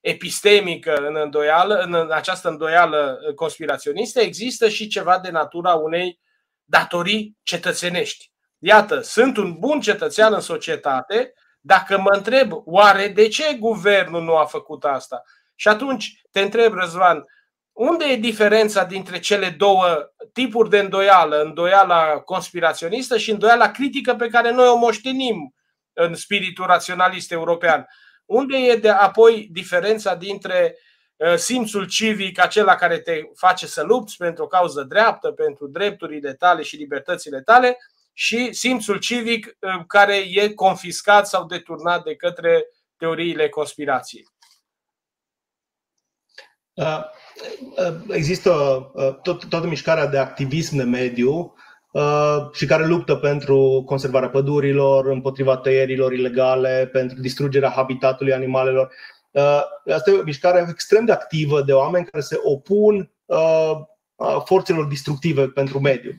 epistemică 0.00 0.94
în, 0.94 1.16
îndoială, 1.16 1.74
în 1.74 2.12
această 2.12 2.48
îndoială 2.48 3.18
eh, 3.28 3.34
conspiraționistă, 3.34 4.20
există 4.20 4.68
și 4.68 4.88
ceva 4.88 5.18
de 5.18 5.30
natura 5.30 5.74
unei 5.74 6.20
datorii 6.64 7.36
cetățenești. 7.42 8.30
Iată, 8.62 9.00
sunt 9.00 9.36
un 9.36 9.56
bun 9.58 9.80
cetățean 9.80 10.32
în 10.32 10.40
societate 10.40 11.34
dacă 11.60 11.98
mă 11.98 12.10
întreb, 12.12 12.52
oare 12.64 13.08
de 13.08 13.28
ce 13.28 13.56
guvernul 13.58 14.22
nu 14.22 14.36
a 14.36 14.44
făcut 14.44 14.84
asta? 14.84 15.22
Și 15.54 15.68
atunci 15.68 16.22
te 16.30 16.40
întreb, 16.40 16.72
Răzvan, 16.72 17.24
unde 17.72 18.04
e 18.04 18.16
diferența 18.16 18.84
dintre 18.84 19.18
cele 19.18 19.48
două 19.48 20.12
tipuri 20.32 20.70
de 20.70 20.78
îndoială, 20.78 21.42
îndoiala 21.42 22.18
conspiraționistă 22.18 23.18
și 23.18 23.30
îndoiala 23.30 23.70
critică 23.70 24.14
pe 24.14 24.28
care 24.28 24.50
noi 24.50 24.68
o 24.68 24.76
moștenim 24.76 25.54
în 25.92 26.14
spiritul 26.14 26.66
raționalist 26.66 27.32
european? 27.32 27.86
Unde 28.24 28.56
e 28.56 28.76
de 28.76 28.90
apoi 28.90 29.48
diferența 29.52 30.14
dintre 30.14 30.76
uh, 31.16 31.34
simțul 31.34 31.86
civic, 31.86 32.40
acela 32.40 32.74
care 32.74 32.98
te 32.98 33.20
face 33.34 33.66
să 33.66 33.82
lupți 33.82 34.16
pentru 34.16 34.44
o 34.44 34.46
cauză 34.46 34.82
dreaptă, 34.82 35.30
pentru 35.30 35.66
drepturile 35.66 36.34
tale 36.34 36.62
și 36.62 36.76
libertățile 36.76 37.40
tale, 37.40 37.76
și 38.12 38.52
simțul 38.52 38.98
civic 38.98 39.46
uh, 39.46 39.84
care 39.86 40.16
e 40.16 40.48
confiscat 40.48 41.26
sau 41.26 41.46
deturnat 41.46 42.04
de 42.04 42.14
către 42.14 42.64
teoriile 42.96 43.48
conspirației. 43.48 44.24
Uh, 46.72 47.00
uh, 47.76 48.00
există 48.08 48.52
tot, 49.22 49.48
toată 49.48 49.66
mișcarea 49.66 50.06
de 50.06 50.18
activism 50.18 50.76
de 50.76 50.82
mediu 50.82 51.54
și 52.52 52.66
care 52.66 52.86
luptă 52.86 53.14
pentru 53.14 53.82
conservarea 53.86 54.28
pădurilor, 54.28 55.06
împotriva 55.06 55.56
tăierilor 55.56 56.12
ilegale, 56.12 56.88
pentru 56.92 57.20
distrugerea 57.20 57.70
habitatului 57.70 58.32
animalelor. 58.32 58.92
Asta 59.94 60.10
e 60.10 60.18
o 60.18 60.22
mișcare 60.22 60.66
extrem 60.70 61.04
de 61.04 61.12
activă 61.12 61.62
de 61.62 61.72
oameni 61.72 62.06
care 62.06 62.22
se 62.22 62.40
opun 62.42 63.12
forțelor 64.44 64.86
destructive 64.86 65.48
pentru 65.48 65.80
mediu. 65.80 66.18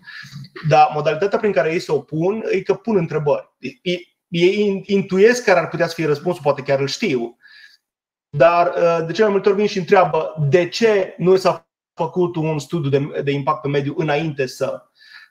Dar 0.68 0.92
modalitatea 0.94 1.40
prin 1.40 1.52
care 1.52 1.72
ei 1.72 1.80
se 1.80 1.92
opun 1.92 2.44
e 2.52 2.62
că 2.62 2.74
pun 2.74 2.98
întrebări. 2.98 3.54
Ei 4.28 4.84
intuiesc 4.86 5.44
care 5.44 5.60
ar 5.60 5.68
putea 5.68 5.88
să 5.88 5.94
fie 5.94 6.06
răspunsul, 6.06 6.44
poate 6.44 6.62
chiar 6.62 6.80
îl 6.80 6.88
știu, 6.88 7.38
dar 8.38 8.74
de 9.06 9.12
cele 9.12 9.26
mai 9.26 9.34
multe 9.34 9.50
ori 9.50 9.58
vin 9.58 9.68
și 9.68 9.78
întreabă 9.78 10.36
de 10.50 10.68
ce 10.68 11.16
nu 11.18 11.36
s-a 11.36 11.68
făcut 11.94 12.36
un 12.36 12.60
studiu 12.60 12.90
de, 12.90 13.22
de 13.22 13.32
impact 13.32 13.62
pe 13.62 13.68
mediu 13.68 13.94
înainte 13.98 14.46
să. 14.46 14.82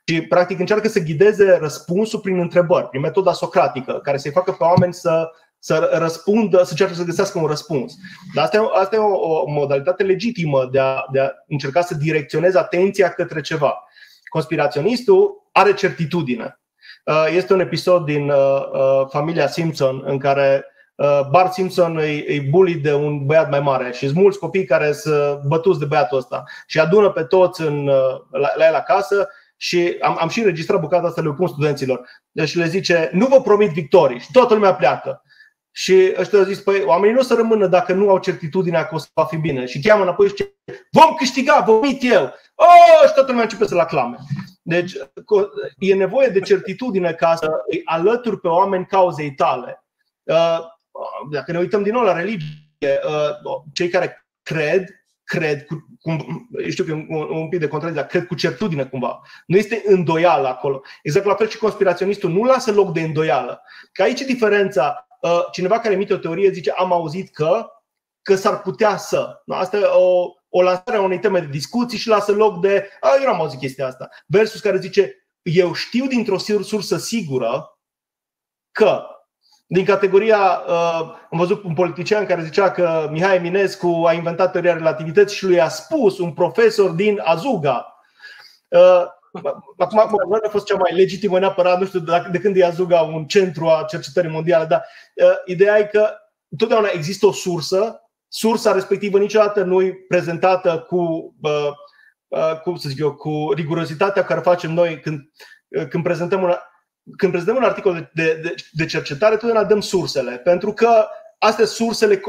Și 0.06 0.22
practic 0.22 0.58
încearcă 0.58 0.88
să 0.88 1.00
ghideze 1.00 1.56
răspunsul 1.60 2.20
prin 2.20 2.38
întrebări, 2.38 2.88
prin 2.88 3.00
metoda 3.00 3.32
socratică, 3.32 4.00
care 4.02 4.16
să-i 4.16 4.30
facă 4.30 4.52
pe 4.52 4.64
oameni 4.64 4.94
să 4.94 5.30
să 5.60 5.90
răspundă, 5.92 6.62
să 6.62 6.70
încerce 6.70 6.94
să 6.94 7.04
găsească 7.04 7.38
un 7.38 7.46
răspuns. 7.46 7.94
Dar 8.34 8.44
asta 8.44 8.56
e, 8.56 8.80
asta 8.80 8.96
e 8.96 8.98
o, 8.98 9.40
o 9.40 9.50
modalitate 9.50 10.02
legitimă 10.02 10.68
de 10.72 10.78
a, 10.78 11.04
de 11.12 11.20
a 11.20 11.30
încerca 11.48 11.80
să 11.80 11.94
direcționeze 11.94 12.58
atenția 12.58 13.08
către 13.08 13.40
ceva. 13.40 13.84
Conspiraționistul 14.28 15.48
are 15.52 15.74
certitudine. 15.74 16.60
Uh, 17.04 17.26
este 17.34 17.52
un 17.52 17.60
episod 17.60 18.04
din 18.04 18.30
uh, 18.30 18.36
uh, 18.72 19.06
familia 19.08 19.46
Simpson 19.46 20.02
în 20.04 20.18
care 20.18 20.64
Bart 21.30 21.52
Simpson 21.52 21.96
îi, 21.96 22.40
bully 22.50 22.74
de 22.74 22.94
un 22.94 23.26
băiat 23.26 23.50
mai 23.50 23.60
mare 23.60 23.92
și 23.92 24.06
sunt 24.06 24.18
mulți 24.18 24.38
copii 24.38 24.64
care 24.64 24.92
sunt 24.92 25.42
bătuți 25.46 25.78
de 25.78 25.84
băiatul 25.84 26.18
ăsta 26.18 26.44
și 26.66 26.80
adună 26.80 27.10
pe 27.10 27.22
toți 27.22 27.60
în, 27.60 27.84
la, 28.30 28.52
la 28.56 28.66
el 28.66 28.74
acasă 28.74 29.28
și 29.56 29.96
am, 30.00 30.16
am 30.20 30.28
și 30.28 30.38
înregistrat 30.38 30.80
bucata 30.80 31.06
asta, 31.06 31.20
le 31.20 31.32
pun 31.32 31.46
studenților. 31.46 32.08
Deci 32.30 32.56
le 32.56 32.66
zice, 32.66 33.10
nu 33.12 33.26
vă 33.26 33.40
promit 33.40 33.70
victorii 33.70 34.18
și 34.18 34.28
toată 34.32 34.54
lumea 34.54 34.74
pleacă. 34.74 35.22
Și 35.80 36.14
ăștia 36.18 36.38
au 36.38 36.44
zis, 36.44 36.60
păi 36.60 36.82
oamenii 36.82 37.14
nu 37.14 37.20
o 37.20 37.22
să 37.22 37.34
rămână 37.34 37.66
dacă 37.66 37.92
nu 37.92 38.10
au 38.10 38.18
certitudinea 38.18 38.86
că 38.86 38.94
o 38.94 38.98
să 38.98 39.08
va 39.14 39.24
fi 39.24 39.36
bine. 39.36 39.66
Și 39.66 39.80
cheamă 39.80 40.02
înapoi 40.02 40.26
și 40.26 40.34
zice, 40.36 40.54
vom 40.90 41.14
câștiga, 41.14 41.62
vom 41.66 41.82
eu. 42.00 42.22
Oh, 42.54 43.06
și 43.06 43.14
toată 43.14 43.26
lumea 43.26 43.42
începe 43.42 43.66
să-l 43.66 43.78
aclame. 43.78 44.16
Deci 44.62 44.92
e 45.78 45.94
nevoie 45.94 46.28
de 46.28 46.40
certitudine 46.40 47.12
ca 47.12 47.34
să 47.34 47.50
îi 47.70 47.80
alături 47.84 48.40
pe 48.40 48.48
oameni 48.48 48.86
cauzei 48.86 49.34
tale. 49.34 49.84
Uh, 50.22 50.58
dacă 51.30 51.52
ne 51.52 51.58
uităm 51.58 51.82
din 51.82 51.92
nou 51.92 52.02
la 52.02 52.16
religie, 52.16 52.46
uh, 52.82 53.62
cei 53.72 53.88
care 53.88 54.26
cred, 54.42 54.84
cred, 55.24 55.66
cu, 55.66 55.86
cum, 56.00 56.48
știu 56.68 56.84
că 56.84 56.90
e 56.90 57.06
un, 57.08 57.28
un 57.30 57.48
pic 57.48 57.60
de 57.60 57.68
contradicție, 57.68 58.06
cred 58.06 58.26
cu 58.26 58.34
certitudine 58.34 58.84
cumva. 58.84 59.20
Nu 59.46 59.56
este 59.56 59.82
îndoială 59.86 60.48
acolo. 60.48 60.82
Exact 61.02 61.26
la 61.26 61.34
fel 61.34 61.48
și 61.48 61.58
conspiraționistul 61.58 62.30
nu 62.30 62.42
lasă 62.42 62.72
loc 62.72 62.92
de 62.92 63.00
îndoială. 63.00 63.62
Că 63.92 64.02
aici 64.02 64.20
e 64.20 64.24
diferența. 64.24 65.04
Uh, 65.20 65.40
cineva 65.52 65.78
care 65.78 65.94
emite 65.94 66.12
o 66.12 66.16
teorie 66.16 66.50
zice 66.50 66.70
am 66.70 66.92
auzit 66.92 67.34
că, 67.34 67.66
că 68.22 68.34
s-ar 68.34 68.62
putea 68.62 68.96
să. 68.96 69.42
Asta 69.46 69.76
e 69.76 69.84
o, 69.84 70.32
o 70.48 70.62
lansare 70.62 70.96
a 70.96 71.02
unei 71.02 71.18
teme 71.18 71.40
de 71.40 71.46
discuții 71.46 71.98
și 71.98 72.08
lasă 72.08 72.32
loc 72.32 72.60
de 72.60 72.88
a, 73.00 73.08
eu 73.18 73.24
nu 73.24 73.32
am 73.32 73.40
auzit 73.40 73.58
chestia 73.58 73.86
asta. 73.86 74.08
Versus 74.26 74.60
care 74.60 74.78
zice 74.78 75.14
eu 75.42 75.72
știu 75.72 76.06
dintr-o 76.06 76.38
sursă 76.38 76.98
sigură 76.98 77.78
că 78.72 79.04
din 79.72 79.84
categoria, 79.84 80.62
uh, 80.66 81.00
am 81.30 81.38
văzut 81.38 81.62
un 81.62 81.74
politician 81.74 82.26
care 82.26 82.42
zicea 82.42 82.70
că 82.70 83.08
Mihai 83.10 83.36
Eminescu 83.36 84.04
a 84.06 84.12
inventat 84.12 84.52
teoria 84.52 84.74
relativității 84.74 85.36
și 85.36 85.44
lui 85.44 85.60
a 85.60 85.68
spus 85.68 86.18
un 86.18 86.32
profesor 86.32 86.90
din 86.90 87.20
Azuga. 87.24 87.94
Uh, 88.68 89.04
acum, 89.76 90.28
nu 90.28 90.38
a 90.44 90.48
fost 90.48 90.66
cea 90.66 90.76
mai 90.76 90.94
legitimă 90.94 91.38
neapărat, 91.38 91.78
nu 91.78 91.86
știu 91.86 92.00
de 92.30 92.38
când 92.38 92.56
e 92.56 92.64
Azuga 92.64 93.00
un 93.00 93.26
centru 93.26 93.66
a 93.66 93.84
cercetării 93.88 94.30
mondiale, 94.30 94.64
dar 94.64 94.86
uh, 95.14 95.32
ideea 95.44 95.78
e 95.78 95.84
că 95.84 96.10
întotdeauna 96.48 96.88
există 96.92 97.26
o 97.26 97.32
sursă, 97.32 98.00
sursa 98.28 98.72
respectivă 98.72 99.18
niciodată 99.18 99.62
nu 99.62 99.82
e 99.82 100.04
prezentată 100.08 100.86
cu, 100.88 101.34
cum 102.62 102.76
să 102.76 102.88
zic 102.88 102.98
eu, 102.98 103.14
cu 103.14 103.52
rigurozitatea 103.54 104.24
care 104.24 104.40
facem 104.40 104.72
noi 104.72 105.00
când, 105.00 105.20
când 105.88 106.02
prezentăm 106.02 106.42
un 106.42 106.54
când 107.16 107.32
prezentăm 107.32 107.56
un 107.56 107.68
articol 107.68 108.10
de, 108.14 108.38
de, 108.42 108.54
de 108.70 108.86
cercetare, 108.86 109.36
totdeauna 109.36 109.68
dăm 109.68 109.80
sursele, 109.80 110.38
pentru 110.38 110.72
că 110.72 111.06
astea 111.42 111.64
sunt 111.64 111.88
sursele 111.88 112.20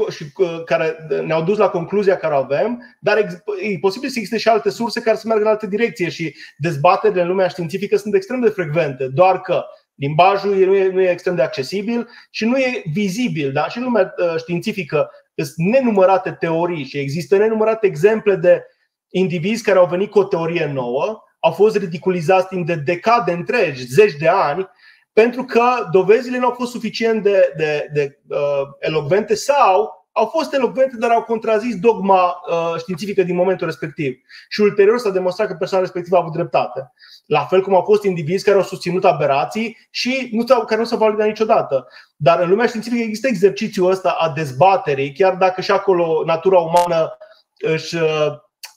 care 0.64 1.06
ne-au 1.24 1.42
dus 1.42 1.58
la 1.58 1.68
concluzia 1.68 2.16
care 2.16 2.34
avem, 2.34 2.96
dar 3.00 3.18
e 3.18 3.78
posibil 3.80 4.08
să 4.08 4.14
existe 4.18 4.38
și 4.38 4.48
alte 4.48 4.70
surse 4.70 5.00
care 5.00 5.16
să 5.16 5.26
meargă 5.26 5.44
în 5.44 5.50
altă 5.50 5.66
direcție 5.66 6.08
și 6.08 6.34
dezbaterile 6.58 7.22
în 7.22 7.28
lumea 7.28 7.48
științifică 7.48 7.96
sunt 7.96 8.14
extrem 8.14 8.40
de 8.40 8.48
frecvente, 8.48 9.08
doar 9.08 9.40
că 9.40 9.64
limbajul 9.94 10.54
nu 10.54 10.74
e, 10.74 10.88
nu 10.88 11.00
e 11.00 11.10
extrem 11.10 11.34
de 11.34 11.42
accesibil 11.42 12.08
și 12.30 12.44
nu 12.44 12.58
e 12.58 12.82
vizibil. 12.92 13.52
Da? 13.52 13.68
Și 13.68 13.78
în 13.78 13.84
lumea 13.84 14.14
uh, 14.16 14.34
științifică 14.38 15.10
sunt 15.34 15.66
nenumărate 15.66 16.30
teorii 16.30 16.84
și 16.84 16.98
există 16.98 17.36
nenumărate 17.36 17.86
exemple 17.86 18.36
de 18.36 18.62
indivizi 19.08 19.62
care 19.62 19.78
au 19.78 19.86
venit 19.86 20.10
cu 20.10 20.18
o 20.18 20.24
teorie 20.24 20.70
nouă 20.72 21.22
au 21.38 21.52
fost 21.52 21.76
ridiculizați 21.76 22.48
timp 22.48 22.66
de 22.66 22.74
decade 22.74 23.32
întregi, 23.32 23.86
zeci 23.86 24.16
de 24.16 24.28
ani, 24.28 24.68
pentru 25.12 25.44
că 25.44 25.62
dovezile 25.90 26.38
nu 26.38 26.46
au 26.46 26.52
fost 26.52 26.70
suficient 26.70 27.22
de, 27.22 27.52
de, 27.56 27.90
de 27.92 28.18
uh, 28.28 28.68
elocvente 28.78 29.34
sau 29.34 30.00
au 30.12 30.26
fost 30.26 30.54
elocvente, 30.54 30.96
dar 30.96 31.10
au 31.10 31.22
contrazis 31.22 31.76
dogma 31.76 32.42
uh, 32.48 32.74
științifică 32.78 33.22
din 33.22 33.34
momentul 33.34 33.66
respectiv. 33.66 34.18
Și 34.48 34.60
ulterior 34.60 34.98
s-a 34.98 35.10
demonstrat 35.10 35.48
că 35.48 35.54
persoana 35.54 35.84
respectivă 35.84 36.16
a 36.16 36.20
avut 36.20 36.32
dreptate. 36.32 36.92
La 37.26 37.44
fel 37.44 37.62
cum 37.62 37.74
au 37.74 37.82
fost 37.82 38.04
indivizi 38.04 38.44
care 38.44 38.56
au 38.56 38.62
susținut 38.62 39.04
aberații 39.04 39.78
și 39.90 40.28
nu 40.32 40.46
s-au, 40.46 40.64
care 40.64 40.80
nu 40.80 40.86
s-au 40.86 40.98
validat 40.98 41.26
niciodată. 41.26 41.88
Dar 42.16 42.40
în 42.40 42.48
lumea 42.48 42.66
științifică 42.66 43.02
există 43.02 43.26
exercițiul 43.26 43.90
ăsta 43.90 44.16
a 44.18 44.28
dezbaterii, 44.28 45.12
chiar 45.12 45.34
dacă 45.34 45.60
și 45.60 45.70
acolo 45.70 46.22
natura 46.26 46.58
umană 46.58 47.16
își 47.58 47.96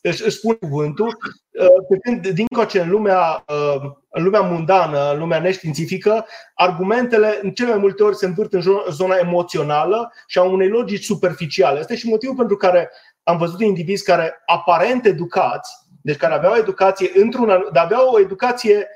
uh, 0.06 0.12
își, 0.12 0.26
își 0.26 0.38
spune 0.38 0.56
cuvântul, 0.56 1.08
uh, 1.08 1.68
pe 1.90 1.98
când 1.98 2.28
dincoace 2.28 2.80
în 2.80 2.90
lumea, 2.90 3.44
uh, 3.48 3.92
în 4.10 4.24
lumea 4.24 4.42
mundană, 4.42 5.12
în 5.12 5.20
lumea 5.20 5.40
neștiințifică, 5.40 6.26
argumentele 6.54 7.40
în 7.42 7.52
cele 7.52 7.70
mai 7.70 7.78
multe 7.78 8.04
ori 8.04 8.16
se 8.16 8.26
învârt 8.26 8.54
în 8.54 8.62
zona 8.90 9.16
emoțională 9.16 10.14
și 10.28 10.38
a 10.38 10.44
unei 10.44 10.70
logici 10.70 11.04
superficiale. 11.04 11.80
Asta 11.80 11.94
e 11.94 11.98
și 11.98 12.10
motivul 12.10 12.36
pentru 12.36 12.58
care 12.58 12.92
am 13.24 13.38
văzut 13.38 13.62
indivizi 13.62 14.04
care 14.04 14.42
aparent 14.46 15.06
educați, 15.06 15.72
deci 16.02 16.18
care 16.18 16.34
aveau 16.34 16.56
educație 16.56 17.12
într-un, 17.14 17.48
dar 17.72 17.84
aveau 17.84 18.10
o 18.10 18.20
educație 18.20 18.88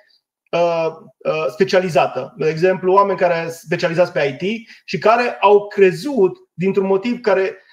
uh, 0.52 0.88
uh, 1.18 1.46
specializată. 1.50 2.34
De 2.38 2.50
exemplu, 2.50 2.94
oameni 2.94 3.18
care 3.18 3.48
specializați 3.50 4.12
pe 4.12 4.38
IT 4.40 4.70
și 4.86 4.98
care 4.98 5.38
au 5.40 5.68
crezut 5.68 6.38
dintr-un 6.54 6.86
motiv 6.86 7.20
care 7.20 7.42
Uh, 7.50 7.68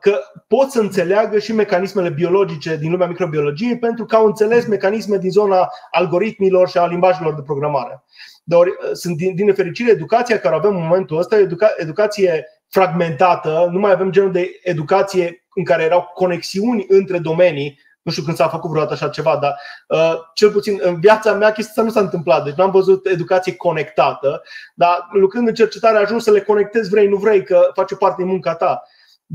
că 0.00 0.18
pot 0.48 0.70
să 0.70 0.80
înțeleagă 0.80 1.38
și 1.38 1.52
mecanismele 1.52 2.08
biologice 2.08 2.76
din 2.76 2.90
lumea 2.90 3.06
microbiologiei 3.06 3.78
pentru 3.78 4.04
că 4.04 4.16
au 4.16 4.26
înțeles 4.26 4.66
mecanisme 4.66 5.16
din 5.16 5.30
zona 5.30 5.68
algoritmilor 5.90 6.68
și 6.68 6.78
a 6.78 6.86
limbajelor 6.86 7.34
de 7.34 7.42
programare. 7.42 8.04
Dar 8.44 8.60
uh, 8.60 8.72
sunt 8.92 9.16
din, 9.16 9.34
din 9.34 9.46
nefericire 9.46 9.90
educația 9.90 10.38
care 10.38 10.54
avem 10.54 10.76
în 10.76 10.82
momentul 10.82 11.18
ăsta, 11.18 11.38
educa, 11.38 11.74
educație 11.76 12.46
fragmentată, 12.68 13.68
nu 13.72 13.78
mai 13.78 13.92
avem 13.92 14.10
genul 14.10 14.32
de 14.32 14.60
educație 14.62 15.44
în 15.54 15.64
care 15.64 15.82
erau 15.82 16.10
conexiuni 16.14 16.86
între 16.88 17.18
domenii, 17.18 17.80
nu 18.02 18.12
știu 18.12 18.22
când 18.24 18.36
s-a 18.36 18.48
făcut 18.48 18.70
vreodată 18.70 18.92
așa 18.92 19.08
ceva, 19.08 19.38
dar 19.40 19.60
uh, 19.88 20.14
cel 20.34 20.50
puțin 20.50 20.78
în 20.82 21.00
viața 21.00 21.32
mea 21.32 21.52
chestia 21.52 21.68
asta 21.68 21.82
nu 21.82 21.90
s-a 21.90 22.00
întâmplat. 22.00 22.44
Deci 22.44 22.54
nu 22.54 22.64
am 22.64 22.70
văzut 22.70 23.06
educație 23.06 23.56
conectată, 23.56 24.42
dar 24.74 25.08
lucrând 25.12 25.48
în 25.48 25.54
cercetare 25.54 25.98
ajung 25.98 26.20
să 26.20 26.30
le 26.30 26.40
conectezi 26.40 26.90
vrei, 26.90 27.08
nu 27.08 27.16
vrei, 27.16 27.44
că 27.44 27.70
face 27.74 27.96
parte 27.96 28.22
din 28.22 28.30
munca 28.30 28.54
ta. 28.54 28.82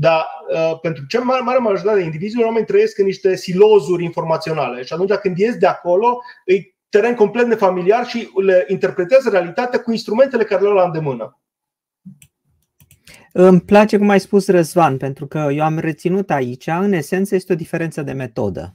Dar 0.00 0.26
uh, 0.54 0.78
pentru 0.80 1.06
cea 1.06 1.20
mai 1.20 1.40
mare 1.44 1.58
majoritate 1.58 1.98
de 1.98 2.04
indivizi, 2.04 2.42
oamenii 2.42 2.66
trăiesc 2.66 2.98
în 2.98 3.04
niște 3.04 3.36
silozuri 3.36 4.04
informaționale 4.04 4.82
și 4.82 4.92
atunci 4.92 5.12
când 5.12 5.38
ies 5.38 5.56
de 5.56 5.66
acolo, 5.66 6.20
îi 6.44 6.76
teren 6.88 7.14
complet 7.14 7.46
nefamiliar 7.46 8.06
și 8.06 8.30
le 8.42 8.64
interpretează 8.68 9.28
realitatea 9.30 9.80
cu 9.80 9.90
instrumentele 9.90 10.44
care 10.44 10.62
le 10.62 10.68
au 10.68 10.74
la 10.74 10.84
îndemână. 10.84 11.40
Îmi 13.32 13.60
place 13.60 13.98
cum 13.98 14.08
ai 14.08 14.20
spus 14.20 14.48
Răzvan, 14.48 14.96
pentru 14.96 15.26
că 15.26 15.48
eu 15.52 15.64
am 15.64 15.78
reținut 15.78 16.30
aici, 16.30 16.66
în 16.66 16.92
esență 16.92 17.34
este 17.34 17.52
o 17.52 17.56
diferență 17.56 18.02
de 18.02 18.12
metodă. 18.12 18.74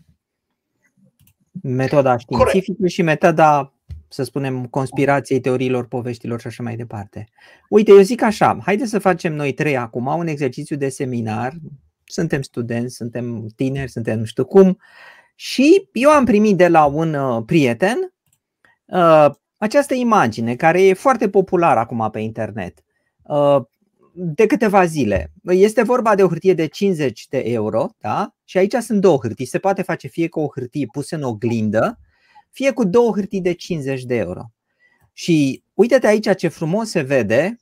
Metoda 1.61 2.17
științifică 2.17 2.73
Corect. 2.73 2.93
și 2.93 3.01
metoda 3.01 3.72
să 4.13 4.23
spunem, 4.23 4.65
conspirației, 4.65 5.39
teoriilor, 5.39 5.87
poveștilor 5.87 6.39
și 6.39 6.47
așa 6.47 6.63
mai 6.63 6.75
departe. 6.75 7.27
Uite, 7.69 7.91
eu 7.91 7.99
zic 7.99 8.21
așa, 8.21 8.57
haide 8.65 8.85
să 8.85 8.99
facem 8.99 9.33
noi 9.33 9.53
trei 9.53 9.77
acum 9.77 10.05
un 10.05 10.27
exercițiu 10.27 10.75
de 10.75 10.89
seminar, 10.89 11.53
suntem 12.03 12.41
studenți, 12.41 12.95
suntem 12.95 13.47
tineri, 13.55 13.91
suntem 13.91 14.19
nu 14.19 14.25
știu 14.25 14.45
cum, 14.45 14.77
și 15.35 15.89
eu 15.93 16.09
am 16.09 16.25
primit 16.25 16.57
de 16.57 16.67
la 16.67 16.85
un 16.85 17.13
uh, 17.13 17.43
prieten 17.45 18.13
uh, 18.85 19.29
această 19.57 19.93
imagine 19.93 20.55
care 20.55 20.83
e 20.83 20.93
foarte 20.93 21.29
populară 21.29 21.79
acum 21.79 22.09
pe 22.11 22.19
internet 22.19 22.83
uh, 23.23 23.61
de 24.13 24.45
câteva 24.45 24.85
zile. 24.85 25.31
Este 25.43 25.83
vorba 25.83 26.15
de 26.15 26.23
o 26.23 26.27
hârtie 26.27 26.53
de 26.53 26.65
50 26.65 27.27
de 27.29 27.37
euro, 27.37 27.89
da? 27.99 28.35
Și 28.43 28.57
aici 28.57 28.73
sunt 28.73 29.01
două 29.01 29.17
hârtii. 29.21 29.45
Se 29.45 29.59
poate 29.59 29.81
face 29.81 30.07
fie 30.07 30.27
cu 30.27 30.39
o 30.39 30.49
hârtie 30.53 30.85
pusă 30.91 31.15
în 31.15 31.23
oglindă, 31.23 31.99
fie 32.53 32.71
cu 32.71 32.85
două 32.85 33.11
hârtii 33.11 33.41
de 33.41 33.53
50 33.53 34.03
de 34.03 34.15
euro. 34.15 34.41
Și 35.13 35.63
uite-te 35.73 36.07
aici 36.07 36.35
ce 36.35 36.47
frumos 36.47 36.89
se 36.89 37.01
vede 37.01 37.59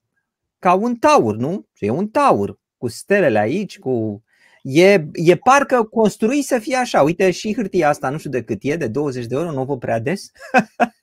ca 0.60 0.74
un 0.74 0.96
taur, 0.96 1.36
nu? 1.36 1.68
E 1.80 1.90
un 1.90 2.08
taur 2.08 2.60
cu 2.78 2.88
stelele 2.88 3.40
aici, 3.40 3.80
cu 3.80 4.24
E, 4.64 5.06
e 5.14 5.36
parcă 5.36 5.84
construit 5.84 6.46
să 6.46 6.60
fie 6.60 6.76
așa. 6.76 7.02
Uite 7.02 7.32
și 7.32 7.56
hârtia 7.56 7.90
asta, 7.90 8.10
nu 8.10 8.18
știu 8.18 8.30
de 8.30 8.44
cât 8.44 8.58
e, 8.62 8.76
de 8.76 8.88
20 8.88 9.26
de 9.26 9.36
euro, 9.36 9.52
nu 9.52 9.62
o 9.62 9.66
văd 9.66 9.80
prea 9.80 10.00
des. 10.00 10.32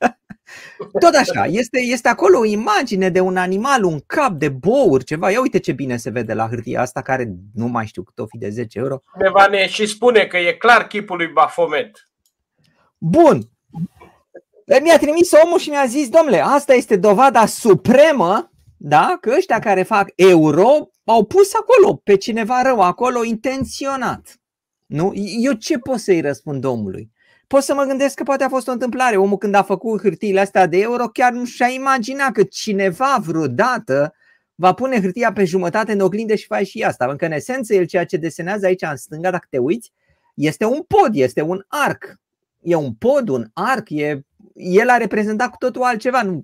Tot 1.00 1.14
așa, 1.14 1.44
este, 1.44 1.80
este 1.80 2.08
acolo 2.08 2.38
o 2.38 2.44
imagine 2.44 3.08
de 3.08 3.20
un 3.20 3.36
animal, 3.36 3.84
un 3.84 4.00
cap 4.06 4.32
de 4.32 4.48
bouri, 4.48 5.04
ceva. 5.04 5.30
Ia 5.30 5.40
uite 5.40 5.58
ce 5.58 5.72
bine 5.72 5.96
se 5.96 6.10
vede 6.10 6.34
la 6.34 6.48
hârtia 6.48 6.80
asta, 6.80 7.02
care 7.02 7.34
nu 7.54 7.66
mai 7.66 7.86
știu 7.86 8.02
cât 8.02 8.18
o 8.18 8.26
fi 8.26 8.38
de 8.38 8.48
10 8.48 8.78
euro. 8.78 9.02
Cineva 9.12 9.46
ne 9.46 9.66
și 9.66 9.86
spune 9.86 10.26
că 10.26 10.36
e 10.36 10.52
clar 10.52 10.86
chipul 10.86 11.16
lui 11.16 11.26
Bafomet. 11.26 12.10
Bun, 12.98 13.50
mi-a 14.82 14.98
trimis 14.98 15.32
omul 15.44 15.58
și 15.58 15.68
mi-a 15.68 15.84
zis, 15.86 16.08
domnule, 16.08 16.40
asta 16.40 16.74
este 16.74 16.96
dovada 16.96 17.46
supremă 17.46 18.52
da? 18.80 19.18
că 19.20 19.34
ăștia 19.36 19.58
care 19.58 19.82
fac 19.82 20.12
euro 20.14 20.90
au 21.04 21.24
pus 21.24 21.54
acolo 21.54 21.94
pe 21.94 22.16
cineva 22.16 22.62
rău, 22.62 22.80
acolo 22.80 23.24
intenționat. 23.24 24.40
Nu? 24.86 25.12
Eu 25.14 25.52
ce 25.52 25.78
pot 25.78 25.98
să-i 25.98 26.20
răspund 26.20 26.64
omului? 26.64 27.10
Pot 27.46 27.62
să 27.62 27.74
mă 27.74 27.82
gândesc 27.82 28.14
că 28.14 28.22
poate 28.22 28.44
a 28.44 28.48
fost 28.48 28.68
o 28.68 28.72
întâmplare. 28.72 29.16
Omul 29.16 29.38
când 29.38 29.54
a 29.54 29.62
făcut 29.62 30.00
hârtiile 30.00 30.40
astea 30.40 30.66
de 30.66 30.80
euro 30.80 31.06
chiar 31.06 31.32
nu 31.32 31.44
și-a 31.44 31.68
imaginat 31.68 32.32
că 32.32 32.42
cineva 32.42 33.18
vreodată 33.20 34.14
va 34.54 34.72
pune 34.72 35.00
hârtia 35.00 35.32
pe 35.32 35.44
jumătate 35.44 35.92
în 35.92 36.00
oglindă 36.00 36.34
și 36.34 36.46
face 36.46 36.64
și 36.64 36.82
asta. 36.82 37.06
Pentru 37.06 37.26
că 37.26 37.32
în 37.32 37.38
esență 37.38 37.74
el 37.74 37.84
ceea 37.84 38.04
ce 38.04 38.16
desenează 38.16 38.66
aici 38.66 38.82
în 38.82 38.96
stânga, 38.96 39.30
dacă 39.30 39.46
te 39.50 39.58
uiți, 39.58 39.92
este 40.34 40.64
un 40.64 40.82
pod, 40.82 41.14
este 41.14 41.42
un 41.42 41.64
arc. 41.68 42.14
E 42.62 42.74
un 42.74 42.94
pod, 42.94 43.28
un 43.28 43.46
arc, 43.52 43.90
e 43.90 44.20
el 44.58 44.88
a 44.88 44.96
reprezentat 44.96 45.50
cu 45.50 45.56
totul 45.58 45.82
altceva. 45.82 46.22
Nu, 46.22 46.42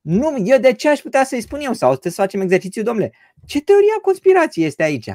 nu, 0.00 0.36
eu 0.44 0.58
de 0.58 0.72
ce 0.72 0.88
aș 0.88 0.98
putea 0.98 1.24
să-i 1.24 1.40
spun 1.40 1.60
eu? 1.60 1.72
Sau 1.72 1.98
să 2.00 2.10
facem 2.10 2.40
exercițiu, 2.40 2.82
domnule? 2.82 3.12
Ce 3.46 3.60
teoria 3.60 3.98
conspirației 4.02 4.66
este 4.66 4.82
aici? 4.82 5.10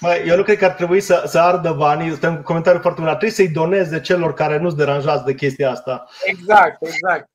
Mai, 0.00 0.26
eu 0.26 0.36
nu 0.36 0.42
cred 0.42 0.58
că 0.58 0.64
ar 0.64 0.70
trebui 0.70 1.00
să, 1.00 1.24
să 1.26 1.38
ardă 1.38 1.72
banii. 1.72 2.10
Este 2.10 2.26
un 2.26 2.42
comentariu 2.42 2.80
foarte 2.80 3.00
bun. 3.00 3.08
Trebuie 3.08 3.30
să-i 3.30 3.48
doneze 3.48 4.00
celor 4.00 4.34
care 4.34 4.58
nu-s 4.58 4.74
deranjați 4.74 5.24
de 5.24 5.34
chestia 5.34 5.70
asta. 5.70 6.06
Exact, 6.24 6.82
exact. 6.82 7.30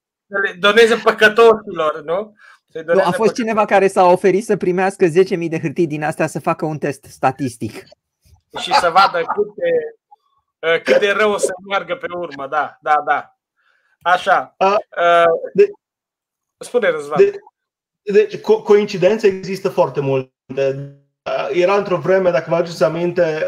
Doneze 0.59 0.95
păcătoșilor, 1.03 2.01
nu? 2.03 2.35
Nu, 2.93 3.01
a 3.03 3.11
fost 3.11 3.33
cineva 3.33 3.65
care 3.65 3.87
s-a 3.87 4.05
oferit 4.05 4.45
să 4.45 4.57
primească 4.57 5.05
10.000 5.05 5.11
de 5.49 5.59
hârtii 5.59 5.87
din 5.87 6.03
astea 6.03 6.27
să 6.27 6.39
facă 6.39 6.65
un 6.65 6.77
test 6.77 7.03
statistic. 7.03 7.73
Și 8.59 8.73
să 8.73 8.89
vadă 8.93 9.17
cât 9.17 9.55
de, 9.55 9.69
uh, 9.69 10.04
cât 10.83 10.99
de 10.99 11.11
rău 11.11 11.31
o 11.31 11.37
să 11.37 11.53
meargă 11.67 11.95
pe 11.95 12.07
urmă, 12.17 12.47
da, 12.47 12.77
da, 12.81 13.03
da. 13.05 13.37
Așa. 14.01 14.55
A, 14.57 14.75
uh, 14.97 15.51
de, 15.53 15.69
Spune, 16.57 16.89
Răzvan. 16.89 17.17
De, 17.17 17.31
deci, 18.11 18.37
co- 18.37 18.63
coincidențe 18.63 19.27
există 19.27 19.69
foarte 19.69 19.99
multe. 19.99 20.31
Era 21.51 21.75
într-o 21.75 21.97
vreme, 21.97 22.31
dacă 22.31 22.45
vă 22.49 22.55
aduceți 22.55 22.83
aminte, 22.83 23.47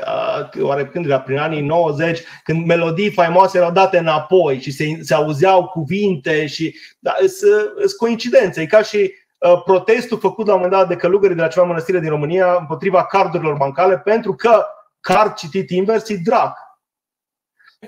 oare 0.62 0.88
când 0.88 1.06
era 1.06 1.22
prin 1.22 1.38
anii 1.38 1.62
90, 1.62 2.24
când 2.44 2.66
melodii 2.66 3.12
faimoase 3.12 3.58
erau 3.58 3.72
date 3.72 3.98
înapoi 3.98 4.60
și 4.60 4.72
se, 4.72 4.86
se 5.02 5.14
auzeau 5.14 5.68
cuvinte 5.68 6.46
și 6.46 6.76
da, 7.00 7.16
sunt 7.28 7.96
coincidențe. 7.98 8.62
E 8.62 8.66
ca 8.66 8.82
și 8.82 9.14
protestul 9.66 10.20
făcut 10.20 10.48
la 10.48 10.54
un 10.54 10.60
moment 10.62 10.80
dat 10.80 10.88
de 10.88 10.96
călugării 10.96 11.36
de 11.36 11.42
la 11.42 11.48
ceva 11.48 11.66
mănăstire 11.66 12.00
din 12.00 12.10
România 12.10 12.56
împotriva 12.60 13.06
cardurilor 13.06 13.56
bancale 13.56 14.00
pentru 14.00 14.34
că 14.34 14.66
card 15.00 15.34
citit 15.34 15.70
invers 15.70 16.10
e 16.10 16.22
drag. 16.24 16.54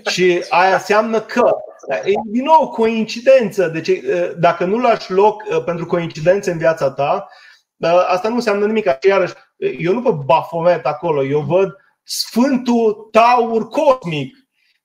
Și 0.09 0.45
aia 0.49 0.73
înseamnă 0.73 1.21
că 1.21 1.55
E 1.89 2.13
din 2.25 2.43
nou 2.43 2.69
coincidență. 2.69 3.67
Deci, 3.67 3.91
dacă 4.37 4.65
nu 4.65 4.79
lași 4.79 5.11
loc 5.11 5.63
pentru 5.63 5.85
coincidențe 5.85 6.51
în 6.51 6.57
viața 6.57 6.91
ta, 6.91 7.27
asta 8.07 8.29
nu 8.29 8.35
înseamnă 8.35 8.65
nimic. 8.65 8.85
Iarăși, 9.07 9.33
eu 9.57 9.93
nu 9.93 9.99
văd 9.99 10.15
Bafomet 10.15 10.85
acolo, 10.85 11.25
eu 11.25 11.39
văd 11.39 11.75
Sfântul 12.03 13.07
Taur 13.11 13.67
Cosmic 13.67 14.35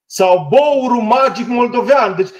sau 0.06 0.48
Bourul 0.50 1.02
Magic 1.02 1.46
Moldovean. 1.46 2.14
Deci 2.16 2.30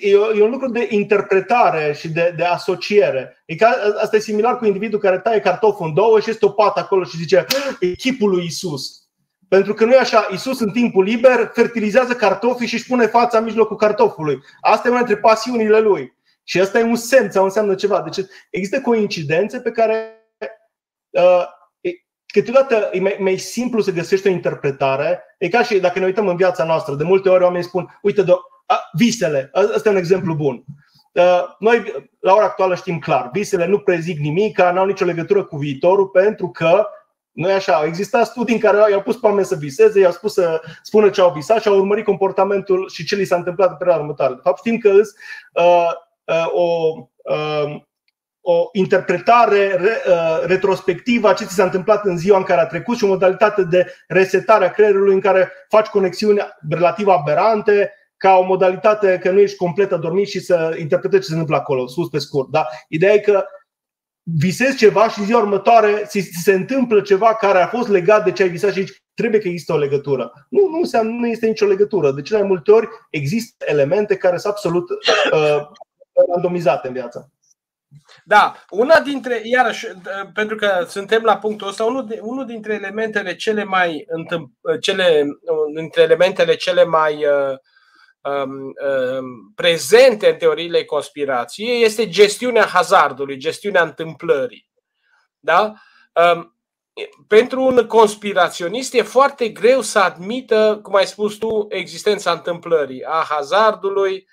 e, 0.00 0.10
e 0.34 0.42
un 0.42 0.50
lucru 0.50 0.70
de 0.70 0.86
interpretare 0.90 1.94
și 1.98 2.08
de, 2.08 2.34
de 2.36 2.44
asociere. 2.44 3.42
E 3.46 3.54
ca, 3.54 3.74
asta 4.02 4.16
e 4.16 4.20
similar 4.20 4.58
cu 4.58 4.64
individul 4.64 4.98
care 4.98 5.18
taie 5.18 5.40
cartoful 5.40 5.86
în 5.86 5.94
două 5.94 6.20
și 6.20 6.30
este 6.30 6.44
o 6.44 6.48
pată 6.48 6.80
acolo 6.80 7.04
și 7.04 7.16
zice 7.16 7.46
echipul 7.80 8.30
lui 8.30 8.44
Isus. 8.44 9.03
Pentru 9.48 9.74
că 9.74 9.84
nu 9.84 9.92
e 9.92 9.98
așa, 9.98 10.28
Isus 10.32 10.60
în 10.60 10.70
timpul 10.70 11.04
liber 11.04 11.50
fertilizează 11.54 12.12
cartofii 12.12 12.66
și 12.66 12.74
își 12.74 12.86
pune 12.86 13.06
fața 13.06 13.38
în 13.38 13.44
mijlocul 13.44 13.76
cartofului. 13.76 14.38
Asta 14.60 14.88
e 14.88 14.90
una 14.90 15.02
dintre 15.02 15.20
pasiunile 15.20 15.78
lui. 15.78 16.12
Și 16.44 16.60
asta 16.60 16.78
e 16.78 16.82
un 16.82 16.96
semn 16.96 17.30
sau 17.30 17.44
înseamnă 17.44 17.74
ceva. 17.74 18.00
Deci 18.00 18.26
există 18.50 18.80
coincidențe 18.80 19.60
pe 19.60 19.70
care 19.70 20.26
uh, 21.10 21.44
câteodată 22.26 22.90
e 22.92 23.00
mai, 23.00 23.16
mai 23.18 23.36
simplu 23.36 23.80
să 23.80 23.90
găsești 23.90 24.26
o 24.26 24.30
interpretare. 24.30 25.22
E 25.38 25.48
ca 25.48 25.62
și 25.62 25.80
dacă 25.80 25.98
ne 25.98 26.04
uităm 26.04 26.28
în 26.28 26.36
viața 26.36 26.64
noastră. 26.64 26.94
De 26.94 27.04
multe 27.04 27.28
ori 27.28 27.42
oamenii 27.42 27.66
spun, 27.66 27.98
uite, 28.02 28.22
do- 28.22 28.52
a, 28.66 28.80
visele, 28.92 29.50
ăsta 29.74 29.88
e 29.88 29.92
un 29.92 29.98
exemplu 29.98 30.34
bun. 30.34 30.64
Uh, 31.12 31.44
noi, 31.58 32.06
la 32.20 32.34
ora 32.34 32.44
actuală, 32.44 32.74
știm 32.74 32.98
clar, 32.98 33.30
visele 33.32 33.66
nu 33.66 33.78
prezic 33.78 34.18
nimic, 34.18 34.58
nu 34.60 34.78
au 34.78 34.86
nicio 34.86 35.04
legătură 35.04 35.44
cu 35.44 35.56
viitorul, 35.56 36.06
pentru 36.06 36.48
că 36.48 36.86
nu 37.34 37.50
e 37.50 37.52
așa. 37.52 37.74
Au 37.74 37.86
existat 37.86 38.26
studii 38.26 38.54
în 38.54 38.60
care 38.60 38.90
i-au 38.90 39.02
pus 39.02 39.16
pe 39.16 39.26
oameni 39.26 39.46
să 39.46 39.54
viseze, 39.54 40.00
i-au 40.00 40.12
spus 40.12 40.32
să 40.32 40.60
spună 40.82 41.10
ce 41.10 41.20
au 41.20 41.32
visat 41.32 41.60
și 41.60 41.68
au 41.68 41.76
urmărit 41.76 42.04
comportamentul 42.04 42.88
și 42.92 43.04
ce 43.04 43.16
li 43.16 43.24
s-a 43.24 43.36
întâmplat 43.36 43.70
în 43.70 43.76
perioada 43.76 44.02
următoare. 44.02 44.34
De 44.34 44.40
fapt, 44.42 44.58
știm 44.58 44.78
că 44.78 44.88
îs 44.88 45.08
uh, 45.52 45.90
uh, 46.24 46.46
o, 46.52 46.92
uh, 47.22 47.82
o 48.40 48.68
interpretare 48.72 49.76
re, 49.76 50.02
uh, 50.08 50.42
retrospectivă 50.44 51.28
a 51.28 51.32
ce 51.32 51.44
ți 51.44 51.54
s-a 51.54 51.64
întâmplat 51.64 52.04
în 52.04 52.16
ziua 52.16 52.36
în 52.36 52.42
care 52.42 52.60
a 52.60 52.66
trecut 52.66 52.96
și 52.96 53.04
o 53.04 53.08
modalitate 53.08 53.62
de 53.62 53.86
resetare 54.08 54.64
a 54.64 54.70
creierului 54.70 55.14
în 55.14 55.20
care 55.20 55.52
faci 55.68 55.86
conexiuni 55.86 56.40
relativ 56.70 57.06
aberante, 57.08 57.92
ca 58.16 58.36
o 58.36 58.42
modalitate 58.42 59.18
că 59.22 59.30
nu 59.30 59.40
ești 59.40 59.56
complet 59.56 59.92
adormit 59.92 60.28
și 60.28 60.40
să 60.40 60.76
interpretezi 60.78 61.22
ce 61.22 61.28
se 61.28 61.32
întâmplă 61.32 61.56
acolo, 61.56 61.86
sus 61.86 62.08
pe 62.08 62.18
scurt. 62.18 62.48
Da? 62.50 62.66
Ideea 62.88 63.12
e 63.12 63.18
că 63.18 63.44
visezi 64.24 64.76
ceva 64.76 65.08
și 65.08 65.24
ziua 65.24 65.40
următoare 65.40 66.02
ți 66.06 66.30
se 66.42 66.52
întâmplă 66.52 67.00
ceva 67.00 67.34
care 67.34 67.62
a 67.62 67.66
fost 67.66 67.88
legat 67.88 68.24
de 68.24 68.32
ce 68.32 68.42
ai 68.42 68.48
visat 68.48 68.72
și 68.72 68.84
zici, 68.84 69.02
trebuie 69.14 69.40
că 69.40 69.48
există 69.48 69.72
o 69.72 69.78
legătură. 69.78 70.32
Nu, 70.48 70.68
nu, 70.68 70.78
înseamnă, 70.78 71.12
nu 71.12 71.26
este 71.26 71.46
nicio 71.46 71.66
legătură. 71.66 72.12
De 72.12 72.22
cele 72.22 72.38
mai 72.38 72.48
multe 72.48 72.70
ori 72.70 72.88
există 73.10 73.64
elemente 73.68 74.16
care 74.16 74.36
sunt 74.36 74.52
absolut 74.52 74.90
uh, 74.90 75.66
randomizate 76.32 76.86
în 76.86 76.92
viață. 76.92 77.28
Da, 78.24 78.54
una 78.70 79.00
dintre, 79.00 79.40
iarăși, 79.42 79.86
pentru 80.34 80.56
că 80.56 80.84
suntem 80.88 81.22
la 81.22 81.36
punctul 81.36 81.68
ăsta, 81.68 81.84
unul, 81.84 82.06
de, 82.06 82.18
unul 82.22 82.46
dintre 82.46 82.74
elementele 82.74 83.34
cele 83.34 83.64
mai 83.64 84.06
cele, 84.80 85.24
dintre 85.74 86.02
elementele 86.02 86.54
cele 86.54 86.84
mai 86.84 87.14
uh, 87.14 87.22
Um, 87.22 87.52
um, 87.52 87.58
prezente 89.54 90.28
în 90.28 90.36
teoriile 90.36 90.84
conspirației 90.84 91.82
este 91.82 92.08
gestiunea 92.08 92.64
hazardului, 92.64 93.36
gestiunea 93.36 93.82
întâmplării. 93.82 94.68
Da? 95.38 95.74
Um, 96.34 96.58
pentru 97.28 97.62
un 97.62 97.86
conspiraționist 97.86 98.94
e 98.94 99.02
foarte 99.02 99.48
greu 99.48 99.80
să 99.80 99.98
admită, 99.98 100.80
cum 100.82 100.94
ai 100.94 101.06
spus 101.06 101.36
tu, 101.36 101.66
existența 101.68 102.32
întâmplării, 102.32 103.04
a 103.04 103.24
hazardului, 103.28 104.26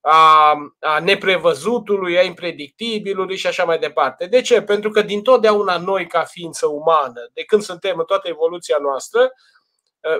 a, 0.00 0.54
a 0.80 0.98
neprevăzutului, 0.98 2.18
a 2.18 2.22
impredictibilului 2.22 3.36
și 3.36 3.46
așa 3.46 3.64
mai 3.64 3.78
departe. 3.78 4.26
De 4.26 4.40
ce? 4.40 4.62
Pentru 4.62 4.90
că 4.90 5.02
din 5.02 5.22
totdeauna 5.22 5.76
noi, 5.76 6.06
ca 6.06 6.24
ființă 6.24 6.66
umană, 6.66 7.30
de 7.32 7.44
când 7.44 7.62
suntem 7.62 7.98
în 7.98 8.04
toată 8.04 8.28
evoluția 8.28 8.76
noastră, 8.80 9.20
Uh, 9.22 9.30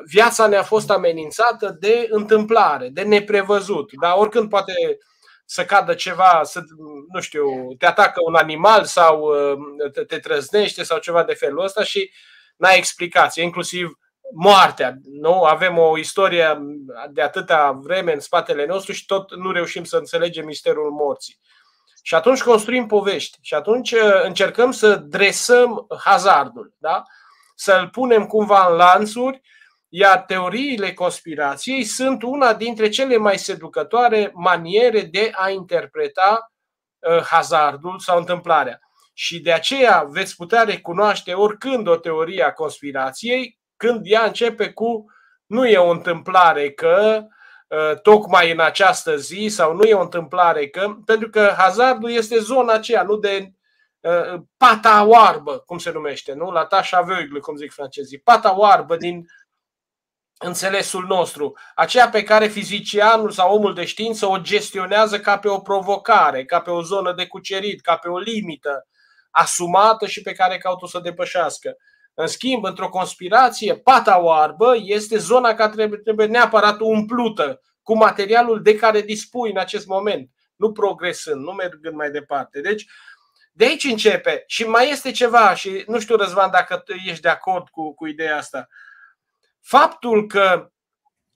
viața 0.04 0.46
ne-a 0.46 0.62
fost 0.62 0.90
amenințată 0.90 1.76
de 1.80 2.06
întâmplare, 2.10 2.88
de 2.88 3.02
neprevăzut. 3.02 3.90
Dar 4.00 4.12
oricând 4.16 4.48
poate 4.48 4.72
să 5.44 5.64
cadă 5.64 5.94
ceva, 5.94 6.40
să, 6.44 6.60
nu 7.12 7.20
știu, 7.20 7.74
te 7.78 7.86
atacă 7.86 8.20
un 8.26 8.34
animal 8.34 8.84
sau 8.84 9.20
uh, 9.20 9.90
te, 9.92 10.04
te 10.04 10.18
trăznește 10.18 10.82
sau 10.82 10.98
ceva 10.98 11.24
de 11.24 11.34
felul 11.34 11.64
ăsta 11.64 11.84
și 11.84 12.12
n-ai 12.56 12.76
explicație, 12.76 13.42
inclusiv 13.42 13.98
moartea. 14.34 14.94
Nu? 15.04 15.42
Avem 15.42 15.78
o 15.78 15.98
istorie 15.98 16.58
de 17.10 17.22
atâta 17.22 17.70
vreme 17.82 18.12
în 18.12 18.20
spatele 18.20 18.66
nostru 18.66 18.92
și 18.92 19.06
tot 19.06 19.34
nu 19.34 19.50
reușim 19.50 19.84
să 19.84 19.96
înțelegem 19.96 20.44
misterul 20.44 20.90
morții. 20.90 21.38
Și 22.02 22.14
atunci 22.14 22.42
construim 22.42 22.86
povești 22.86 23.38
și 23.40 23.54
atunci 23.54 23.92
uh, 23.92 24.22
încercăm 24.22 24.70
să 24.70 24.96
dresăm 24.96 25.86
hazardul, 26.04 26.74
da? 26.78 27.02
să-l 27.54 27.88
punem 27.88 28.26
cumva 28.26 28.66
în 28.70 28.76
lanțuri 28.76 29.40
iar 29.94 30.18
teoriile 30.18 30.92
conspirației 30.92 31.84
sunt 31.84 32.22
una 32.22 32.54
dintre 32.54 32.88
cele 32.88 33.16
mai 33.16 33.38
seducătoare 33.38 34.30
maniere 34.34 35.00
de 35.00 35.30
a 35.34 35.50
interpreta 35.50 36.52
uh, 36.98 37.22
hazardul 37.22 37.98
sau 37.98 38.18
întâmplarea. 38.18 38.80
Și 39.12 39.40
de 39.40 39.52
aceea 39.52 40.06
veți 40.10 40.36
putea 40.36 40.62
recunoaște 40.62 41.32
oricând 41.32 41.86
o 41.86 41.96
teorie 41.96 42.42
a 42.42 42.52
conspirației 42.52 43.58
când 43.76 44.00
ea 44.04 44.24
începe 44.24 44.70
cu 44.70 45.04
nu 45.46 45.66
e 45.66 45.78
o 45.78 45.90
întâmplare 45.90 46.70
că 46.70 47.22
uh, 47.68 48.00
tocmai 48.02 48.52
în 48.52 48.60
această 48.60 49.16
zi 49.16 49.46
sau 49.50 49.74
nu 49.74 49.82
e 49.82 49.94
o 49.94 50.02
întâmplare 50.02 50.68
că, 50.68 50.96
pentru 51.04 51.30
că 51.30 51.54
hazardul 51.56 52.10
este 52.10 52.38
zona 52.38 52.72
aceea, 52.72 53.02
nu 53.02 53.16
de 53.16 53.52
uh, 54.00 54.40
pata 54.56 55.04
oarbă, 55.04 55.58
cum 55.66 55.78
se 55.78 55.90
numește, 55.90 56.32
nu? 56.32 56.50
La 56.50 56.64
tașa 56.64 56.96
aveugle, 56.96 57.38
cum 57.38 57.56
zic 57.56 57.72
francezii. 57.72 58.18
Pata 58.18 58.58
oarbă 58.58 58.96
din 58.96 59.26
înțelesul 60.42 61.04
nostru, 61.06 61.58
aceea 61.74 62.08
pe 62.08 62.22
care 62.22 62.46
fizicianul 62.46 63.30
sau 63.30 63.54
omul 63.54 63.74
de 63.74 63.84
știință 63.84 64.26
o 64.26 64.38
gestionează 64.38 65.20
ca 65.20 65.38
pe 65.38 65.48
o 65.48 65.58
provocare, 65.58 66.44
ca 66.44 66.60
pe 66.60 66.70
o 66.70 66.82
zonă 66.82 67.12
de 67.12 67.26
cucerit, 67.26 67.80
ca 67.80 67.96
pe 67.96 68.08
o 68.08 68.18
limită 68.18 68.86
asumată 69.30 70.06
și 70.06 70.22
pe 70.22 70.32
care 70.32 70.58
caută 70.58 70.86
să 70.86 70.96
o 70.96 71.00
depășească. 71.00 71.76
În 72.14 72.26
schimb, 72.26 72.64
într-o 72.64 72.88
conspirație, 72.88 73.74
pata 73.76 74.20
oarbă 74.20 74.74
este 74.82 75.16
zona 75.16 75.54
care 75.54 75.70
trebuie, 75.70 75.98
trebuie 75.98 76.26
neapărat 76.26 76.80
umplută 76.80 77.60
cu 77.82 77.96
materialul 77.96 78.62
de 78.62 78.76
care 78.76 79.00
dispui 79.00 79.50
în 79.50 79.58
acest 79.58 79.86
moment, 79.86 80.30
nu 80.56 80.72
progresând, 80.72 81.42
nu 81.42 81.52
mergând 81.52 81.94
mai 81.94 82.10
departe. 82.10 82.60
Deci, 82.60 82.86
de 83.52 83.64
aici 83.64 83.84
începe. 83.84 84.44
Și 84.46 84.64
mai 84.64 84.90
este 84.90 85.10
ceva, 85.10 85.54
și 85.54 85.84
nu 85.86 86.00
știu, 86.00 86.16
Răzvan, 86.16 86.50
dacă 86.50 86.84
ești 87.06 87.22
de 87.22 87.28
acord 87.28 87.68
cu, 87.68 87.94
cu 87.94 88.06
ideea 88.06 88.36
asta. 88.36 88.68
Uh, 88.68 88.91
faptul 89.62 90.26
că 90.26 90.72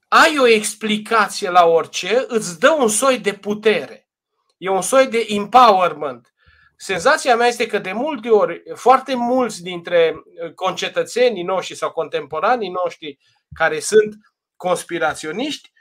ai 0.09 0.39
o 0.39 0.47
explicație 0.47 1.51
la 1.51 1.64
orice 1.64 2.24
îți 2.27 2.59
dă 2.59 2.70
un 2.70 2.89
soi 2.89 3.18
de 3.18 3.33
putere. 3.33 4.09
E 4.57 4.68
un 4.68 4.83
soi 4.83 5.07
de 5.07 5.27
empowerment. 5.29 6.35
Senzația 6.77 7.37
mea 7.37 7.47
este 7.47 7.66
că 7.66 7.79
de 7.79 7.93
multe 7.93 8.29
ori, 8.29 8.62
foarte 8.74 9.14
mulți 9.14 9.62
dintre 9.62 10.14
concetățenii 10.55 11.43
noștri 11.43 11.74
sau 11.77 11.91
contemporanii 11.91 12.74
noștri 12.85 13.18
care 13.55 13.81
sunt 13.81 14.14
conspiraționiști 14.57 15.72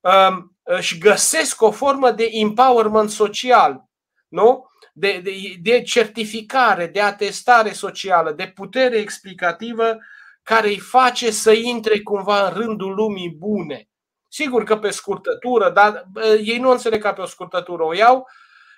um, 0.00 0.56
își 0.62 0.98
găsesc 0.98 1.62
o 1.62 1.70
formă 1.70 2.10
de 2.10 2.28
empowerment 2.32 3.10
social, 3.10 3.84
nu? 4.28 4.66
De, 4.92 5.20
de, 5.22 5.32
de 5.62 5.82
certificare, 5.82 6.86
de 6.86 7.00
atestare 7.00 7.72
socială, 7.72 8.32
de 8.32 8.52
putere 8.54 8.96
explicativă 8.96 9.98
care 10.44 10.68
îi 10.68 10.78
face 10.78 11.30
să 11.30 11.52
intre 11.52 12.00
cumva 12.00 12.46
în 12.46 12.52
rândul 12.54 12.94
lumii 12.94 13.34
bune. 13.38 13.88
Sigur 14.28 14.64
că 14.64 14.76
pe 14.76 14.90
scurtătură, 14.90 15.70
dar 15.70 16.04
ei 16.44 16.58
nu 16.58 16.70
înțeleg 16.70 17.02
ca 17.02 17.12
pe 17.12 17.20
o 17.20 17.26
scurtătură, 17.26 17.84
o 17.84 17.94
iau 17.94 18.26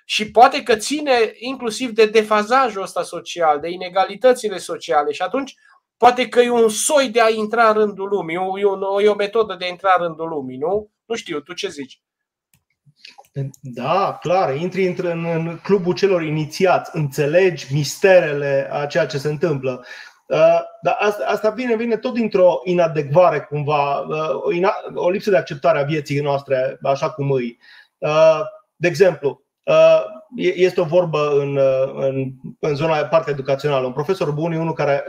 și 0.05 0.31
poate 0.31 0.63
că 0.63 0.75
ține 0.75 1.31
inclusiv 1.33 1.89
de 1.89 2.05
defazajul 2.05 2.81
ăsta 2.81 3.03
social, 3.03 3.59
de 3.59 3.69
inegalitățile 3.69 4.57
sociale 4.57 5.11
și 5.11 5.21
atunci 5.21 5.55
poate 5.97 6.27
că 6.27 6.39
e 6.39 6.49
un 6.49 6.69
soi 6.69 7.09
de 7.09 7.21
a 7.21 7.29
intra 7.29 7.67
în 7.67 7.73
rândul 7.73 8.09
lumii, 8.09 8.35
e 8.35 8.65
o, 8.65 9.01
e 9.01 9.07
o 9.07 9.15
metodă 9.15 9.55
de 9.55 9.65
a 9.65 9.67
intra 9.67 9.95
în 9.97 10.05
rândul 10.05 10.27
lumii, 10.27 10.57
nu? 10.57 10.91
Nu 11.05 11.15
știu, 11.15 11.39
tu 11.39 11.53
ce 11.53 11.69
zici? 11.69 12.01
Da, 13.61 14.17
clar, 14.21 14.55
intri 14.55 14.85
în, 14.85 15.25
în 15.25 15.59
clubul 15.63 15.93
celor 15.93 16.23
inițiați, 16.23 16.89
înțelegi 16.93 17.73
misterele 17.73 18.69
a 18.71 18.85
ceea 18.85 19.05
ce 19.05 19.17
se 19.17 19.27
întâmplă. 19.27 19.85
Uh, 20.27 20.59
dar 20.81 20.97
asta, 20.99 21.23
asta 21.27 21.49
vine, 21.49 21.75
vine 21.75 21.97
tot 21.97 22.13
dintr-o 22.13 22.61
inadecvare, 22.63 23.39
cumva, 23.39 23.99
uh, 23.99 24.43
o, 24.43 24.51
ina, 24.51 24.73
o 24.95 25.09
lipsă 25.09 25.29
de 25.29 25.37
acceptare 25.37 25.79
a 25.79 25.83
vieții 25.83 26.19
noastre, 26.19 26.79
așa 26.83 27.09
cum 27.09 27.31
îi. 27.31 27.57
Uh, 27.97 28.39
de 28.75 28.87
exemplu, 28.87 29.41
este 30.35 30.81
o 30.81 30.83
vorbă 30.83 31.31
în, 31.39 31.59
în, 31.95 32.31
în 32.59 32.75
zona 32.75 32.95
partea 32.95 33.33
educațională. 33.33 33.85
Un 33.85 33.93
profesor 33.93 34.31
bun 34.31 34.51
e 34.51 34.59
unul 34.59 34.73
care 34.73 35.03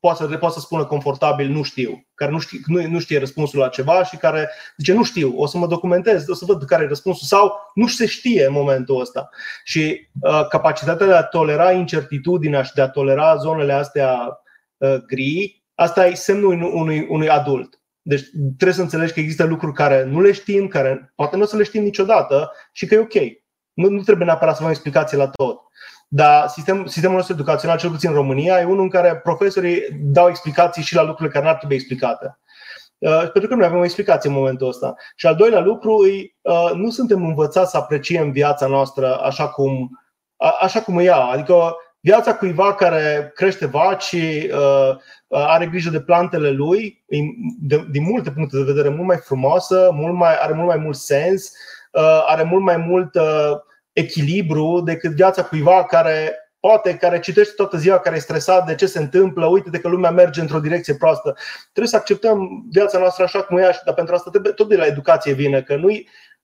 poate 0.00 0.22
să, 0.22 0.36
poate 0.36 0.54
să 0.54 0.60
spună 0.60 0.84
confortabil 0.84 1.48
nu 1.48 1.62
știu, 1.62 2.06
care 2.14 2.30
nu 2.30 2.38
știe, 2.38 2.58
nu, 2.66 2.86
nu 2.86 2.98
știe 2.98 3.18
răspunsul 3.18 3.58
la 3.58 3.68
ceva 3.68 4.04
și 4.04 4.16
care 4.16 4.50
zice 4.76 4.92
nu 4.92 5.04
știu, 5.04 5.32
o 5.36 5.46
să 5.46 5.58
mă 5.58 5.66
documentez, 5.66 6.28
o 6.28 6.34
să 6.34 6.44
văd 6.44 6.64
care 6.64 6.84
e 6.84 6.88
răspunsul 6.88 7.26
sau 7.26 7.52
nu 7.74 7.86
se 7.86 8.06
știe 8.06 8.46
în 8.46 8.52
momentul 8.52 9.00
ăsta. 9.00 9.28
Și 9.64 10.08
uh, 10.20 10.46
capacitatea 10.48 11.06
de 11.06 11.12
a 11.12 11.22
tolera 11.22 11.72
incertitudinea 11.72 12.62
și 12.62 12.74
de 12.74 12.80
a 12.80 12.88
tolera 12.88 13.36
zonele 13.36 13.72
astea 13.72 14.12
uh, 14.12 14.48
gri, 15.06 15.62
asta 15.74 16.06
e 16.06 16.14
semnul 16.14 16.62
unui, 16.74 17.06
unui 17.08 17.28
adult. 17.28 17.80
Deci 18.02 18.22
trebuie 18.56 18.72
să 18.76 18.82
înțelegi 18.82 19.12
că 19.12 19.20
există 19.20 19.44
lucruri 19.44 19.74
care 19.74 20.04
nu 20.04 20.20
le 20.20 20.32
știm, 20.32 20.68
care 20.68 21.12
poate 21.14 21.36
nu 21.36 21.42
o 21.42 21.46
să 21.46 21.56
le 21.56 21.62
știm 21.62 21.82
niciodată 21.82 22.52
și 22.72 22.86
că 22.86 22.94
e 22.94 22.98
ok. 22.98 23.14
Nu, 23.72 23.88
nu 23.88 24.02
trebuie 24.02 24.26
neapărat 24.26 24.54
să 24.54 24.60
avem 24.60 24.72
explicații 24.72 25.16
la 25.16 25.28
tot. 25.28 25.60
Dar 26.08 26.48
sistem, 26.48 26.86
sistemul 26.86 27.16
nostru 27.16 27.34
educațional, 27.34 27.78
cel 27.78 27.90
puțin 27.90 28.08
în 28.08 28.14
România, 28.14 28.60
e 28.60 28.64
unul 28.64 28.82
în 28.82 28.88
care 28.88 29.16
profesorii 29.16 29.82
dau 30.02 30.28
explicații 30.28 30.82
și 30.82 30.94
la 30.94 31.02
lucrurile 31.02 31.34
care 31.34 31.44
n-ar 31.44 31.56
trebui 31.56 31.74
explicate. 31.74 32.38
Uh, 32.98 33.30
pentru 33.32 33.46
că 33.46 33.54
nu 33.54 33.64
avem 33.64 33.78
o 33.78 33.84
explicație 33.84 34.30
în 34.30 34.36
momentul 34.36 34.68
ăsta. 34.68 34.94
Și 35.16 35.26
al 35.26 35.34
doilea 35.34 35.60
lucru, 35.60 35.94
îi, 35.94 36.36
uh, 36.40 36.70
nu 36.74 36.90
suntem 36.90 37.24
învățați 37.24 37.70
să 37.70 37.76
apreciem 37.76 38.30
viața 38.30 38.66
noastră 38.66 39.20
așa 39.22 39.48
cum, 39.48 40.00
a, 40.36 40.56
așa 40.60 40.82
cum 40.82 40.98
e 40.98 41.02
ea. 41.02 41.16
Adică 41.16 41.74
viața 42.00 42.34
cuiva 42.34 42.74
care 42.74 43.32
crește 43.34 43.66
vaci, 43.66 44.12
uh, 44.12 44.96
are 45.28 45.66
grijă 45.66 45.90
de 45.90 46.00
plantele 46.00 46.50
lui, 46.50 47.04
de, 47.60 47.86
din 47.90 48.02
multe 48.02 48.30
puncte 48.30 48.56
de 48.56 48.62
vedere, 48.62 48.88
mult 48.88 49.06
mai 49.06 49.16
frumoasă, 49.16 49.90
mult 49.92 50.14
mai, 50.14 50.36
are 50.40 50.52
mult 50.52 50.66
mai 50.66 50.76
mult 50.76 50.96
sens, 50.96 51.52
uh, 51.92 52.24
are 52.26 52.42
mult 52.42 52.62
mai 52.62 52.76
mult 52.76 53.14
uh, 53.14 53.52
echilibru 53.92 54.80
decât 54.80 55.10
viața 55.10 55.44
cuiva 55.44 55.84
care 55.84 56.34
poate, 56.60 56.96
care 56.96 57.20
citește 57.20 57.52
toată 57.56 57.76
ziua, 57.76 57.98
care 57.98 58.16
e 58.16 58.18
stresat 58.18 58.66
de 58.66 58.74
ce 58.74 58.86
se 58.86 58.98
întâmplă, 58.98 59.46
uite 59.46 59.70
de 59.70 59.78
că 59.78 59.88
lumea 59.88 60.10
merge 60.10 60.40
într-o 60.40 60.60
direcție 60.60 60.94
proastă. 60.94 61.36
Trebuie 61.62 61.86
să 61.86 61.96
acceptăm 61.96 62.66
viața 62.70 62.98
noastră 62.98 63.24
așa 63.24 63.42
cum 63.42 63.58
e, 63.58 63.80
dar 63.84 63.94
pentru 63.94 64.14
asta 64.14 64.30
trebuie, 64.30 64.52
tot 64.52 64.68
de 64.68 64.76
la 64.76 64.86
educație 64.86 65.32
vine, 65.32 65.62
că 65.62 65.76
nu, 65.76 65.88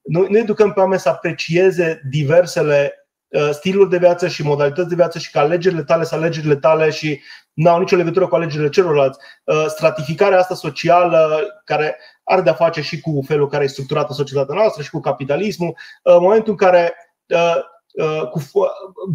nu, 0.03 0.27
nu 0.29 0.39
educăm 0.39 0.73
pe 0.73 0.81
oameni 0.81 1.01
să 1.01 1.09
aprecieze 1.09 2.01
diversele 2.11 2.93
uh, 2.95 3.06
stiluri 3.53 3.91
de 3.91 3.99
viață 3.99 4.29
și 4.29 4.43
modalități 4.43 4.89
de 4.89 4.95
viață 4.95 5.19
și 5.19 5.31
că 5.31 5.39
alegerile 5.39 5.83
tale 5.83 6.05
sunt 6.05 6.21
alegerile 6.21 6.57
tale 6.57 6.91
și 6.91 7.21
nu 7.53 7.71
au 7.71 7.79
nicio 7.79 7.97
legătură 7.97 8.27
cu 8.27 8.35
alegerile 8.35 8.69
celorlalți. 8.69 9.19
Uh, 9.45 9.65
stratificarea 9.69 10.39
asta 10.39 10.55
socială 10.55 11.41
care 11.65 11.97
are 12.25 12.41
de-a 12.41 12.53
face 12.53 12.81
și 12.81 13.01
cu 13.01 13.25
felul 13.27 13.49
care 13.49 13.65
e 13.65 13.67
structurată 13.67 14.13
societatea 14.13 14.55
noastră 14.55 14.83
și 14.83 14.91
cu 14.91 15.01
capitalismul, 15.01 15.69
uh, 16.03 16.15
în 16.15 16.23
momentul 16.23 16.51
în 16.51 16.57
care 16.57 16.95
Uh, 17.27 17.57
uh, 17.93 18.29
cu, 18.29 18.43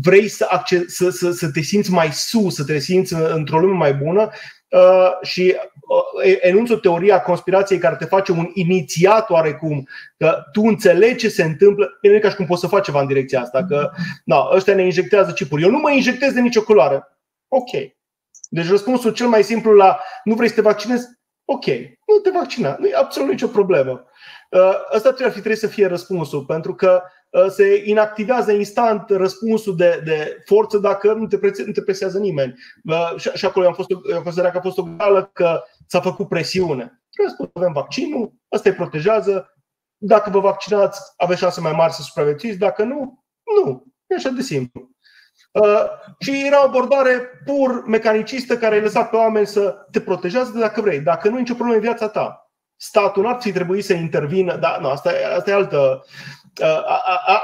vrei 0.02 0.28
să, 0.28 0.48
acces, 0.50 0.96
să, 0.96 1.10
să, 1.10 1.32
să 1.32 1.52
te 1.52 1.62
simți 1.62 1.92
mai 1.92 2.12
sus, 2.12 2.56
să 2.56 2.64
te 2.64 2.80
simți 2.80 3.14
într-o 3.14 3.60
lume 3.60 3.74
mai 3.74 3.94
bună 3.94 4.22
uh, 4.22 4.32
și 5.22 5.56
enunți 6.40 6.72
o 6.72 6.76
teorie 6.76 7.14
a 7.14 7.22
conspirației 7.22 7.80
care 7.80 7.96
te 7.96 8.06
face 8.06 8.32
un 8.32 8.50
inițiat 8.54 9.30
oarecum, 9.30 9.88
că 10.18 10.44
tu 10.52 10.62
înțelegi 10.62 11.16
ce 11.16 11.30
se 11.30 11.44
întâmplă, 11.44 11.98
e 12.02 12.10
nu 12.10 12.16
e 12.16 12.20
ca 12.20 12.30
și 12.30 12.36
cum 12.36 12.46
poți 12.46 12.62
să 12.62 12.68
faci 12.68 12.86
ceva 12.86 13.02
în 13.02 13.08
direcția 13.08 13.42
asta, 13.42 13.66
că 13.66 13.90
na, 14.26 14.50
ăștia 14.54 14.76
ne 14.76 14.84
injectează 14.84 15.32
chipuri. 15.32 15.64
Eu 15.64 15.70
nu 15.70 15.80
mă 15.80 15.92
injectez 15.92 16.34
de 16.34 16.42
nicio 16.42 16.64
culoare. 16.64 17.08
Ok. 17.48 17.72
Deci 18.50 18.70
răspunsul 18.70 19.12
cel 19.12 19.28
mai 19.28 19.44
simplu 19.44 19.72
la 19.72 20.00
nu 20.24 20.36
vrei 20.36 20.50
să 20.50 20.56
te 20.56 20.62
vaccinezi, 20.62 21.08
ok, 21.46 21.66
nu 22.08 22.18
te 22.24 22.30
vaccina, 22.30 22.76
nu 22.80 22.88
e 22.88 22.96
absolut 22.96 23.30
nicio 23.30 23.48
problemă. 23.48 24.06
Ăsta 24.94 25.10
trebuie, 25.10 25.28
fi, 25.28 25.34
trebuie 25.34 25.56
să 25.56 25.68
fie 25.68 25.88
răspunsul, 25.88 26.46
pentru 26.46 26.76
că 26.76 27.02
Uh, 27.32 27.50
se 27.50 27.82
inactivează 27.86 28.52
instant 28.52 29.10
răspunsul 29.10 29.76
de, 29.76 30.02
de 30.04 30.44
forță 30.46 30.78
dacă 30.78 31.14
nu 31.14 31.28
te, 31.28 31.38
prețe, 31.38 31.64
nu 31.66 31.72
te 31.72 31.82
presează 31.82 32.20
nimeni. 32.20 32.54
Uh, 32.84 33.14
și, 33.18 33.30
și 33.34 33.46
acolo 33.46 33.68
am, 33.68 33.74
fost, 33.74 33.90
am 34.16 34.22
considerat 34.22 34.52
că 34.52 34.58
a 34.58 34.62
fost 34.62 34.78
o 34.78 34.84
greală 34.84 35.30
că 35.34 35.64
s-a 35.88 36.02
făcut 36.02 36.28
presiune. 36.28 37.02
Trebuie 37.10 37.36
să 37.38 37.50
avem 37.54 37.72
vaccinul, 37.74 38.34
ăsta 38.52 38.70
îi 38.70 38.76
protejează. 38.76 39.54
Dacă 39.98 40.30
vă 40.30 40.40
vaccinați, 40.40 41.00
aveți 41.18 41.40
șanse 41.40 41.62
mai 41.62 41.72
mari 41.72 41.94
să 41.94 42.02
supraviețuiți. 42.02 42.58
Dacă 42.58 42.84
nu, 42.84 43.24
nu. 43.64 43.86
E 44.08 44.16
așa 44.16 44.30
de 44.30 44.42
simplu. 44.42 44.90
Uh, 45.52 45.84
și 46.20 46.44
era 46.46 46.62
o 46.62 46.68
abordare 46.68 47.42
pur 47.46 47.84
mecanicistă 47.88 48.58
care 48.58 48.76
ai 48.76 48.82
lăsat 48.82 49.10
pe 49.10 49.16
oameni 49.16 49.48
să 49.48 49.88
te 49.92 50.02
protejează 50.02 50.60
dacă 50.60 50.82
vrei. 50.82 51.00
Dacă 51.00 51.30
nu, 51.30 51.38
nicio 51.38 51.54
problemă 51.54 51.76
în 51.76 51.86
viața 51.86 52.08
ta. 52.08 52.41
Statul 52.84 53.24
n-ar 53.24 53.38
fi 53.42 53.52
trebuit 53.52 53.84
să 53.86 53.94
intervină, 53.94 54.56
dar 54.56 54.80
nu, 54.80 54.88
asta, 54.88 55.12
asta 55.36 55.50
e 55.50 55.54
altă, 55.54 56.06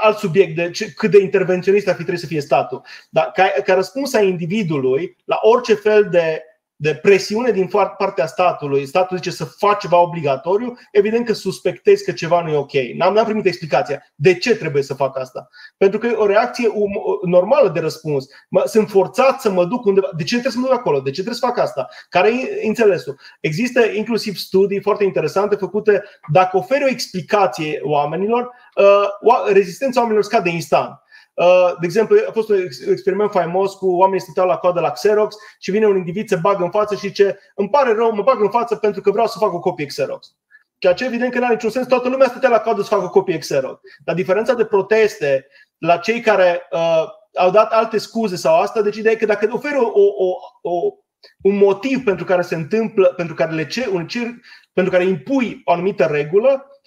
alt 0.00 0.18
subiect 0.18 0.56
de 0.56 0.70
cât 0.94 1.10
de 1.10 1.20
intervenționist 1.20 1.88
ar 1.88 1.94
fi 1.94 2.00
trebuit 2.00 2.20
să 2.20 2.26
fie 2.26 2.40
statul. 2.40 2.82
Dar 3.10 3.30
ca, 3.34 3.52
ca 3.64 3.74
răspuns 3.74 4.14
a 4.14 4.20
individului 4.20 5.16
la 5.24 5.38
orice 5.42 5.74
fel 5.74 6.08
de 6.10 6.42
de 6.80 6.94
presiune 6.94 7.50
din 7.50 7.70
partea 7.98 8.26
statului, 8.26 8.86
statul 8.86 9.16
zice 9.16 9.30
să 9.30 9.44
faci 9.44 9.80
ceva 9.80 9.96
obligatoriu, 9.96 10.78
evident 10.92 11.26
că 11.26 11.32
suspectezi 11.32 12.04
că 12.04 12.12
ceva 12.12 12.42
nu 12.42 12.50
e 12.50 12.56
ok. 12.56 12.72
N-am, 12.96 13.14
n-am 13.14 13.24
primit 13.24 13.46
explicația. 13.46 14.02
De 14.14 14.34
ce 14.34 14.56
trebuie 14.56 14.82
să 14.82 14.94
fac 14.94 15.18
asta? 15.18 15.48
Pentru 15.76 15.98
că 15.98 16.06
e 16.06 16.12
o 16.12 16.26
reacție 16.26 16.68
um, 16.68 16.90
normală 17.22 17.68
de 17.68 17.80
răspuns. 17.80 18.26
Mă, 18.48 18.62
sunt 18.66 18.88
forțat 18.88 19.40
să 19.40 19.50
mă 19.50 19.64
duc 19.64 19.84
undeva. 19.84 20.08
De 20.16 20.22
ce 20.22 20.30
trebuie 20.30 20.52
să 20.52 20.58
mă 20.58 20.66
duc 20.66 20.74
acolo? 20.74 21.00
De 21.00 21.10
ce 21.10 21.22
trebuie 21.22 21.34
să 21.34 21.46
fac 21.46 21.58
asta? 21.58 21.88
Care 22.08 22.28
e 22.28 22.66
înțelesul? 22.66 23.18
Există 23.40 23.80
inclusiv 23.84 24.36
studii 24.36 24.80
foarte 24.80 25.04
interesante 25.04 25.56
făcute 25.56 26.02
dacă 26.32 26.56
oferi 26.56 26.84
o 26.84 26.88
explicație 26.88 27.80
oamenilor, 27.82 28.50
uh, 28.76 29.52
rezistența 29.52 29.98
oamenilor 30.00 30.24
scade 30.24 30.50
instant. 30.50 31.00
Uh, 31.38 31.72
de 31.80 31.86
exemplu, 31.86 32.16
a 32.28 32.30
fost 32.30 32.48
un 32.48 32.56
experiment 32.90 33.30
faimos 33.30 33.74
cu 33.74 33.86
oamenii 33.86 34.20
stăteau 34.20 34.46
la 34.46 34.56
coadă 34.56 34.80
la 34.80 34.90
Xerox 34.90 35.36
și 35.58 35.70
vine 35.70 35.86
un 35.86 35.96
individ, 35.96 36.28
se 36.28 36.36
bagă 36.36 36.62
în 36.62 36.70
față 36.70 36.94
și 36.94 37.06
zice 37.06 37.38
Îmi 37.54 37.68
pare 37.68 37.92
rău, 37.92 38.14
mă 38.14 38.22
bag 38.22 38.40
în 38.40 38.50
față 38.50 38.76
pentru 38.76 39.00
că 39.00 39.10
vreau 39.10 39.26
să 39.26 39.38
fac 39.38 39.52
o 39.52 39.60
copie 39.60 39.86
Xerox. 39.86 40.34
Ceea 40.78 40.92
ce 40.92 41.04
evident 41.04 41.32
că 41.32 41.38
nu 41.38 41.44
are 41.44 41.54
niciun 41.54 41.70
sens, 41.70 41.86
toată 41.86 42.08
lumea 42.08 42.28
stătea 42.28 42.48
la 42.48 42.60
coadă 42.60 42.82
să 42.82 42.88
facă 42.88 43.04
o 43.04 43.10
copie 43.10 43.38
Xerox. 43.38 43.80
Dar 44.04 44.14
diferența 44.14 44.54
de 44.54 44.64
proteste 44.64 45.46
la 45.78 45.96
cei 45.96 46.20
care 46.20 46.68
uh, 46.70 47.04
au 47.34 47.50
dat 47.50 47.72
alte 47.72 47.98
scuze 47.98 48.36
sau 48.36 48.60
asta, 48.60 48.82
deci 48.82 48.96
ideea 48.96 49.14
e 49.14 49.18
că 49.18 49.26
dacă 49.26 49.48
oferi 49.52 49.76
o, 49.76 49.90
o, 49.94 50.36
o, 50.62 50.94
un 51.42 51.56
motiv 51.56 52.04
pentru 52.04 52.24
care 52.24 52.42
se 52.42 52.54
întâmplă, 52.54 53.06
pentru 53.06 53.34
care 53.34 53.54
le 53.54 53.66
cer, 53.66 53.86
un 53.86 54.06
cer, 54.06 54.26
pentru 54.72 54.92
care 54.92 55.04
impui 55.04 55.60
o 55.64 55.72
anumită 55.72 56.04
regulă, 56.04 56.62
Uh, 56.62 56.77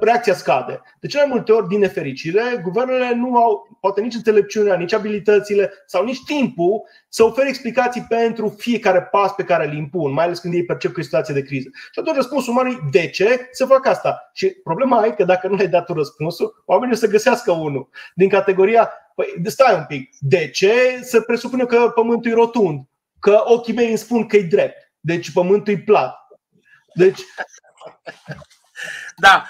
reacția 0.00 0.34
scade. 0.34 0.80
De 1.00 1.06
cele 1.06 1.22
mai 1.22 1.32
multe 1.34 1.52
ori, 1.52 1.68
din 1.68 1.78
nefericire, 1.78 2.60
guvernele 2.62 3.14
nu 3.14 3.36
au 3.36 3.78
poate 3.80 4.00
nici 4.00 4.14
înțelepciunea, 4.14 4.76
nici 4.76 4.92
abilitățile 4.92 5.72
sau 5.86 6.04
nici 6.04 6.24
timpul 6.24 6.82
să 7.08 7.24
ofere 7.24 7.48
explicații 7.48 8.06
pentru 8.08 8.54
fiecare 8.58 9.02
pas 9.02 9.32
pe 9.32 9.44
care 9.44 9.66
îl 9.66 9.76
impun, 9.76 10.12
mai 10.12 10.24
ales 10.24 10.38
când 10.38 10.54
ei 10.54 10.64
percep 10.64 10.92
că 10.92 10.96
e 10.98 11.02
o 11.02 11.04
situație 11.04 11.34
de 11.34 11.42
criză. 11.42 11.68
Și 11.92 11.98
atunci 11.98 12.16
răspunsul 12.16 12.52
uman 12.52 12.66
e 12.66 12.78
de 12.90 13.08
ce 13.08 13.48
să 13.50 13.66
fac 13.66 13.86
asta? 13.86 14.30
Și 14.32 14.48
problema 14.48 15.04
e 15.06 15.10
că 15.10 15.24
dacă 15.24 15.48
nu 15.48 15.54
le-ai 15.54 15.68
dat 15.68 15.88
un 15.88 15.96
răspunsul, 15.96 16.62
oamenii 16.66 16.94
o 16.94 16.98
să 16.98 17.06
găsească 17.06 17.52
unul 17.52 17.88
din 18.14 18.28
categoria, 18.28 18.90
păi 19.14 19.26
stai 19.44 19.74
un 19.74 19.84
pic, 19.88 20.10
de 20.20 20.48
ce 20.50 21.00
să 21.02 21.20
presupune 21.20 21.64
că 21.64 21.92
pământul 21.94 22.30
e 22.30 22.34
rotund? 22.34 22.80
Că 23.20 23.42
ochii 23.44 23.74
mei 23.74 23.88
îmi 23.88 23.98
spun 23.98 24.26
că 24.26 24.36
e 24.36 24.42
drept. 24.42 24.92
Deci 25.00 25.32
pământul 25.32 25.72
e 25.72 25.78
plat. 25.78 26.16
Deci 26.94 27.20
da, 29.16 29.44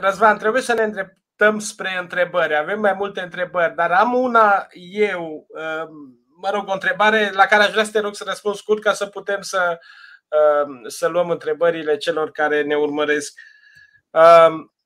Răzvan, 0.00 0.38
trebuie 0.38 0.62
să 0.62 0.72
ne 0.72 0.82
îndreptăm 0.82 1.58
spre 1.58 1.98
întrebări. 2.00 2.56
Avem 2.56 2.80
mai 2.80 2.92
multe 2.92 3.20
întrebări, 3.20 3.74
dar 3.74 3.90
am 3.90 4.14
una 4.14 4.66
eu, 4.92 5.46
mă 6.40 6.50
rog, 6.52 6.68
o 6.68 6.72
întrebare 6.72 7.30
la 7.34 7.46
care 7.46 7.62
aș 7.62 7.70
vrea 7.70 7.84
să 7.84 7.90
te 7.90 8.00
rog 8.00 8.14
să 8.14 8.24
răspund 8.26 8.54
scurt 8.54 8.82
ca 8.82 8.92
să 8.92 9.06
putem 9.06 9.40
să 9.40 9.78
să 10.86 11.06
luăm 11.06 11.30
întrebările 11.30 11.96
celor 11.96 12.30
care 12.30 12.62
ne 12.62 12.74
urmăresc. 12.74 13.40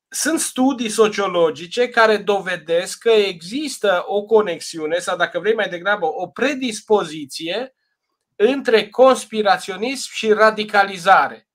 Sunt 0.08 0.40
studii 0.40 0.88
sociologice 0.88 1.88
care 1.88 2.16
dovedesc 2.16 2.98
că 2.98 3.10
există 3.10 4.02
o 4.06 4.24
conexiune 4.24 4.98
sau, 4.98 5.16
dacă 5.16 5.38
vrei 5.38 5.54
mai 5.54 5.68
degrabă, 5.68 6.06
o 6.06 6.26
predispoziție 6.28 7.74
între 8.36 8.88
conspiraționism 8.88 10.12
și 10.12 10.32
radicalizare 10.32 11.45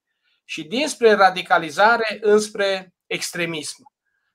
și 0.51 0.63
dinspre 0.63 1.13
radicalizare 1.13 2.17
înspre 2.21 2.93
extremism. 3.07 3.75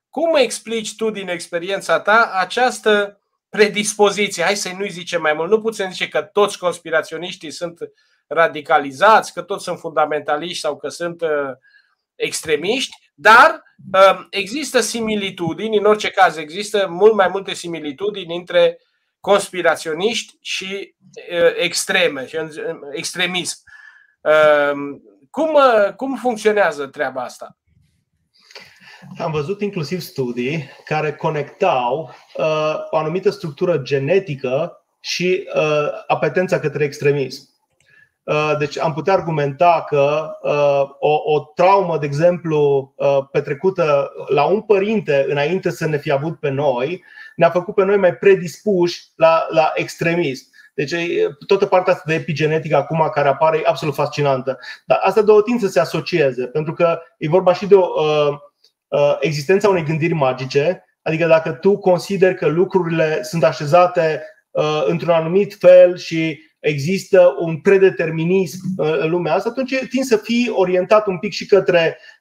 Cum 0.08 0.34
explici 0.34 0.96
tu 0.96 1.10
din 1.10 1.28
experiența 1.28 2.00
ta 2.00 2.30
această 2.34 3.20
predispoziție? 3.48 4.42
Hai 4.42 4.56
să 4.56 4.72
nu-i 4.78 4.90
zicem 4.90 5.20
mai 5.20 5.32
mult. 5.32 5.50
Nu 5.50 5.60
putem 5.60 5.90
zice 5.90 6.08
că 6.08 6.22
toți 6.22 6.58
conspiraționiștii 6.58 7.50
sunt 7.50 7.78
radicalizați, 8.26 9.32
că 9.32 9.42
toți 9.42 9.64
sunt 9.64 9.78
fundamentaliști 9.78 10.58
sau 10.58 10.76
că 10.76 10.88
sunt 10.88 11.20
uh, 11.20 11.52
extremiști, 12.14 12.96
dar 13.14 13.62
uh, 13.92 14.26
există 14.30 14.80
similitudini, 14.80 15.78
în 15.78 15.84
orice 15.84 16.10
caz 16.10 16.36
există 16.36 16.86
mult 16.88 17.14
mai 17.14 17.28
multe 17.28 17.54
similitudini 17.54 18.36
între 18.36 18.80
conspiraționiști 19.20 20.36
și 20.40 20.94
uh, 21.32 21.52
extreme, 21.56 22.26
și 22.26 22.38
extremism. 22.92 23.64
Cum, 25.37 25.59
cum 25.97 26.14
funcționează 26.14 26.87
treaba 26.87 27.22
asta? 27.22 27.57
Am 29.18 29.30
văzut 29.30 29.61
inclusiv 29.61 30.01
studii 30.01 30.70
care 30.84 31.12
conectau 31.12 32.14
uh, 32.37 32.74
o 32.91 32.97
anumită 32.97 33.30
structură 33.30 33.78
genetică 33.78 34.84
și 35.01 35.49
uh, 35.55 35.89
apetența 36.07 36.61
către 36.61 36.84
extremism. 36.84 37.49
Uh, 38.22 38.55
deci 38.59 38.78
am 38.78 38.93
putea 38.93 39.12
argumenta 39.12 39.84
că 39.89 40.30
uh, 40.43 40.91
o, 40.99 41.34
o 41.34 41.41
traumă, 41.55 41.99
de 41.99 42.07
exemplu, 42.07 42.93
uh, 42.97 43.18
petrecută 43.30 44.12
la 44.28 44.45
un 44.45 44.61
părinte 44.61 45.26
înainte 45.28 45.70
să 45.70 45.87
ne 45.87 45.99
fi 45.99 46.11
avut 46.11 46.39
pe 46.39 46.49
noi, 46.49 47.05
ne-a 47.37 47.51
făcut 47.51 47.74
pe 47.74 47.84
noi 47.84 47.97
mai 47.97 48.14
predispuși 48.14 49.03
la, 49.16 49.47
la 49.51 49.72
extremism. 49.74 50.55
Deci 50.77 50.95
toată 51.47 51.66
partea 51.66 51.93
asta 51.93 52.05
de 52.07 52.14
epigenetică 52.14 52.77
acum 52.77 53.11
care 53.14 53.29
apare 53.29 53.59
e 53.59 53.62
absolut 53.66 53.95
fascinantă. 53.95 54.59
Dar 54.87 54.99
asta 55.03 55.22
două 55.22 55.43
timp 55.43 55.61
să 55.61 55.66
se 55.66 55.81
asocieze, 55.81 56.47
pentru 56.47 56.72
că 56.72 56.99
e 57.18 57.29
vorba 57.29 57.53
și 57.53 57.66
de 57.66 57.74
o, 57.74 57.87
uh, 58.03 58.35
uh, 58.89 59.16
existența 59.20 59.68
unei 59.68 59.85
gândiri 59.85 60.12
magice, 60.12 60.85
adică 61.03 61.27
dacă 61.27 61.53
tu 61.53 61.79
consideri 61.79 62.35
că 62.35 62.47
lucrurile 62.47 63.22
sunt 63.22 63.45
așezate 63.45 64.22
uh, 64.51 64.85
într-un 64.87 65.11
anumit 65.12 65.57
fel 65.59 65.97
și 65.97 66.41
există 66.61 67.35
un 67.39 67.61
predeterminism 67.61 68.61
uh, 68.77 68.99
în 68.99 69.11
lumea 69.11 69.35
asta, 69.35 69.49
atunci 69.49 69.74
tind 69.89 70.05
să 70.05 70.16
fii 70.16 70.53
orientat 70.55 71.07
un 71.07 71.18
pic 71.18 71.33
și 71.33 71.47
către 71.47 71.99
uh, 71.99 72.15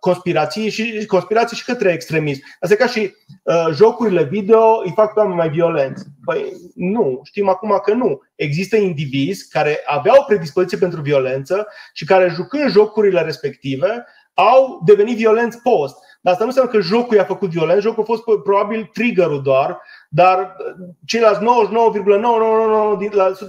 conspirații 0.00 0.70
și 0.70 1.06
conspirații 1.06 1.56
și 1.56 1.64
către 1.64 1.92
extremism. 1.92 2.42
Asta 2.60 2.74
e 2.74 2.78
ca 2.78 2.86
și 2.86 3.14
uh, 3.42 3.66
jocurile 3.72 4.22
video 4.22 4.82
îi 4.84 4.92
fac 4.94 5.12
pe 5.12 5.20
oameni 5.20 5.36
mai 5.36 5.48
violenți. 5.48 6.04
Păi 6.24 6.52
nu, 6.74 7.20
știm 7.24 7.48
acum 7.48 7.80
că 7.84 7.92
nu. 7.94 8.22
Există 8.34 8.76
indivizi 8.76 9.48
care 9.48 9.82
aveau 9.86 10.24
predispoziție 10.26 10.78
pentru 10.78 11.00
violență 11.00 11.66
și 11.92 12.04
care 12.04 12.28
jucând 12.28 12.70
jocurile 12.70 13.20
respective 13.20 14.06
au 14.34 14.82
devenit 14.84 15.16
violenți 15.16 15.62
post. 15.62 15.96
Dar 16.20 16.32
asta 16.32 16.44
nu 16.44 16.50
înseamnă 16.50 16.72
că 16.72 16.80
jocul 16.80 17.16
i-a 17.16 17.24
făcut 17.24 17.50
violent, 17.50 17.82
jocul 17.82 18.02
a 18.02 18.06
fost 18.06 18.22
probabil 18.42 18.90
triggerul 18.92 19.42
doar, 19.42 19.82
dar 20.08 20.56
ceilalți 21.04 21.40
99,999% 21.40 21.46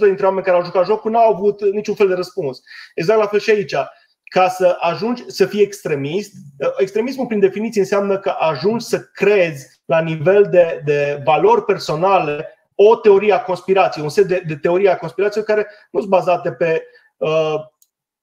dintre 0.00 0.26
oameni 0.26 0.44
care 0.44 0.56
au 0.56 0.64
jucat 0.64 0.86
jocul 0.86 1.10
n-au 1.10 1.32
avut 1.32 1.72
niciun 1.72 1.94
fel 1.94 2.08
de 2.08 2.14
răspuns. 2.14 2.60
Exact 2.94 3.18
la 3.18 3.26
fel 3.26 3.38
și 3.38 3.50
aici. 3.50 3.74
Ca 4.28 4.48
să 4.48 4.76
ajungi 4.80 5.24
să 5.26 5.46
fii 5.46 5.62
extremist, 5.62 6.32
extremismul 6.76 7.26
prin 7.26 7.40
definiție 7.40 7.80
înseamnă 7.80 8.18
că 8.18 8.34
ajungi 8.38 8.84
să 8.84 9.00
crezi 9.12 9.80
la 9.84 10.00
nivel 10.00 10.48
de, 10.50 10.82
de 10.84 11.22
valori 11.24 11.64
personale 11.64 12.52
o 12.74 12.96
teorie 12.96 13.32
a 13.32 13.42
conspirației, 13.42 14.04
un 14.04 14.10
set 14.10 14.26
de, 14.26 14.42
de 14.46 14.56
teorie 14.56 14.90
a 14.90 14.96
conspirației 14.96 15.44
care 15.44 15.66
nu 15.90 15.98
sunt 15.98 16.10
bazate 16.10 16.52
pe, 16.52 16.82
uh, 17.16 17.54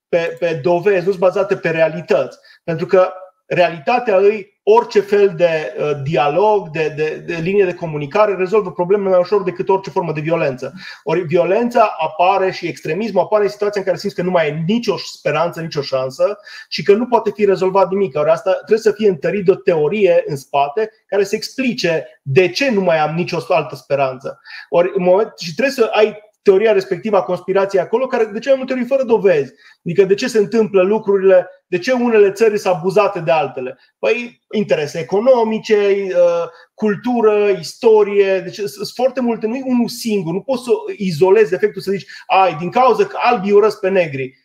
pe, 0.09 0.35
pe 0.39 0.53
dovezi, 0.63 1.05
nu 1.05 1.09
sunt 1.09 1.19
bazate 1.19 1.57
pe 1.57 1.69
realități. 1.69 2.37
Pentru 2.63 2.85
că 2.85 3.13
realitatea 3.45 4.17
îi 4.17 4.53
orice 4.67 4.99
fel 4.99 5.33
de 5.35 5.75
uh, 5.79 5.91
dialog, 6.03 6.69
de, 6.69 6.93
de, 6.95 7.23
de 7.25 7.33
linie 7.33 7.65
de 7.65 7.73
comunicare 7.73 8.35
rezolvă 8.35 8.71
probleme 8.71 9.09
mai 9.09 9.19
ușor 9.19 9.43
decât 9.43 9.69
orice 9.69 9.89
formă 9.89 10.11
de 10.11 10.21
violență. 10.21 10.73
Ori 11.03 11.21
violența 11.21 11.95
apare 11.99 12.51
și 12.51 12.67
extremismul 12.67 13.21
apare 13.21 13.43
în 13.43 13.49
situația 13.49 13.81
în 13.81 13.87
care 13.87 13.99
simți 13.99 14.15
că 14.15 14.21
nu 14.21 14.31
mai 14.31 14.47
e 14.47 14.63
nicio 14.67 14.97
speranță, 14.97 15.61
nicio 15.61 15.81
șansă 15.81 16.37
și 16.69 16.83
că 16.83 16.93
nu 16.93 17.07
poate 17.07 17.31
fi 17.35 17.45
rezolvat 17.45 17.89
nimic. 17.89 18.17
Ori 18.17 18.29
asta 18.29 18.51
trebuie 18.51 18.77
să 18.77 18.91
fie 18.91 19.09
întărit 19.09 19.45
de 19.45 19.51
o 19.51 19.55
teorie 19.55 20.23
în 20.25 20.35
spate 20.35 20.91
care 21.07 21.23
să 21.23 21.35
explice 21.35 22.19
de 22.21 22.49
ce 22.49 22.71
nu 22.71 22.81
mai 22.81 22.97
am 22.97 23.15
nicio 23.15 23.37
altă 23.47 23.75
speranță. 23.75 24.39
Ori 24.69 24.91
în 24.95 25.03
moment, 25.03 25.33
și 25.37 25.53
trebuie 25.53 25.75
să 25.75 25.89
ai 25.93 26.24
teoria 26.45 26.71
respectivă 26.71 27.17
a 27.17 27.21
conspirației 27.21 27.81
acolo, 27.81 28.07
care 28.07 28.25
de 28.25 28.39
ce 28.39 28.49
mai 28.49 28.57
multe 28.57 28.73
ori 28.73 28.85
fără 28.85 29.03
dovezi. 29.03 29.53
Adică 29.85 30.03
de 30.03 30.13
ce 30.13 30.27
se 30.27 30.37
întâmplă 30.37 30.81
lucrurile, 30.81 31.47
de 31.67 31.77
ce 31.77 31.91
unele 31.91 32.31
țări 32.31 32.59
sunt 32.59 32.73
abuzate 32.73 33.19
de 33.19 33.31
altele. 33.31 33.79
Păi 33.99 34.41
interese 34.51 34.99
economice, 34.99 35.75
uh, 36.07 36.47
cultură, 36.73 37.49
istorie, 37.59 38.39
deci 38.39 38.55
sunt 38.55 38.87
foarte 38.93 39.21
multe, 39.21 39.47
nu 39.47 39.55
e 39.55 39.61
unul 39.65 39.87
singur, 39.87 40.33
nu 40.33 40.41
poți 40.41 40.63
să 40.63 40.71
izolezi 40.97 41.53
efectul 41.53 41.81
să 41.81 41.91
zici, 41.91 42.05
ai, 42.27 42.55
din 42.55 42.69
cauza 42.69 43.05
că 43.05 43.17
albii 43.19 43.51
urăsc 43.51 43.79
pe 43.79 43.89
negri. 43.89 44.43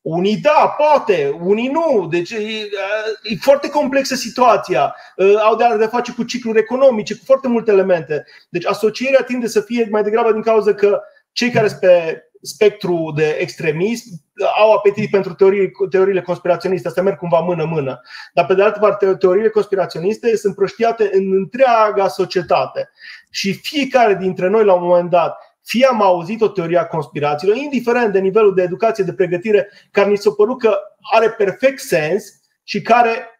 Unii 0.00 0.36
da, 0.36 0.74
poate, 0.78 1.38
unii 1.42 1.68
nu. 1.68 2.08
Deci 2.10 2.30
e, 2.30 2.36
e 3.22 3.36
foarte 3.40 3.68
complexă 3.68 4.14
situația. 4.14 4.96
Au 5.44 5.56
de 5.56 5.64
a 5.64 5.88
face 5.88 6.12
cu 6.12 6.22
cicluri 6.22 6.58
economice, 6.58 7.14
cu 7.14 7.24
foarte 7.24 7.48
multe 7.48 7.70
elemente. 7.70 8.24
Deci 8.48 8.66
asocierea 8.66 9.22
tinde 9.22 9.46
să 9.46 9.60
fie 9.60 9.88
mai 9.90 10.02
degrabă 10.02 10.32
din 10.32 10.42
cauza 10.42 10.74
că 10.74 11.02
cei 11.34 11.50
care 11.50 11.68
sunt 11.68 11.80
pe 11.80 12.22
spectru 12.42 13.12
de 13.16 13.36
extremism 13.40 14.08
au 14.58 14.72
apetit 14.72 15.10
pentru 15.10 15.34
teorii, 15.34 15.70
teoriile 15.90 16.20
conspiraționiste, 16.20 16.88
astea 16.88 17.02
merg 17.02 17.18
cumva 17.18 17.40
mână-mână. 17.40 18.00
Dar 18.34 18.46
pe 18.46 18.54
de 18.54 18.62
altă 18.62 18.78
parte, 18.78 19.14
teoriile 19.14 19.48
conspiraționiste 19.48 20.36
sunt 20.36 20.54
proștiate 20.54 21.10
în 21.12 21.32
întreaga 21.32 22.08
societate. 22.08 22.90
Și 23.30 23.52
fiecare 23.52 24.14
dintre 24.14 24.48
noi, 24.48 24.64
la 24.64 24.72
un 24.72 24.86
moment 24.86 25.10
dat, 25.10 25.38
fie 25.62 25.86
am 25.86 26.02
auzit 26.02 26.40
o 26.40 26.48
teorie 26.48 26.78
a 26.78 26.86
conspirațiilor, 26.86 27.56
indiferent 27.56 28.12
de 28.12 28.18
nivelul 28.18 28.54
de 28.54 28.62
educație, 28.62 29.04
de 29.04 29.12
pregătire, 29.12 29.68
care 29.90 30.10
ni 30.10 30.16
s-a 30.16 30.30
părut 30.30 30.58
că 30.58 30.78
are 31.14 31.30
perfect 31.30 31.80
sens 31.80 32.24
și 32.64 32.82
care 32.82 33.33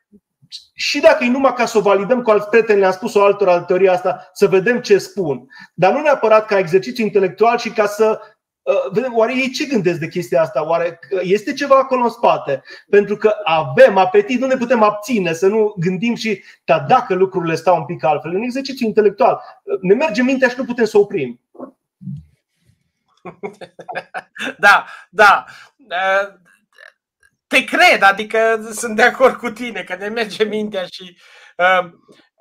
și 0.74 1.00
dacă 1.00 1.24
e 1.24 1.30
numai 1.30 1.54
ca 1.54 1.66
să 1.66 1.78
o 1.78 1.80
validăm 1.80 2.22
cu 2.22 2.30
alți 2.30 2.48
prieteni, 2.48 2.78
le-am 2.78 2.92
spus 2.92 3.14
o 3.14 3.24
altora 3.24 3.58
de 3.58 3.64
teoria 3.64 3.92
asta, 3.92 4.30
să 4.32 4.46
vedem 4.46 4.80
ce 4.80 4.98
spun. 4.98 5.46
Dar 5.74 5.92
nu 5.92 6.00
neapărat 6.00 6.46
ca 6.46 6.58
exercițiu 6.58 7.04
intelectual 7.04 7.58
și 7.58 7.70
ca 7.70 7.86
să 7.86 8.20
uh, 8.62 8.90
vedem, 8.92 9.16
oare 9.16 9.36
ei 9.36 9.50
ce 9.50 9.64
gândesc 9.64 9.98
de 9.98 10.08
chestia 10.08 10.42
asta? 10.42 10.68
Oare 10.68 10.98
este 11.22 11.52
ceva 11.52 11.76
acolo 11.76 12.02
în 12.02 12.10
spate? 12.10 12.62
Pentru 12.90 13.16
că 13.16 13.34
avem 13.44 13.96
apetit, 13.96 14.40
nu 14.40 14.46
ne 14.46 14.56
putem 14.56 14.82
abține 14.82 15.32
să 15.32 15.46
nu 15.46 15.74
gândim 15.78 16.14
și 16.14 16.42
da, 16.64 16.80
dacă 16.88 17.14
lucrurile 17.14 17.54
stau 17.54 17.76
un 17.76 17.84
pic 17.84 18.04
altfel. 18.04 18.32
E 18.32 18.36
un 18.36 18.42
exercițiu 18.42 18.86
intelectual. 18.86 19.40
Ne 19.80 19.94
merge 19.94 20.22
mintea 20.22 20.48
și 20.48 20.58
nu 20.58 20.64
putem 20.64 20.84
să 20.84 20.98
oprim. 20.98 21.40
da, 24.58 24.84
da 25.10 25.44
te 27.54 27.64
cred, 27.64 28.02
adică 28.02 28.68
sunt 28.72 28.96
de 28.96 29.02
acord 29.02 29.34
cu 29.34 29.50
tine, 29.50 29.82
că 29.82 29.94
ne 29.94 30.08
merge 30.08 30.44
mintea 30.44 30.84
și 30.84 31.18
uh, 31.56 31.90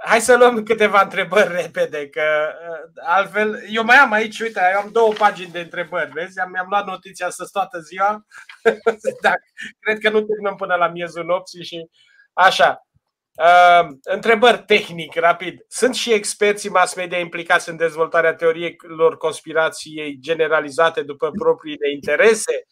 hai 0.06 0.22
să 0.22 0.38
luăm 0.38 0.64
câteva 0.64 1.02
întrebări 1.02 1.62
repede, 1.62 2.10
că 2.10 2.22
uh, 2.70 3.04
altfel, 3.06 3.64
eu 3.70 3.84
mai 3.84 3.96
am 3.96 4.12
aici, 4.12 4.40
uite, 4.40 4.62
eu 4.74 4.80
am 4.80 4.90
două 4.92 5.14
pagini 5.14 5.52
de 5.52 5.60
întrebări, 5.60 6.12
vezi, 6.12 6.40
am, 6.40 6.50
mi-am 6.50 6.66
luat 6.70 6.86
notiția 6.86 7.30
să 7.30 7.48
toată 7.52 7.80
ziua, 7.80 8.26
da, 9.22 9.34
cred 9.80 9.98
că 10.00 10.10
nu 10.10 10.22
terminăm 10.22 10.56
până 10.56 10.76
la 10.76 10.88
miezul 10.88 11.26
nopții 11.26 11.64
și 11.64 11.90
așa. 12.34 12.88
Uh, 13.36 13.88
întrebări 14.02 14.64
tehnic, 14.66 15.16
rapid. 15.16 15.66
Sunt 15.68 15.96
și 15.96 16.14
experții 16.14 16.70
mass 16.70 16.96
media 16.96 17.18
implicați 17.18 17.70
în 17.70 17.78
dezvoltarea 17.78 18.34
teoriilor 18.34 19.18
conspirației 19.18 20.18
generalizate 20.20 21.02
după 21.02 21.32
propriile 21.32 21.92
interese? 21.92 22.66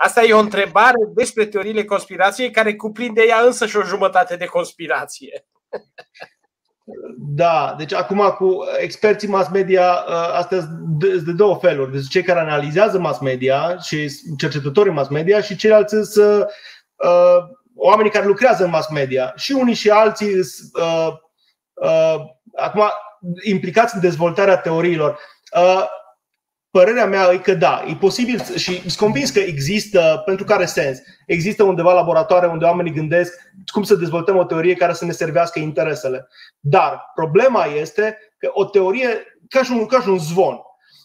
Asta 0.00 0.22
e 0.22 0.32
o 0.32 0.38
întrebare 0.38 1.08
despre 1.14 1.46
teoriile 1.46 1.84
conspirației 1.84 2.50
care 2.50 2.74
cuprinde 2.74 3.22
ea 3.22 3.40
însă 3.40 3.66
și 3.66 3.76
o 3.76 3.82
jumătate 3.82 4.36
de 4.36 4.44
conspirație. 4.44 5.46
Da, 7.18 7.74
deci 7.78 7.92
acum 7.92 8.34
cu 8.38 8.64
experții 8.78 9.28
mass 9.28 9.48
media, 9.48 10.04
ă, 10.08 10.34
astea 10.34 10.58
sunt 10.60 11.24
de 11.24 11.32
două 11.32 11.56
feluri. 11.56 11.92
Deci 11.92 12.08
cei 12.08 12.22
care 12.22 12.40
analizează 12.40 12.98
mass 12.98 13.18
media 13.18 13.78
și 13.78 14.10
cercetătorii 14.36 14.92
mass 14.92 15.08
media 15.08 15.40
și 15.40 15.56
ceilalți 15.56 15.94
sunt 16.12 16.46
uh, 16.96 17.38
oamenii 17.74 18.10
care 18.10 18.26
lucrează 18.26 18.64
în 18.64 18.70
mass 18.70 18.88
media. 18.88 19.32
Și 19.36 19.52
unii 19.52 19.74
și 19.74 19.90
alții 19.90 20.34
uh, 20.72 21.08
uh, 21.74 22.16
acum 22.56 22.82
implicați 23.44 23.94
în 23.94 24.00
dezvoltarea 24.00 24.56
teoriilor. 24.56 25.18
Uh, 25.56 25.84
părerea 26.70 27.06
mea 27.06 27.30
e 27.32 27.38
că 27.38 27.54
da, 27.54 27.84
e 27.88 27.94
posibil 27.94 28.42
și 28.56 28.80
sunt 28.80 28.96
convins 28.96 29.30
că 29.30 29.38
există, 29.38 30.22
pentru 30.24 30.44
care 30.44 30.64
sens, 30.64 30.98
există 31.26 31.62
undeva 31.62 31.92
laboratoare 31.92 32.46
unde 32.46 32.64
oamenii 32.64 32.92
gândesc 32.92 33.32
cum 33.72 33.82
să 33.82 33.94
dezvoltăm 33.94 34.36
o 34.36 34.44
teorie 34.44 34.74
care 34.74 34.92
să 34.92 35.04
ne 35.04 35.12
servească 35.12 35.58
interesele. 35.58 36.28
Dar 36.60 37.10
problema 37.14 37.64
este 37.64 38.18
că 38.38 38.50
o 38.52 38.64
teorie, 38.64 39.08
ca 39.48 39.62
și 39.62 39.72
un, 39.72 39.86
ca 39.86 40.00
și 40.00 40.08
un 40.08 40.18
zvon, 40.18 40.60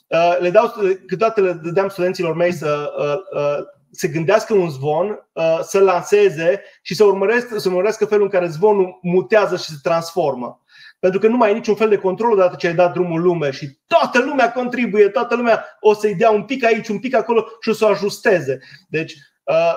uh, 0.07 0.37
le 0.39 0.49
dau, 0.49 0.73
câteodată 1.07 1.41
le 1.41 1.51
dădeam 1.51 1.89
studenților 1.89 2.35
mei 2.35 2.53
să 2.53 2.93
uh, 2.97 3.41
uh, 3.41 3.65
se 3.91 4.07
gândească 4.07 4.53
un 4.53 4.69
zvon, 4.69 5.27
să 5.61 5.79
lanseze 5.79 6.61
și 6.81 6.95
să 6.95 7.03
urmărească, 7.03 7.59
să 7.59 7.67
urmărească 7.67 8.05
felul 8.05 8.23
în 8.23 8.29
care 8.29 8.47
zvonul 8.47 8.99
mutează 9.01 9.57
și 9.57 9.63
se 9.63 9.75
transformă 9.83 10.62
pentru 11.03 11.21
că 11.21 11.27
nu 11.27 11.37
mai 11.37 11.47
ai 11.47 11.53
niciun 11.53 11.75
fel 11.75 11.89
de 11.89 11.97
control 11.97 12.31
odată 12.31 12.55
ce 12.55 12.67
ai 12.67 12.73
dat 12.73 12.93
drumul 12.93 13.21
lume 13.21 13.51
și 13.51 13.77
toată 13.87 14.19
lumea 14.19 14.51
contribuie, 14.51 15.09
toată 15.09 15.35
lumea 15.35 15.65
o 15.79 15.93
să-i 15.93 16.15
dea 16.15 16.31
un 16.31 16.43
pic 16.43 16.63
aici, 16.65 16.87
un 16.87 16.99
pic 16.99 17.15
acolo 17.15 17.45
și 17.61 17.69
o 17.69 17.73
să 17.73 17.85
o 17.85 17.87
ajusteze. 17.87 18.59
Deci, 18.89 19.13
uh, 19.43 19.75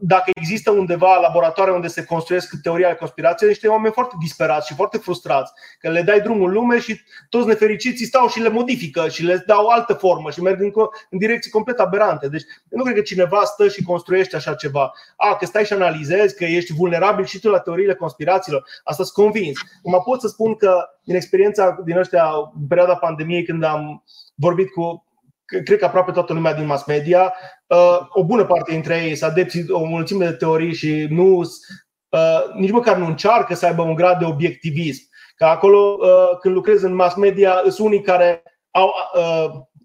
dacă 0.00 0.30
există 0.34 0.70
undeva 0.70 1.18
laboratoare 1.20 1.70
unde 1.70 1.86
se 1.86 2.04
construiesc 2.04 2.60
teoria 2.62 2.88
de 2.88 2.94
conspirație, 2.94 3.46
niște 3.46 3.68
oameni 3.68 3.92
foarte 3.92 4.14
disperați 4.20 4.66
și 4.66 4.74
foarte 4.74 4.98
frustrați, 4.98 5.52
că 5.80 5.90
le 5.90 6.02
dai 6.02 6.20
drumul 6.20 6.52
lume 6.52 6.80
și 6.80 7.00
toți 7.28 7.46
nefericiții 7.46 8.06
stau 8.06 8.28
și 8.28 8.40
le 8.40 8.48
modifică 8.48 9.08
și 9.08 9.24
le 9.24 9.42
dau 9.46 9.66
altă 9.66 9.92
formă 9.92 10.30
și 10.30 10.42
merg 10.42 10.60
în, 10.60 10.72
în 11.10 11.18
direcții 11.18 11.50
complet 11.50 11.78
aberante. 11.78 12.28
Deci 12.28 12.44
nu 12.68 12.82
cred 12.82 12.94
că 12.96 13.02
cineva 13.02 13.44
stă 13.44 13.68
și 13.68 13.82
construiește 13.82 14.36
așa 14.36 14.54
ceva. 14.54 14.92
A, 15.16 15.36
că 15.36 15.46
stai 15.46 15.64
și 15.64 15.72
analizezi, 15.72 16.36
că 16.36 16.44
ești 16.44 16.72
vulnerabil 16.72 17.24
și 17.24 17.40
tu 17.40 17.48
la 17.48 17.58
teoriile 17.58 17.94
conspirațiilor. 17.94 18.64
Asta 18.84 19.02
sunt 19.02 19.24
convins. 19.24 19.58
Mă 19.82 20.00
pot 20.00 20.20
să 20.20 20.28
spun 20.28 20.54
că 20.54 20.88
din 21.04 21.14
experiența 21.14 21.80
din 21.84 21.96
ăștia, 21.96 22.30
în 22.60 22.66
perioada 22.66 22.96
pandemiei, 22.96 23.44
când 23.44 23.64
am 23.64 24.04
vorbit 24.34 24.70
cu 24.70 25.03
cred 25.44 25.78
că 25.78 25.84
aproape 25.84 26.12
toată 26.12 26.32
lumea 26.32 26.54
din 26.54 26.66
mass 26.66 26.84
media, 26.84 27.34
uh, 27.66 27.98
o 28.08 28.24
bună 28.24 28.44
parte 28.44 28.72
dintre 28.72 29.02
ei 29.02 29.14
sunt 29.14 29.30
adepți 29.30 29.70
o 29.70 29.84
mulțime 29.84 30.24
de 30.24 30.32
teorii 30.32 30.74
și 30.74 31.06
nu, 31.10 31.38
uh, 31.38 32.54
nici 32.54 32.70
măcar 32.70 32.96
nu 32.96 33.06
încearcă 33.06 33.54
să 33.54 33.66
aibă 33.66 33.82
un 33.82 33.94
grad 33.94 34.18
de 34.18 34.24
obiectivism. 34.24 35.02
Că 35.36 35.44
acolo, 35.44 35.98
uh, 36.00 36.38
când 36.40 36.54
lucrezi 36.54 36.84
în 36.84 36.94
mass 36.94 37.14
media, 37.14 37.62
sunt 37.62 37.86
unii 37.86 38.00
care 38.00 38.42
au, 38.70 38.92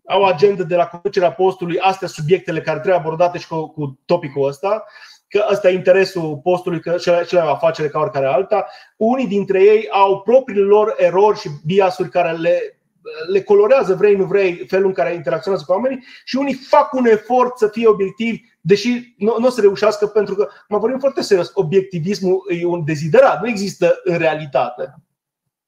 au 0.07 0.25
agenda 0.25 0.63
de 0.63 0.75
la 0.75 0.85
conducerea 0.85 1.31
postului, 1.31 1.79
astea 1.79 2.07
subiectele 2.07 2.61
care 2.61 2.79
trebuie 2.79 2.99
abordate 2.99 3.37
și 3.37 3.47
cu, 3.47 3.67
cu 3.67 3.99
topicul 4.05 4.47
ăsta, 4.47 4.85
că 5.27 5.45
ăsta 5.51 5.69
e 5.69 5.73
interesul 5.73 6.39
postului, 6.43 6.79
că 6.79 6.95
cele 7.27 7.41
mai 7.41 7.51
afacere 7.51 7.87
ca 7.87 7.99
oricare 7.99 8.25
alta. 8.25 8.67
Unii 8.97 9.27
dintre 9.27 9.63
ei 9.63 9.87
au 9.89 10.21
propriile 10.21 10.63
lor 10.63 10.95
erori 10.97 11.39
și 11.39 11.49
biasuri 11.65 12.09
care 12.09 12.31
le 12.31 12.78
le 13.27 13.41
colorează, 13.41 13.95
vrei, 13.95 14.15
nu 14.15 14.25
vrei, 14.25 14.65
felul 14.67 14.87
în 14.87 14.93
care 14.93 15.13
interacționează 15.13 15.65
cu 15.67 15.71
oamenii 15.71 16.03
și 16.23 16.35
unii 16.35 16.53
fac 16.53 16.93
un 16.93 17.05
efort 17.05 17.57
să 17.57 17.67
fie 17.67 17.87
obiectivi, 17.87 18.41
deși 18.61 19.13
nu, 19.17 19.35
nu 19.39 19.47
o 19.47 19.49
să 19.49 19.61
reușească, 19.61 20.07
pentru 20.07 20.35
că, 20.35 20.49
mă 20.67 20.77
vorbim 20.77 20.99
foarte 20.99 21.21
serios, 21.21 21.51
obiectivismul 21.53 22.45
e 22.49 22.65
un 22.65 22.85
deziderat, 22.85 23.41
nu 23.41 23.47
există 23.47 23.99
în 24.03 24.17
realitate. 24.17 24.95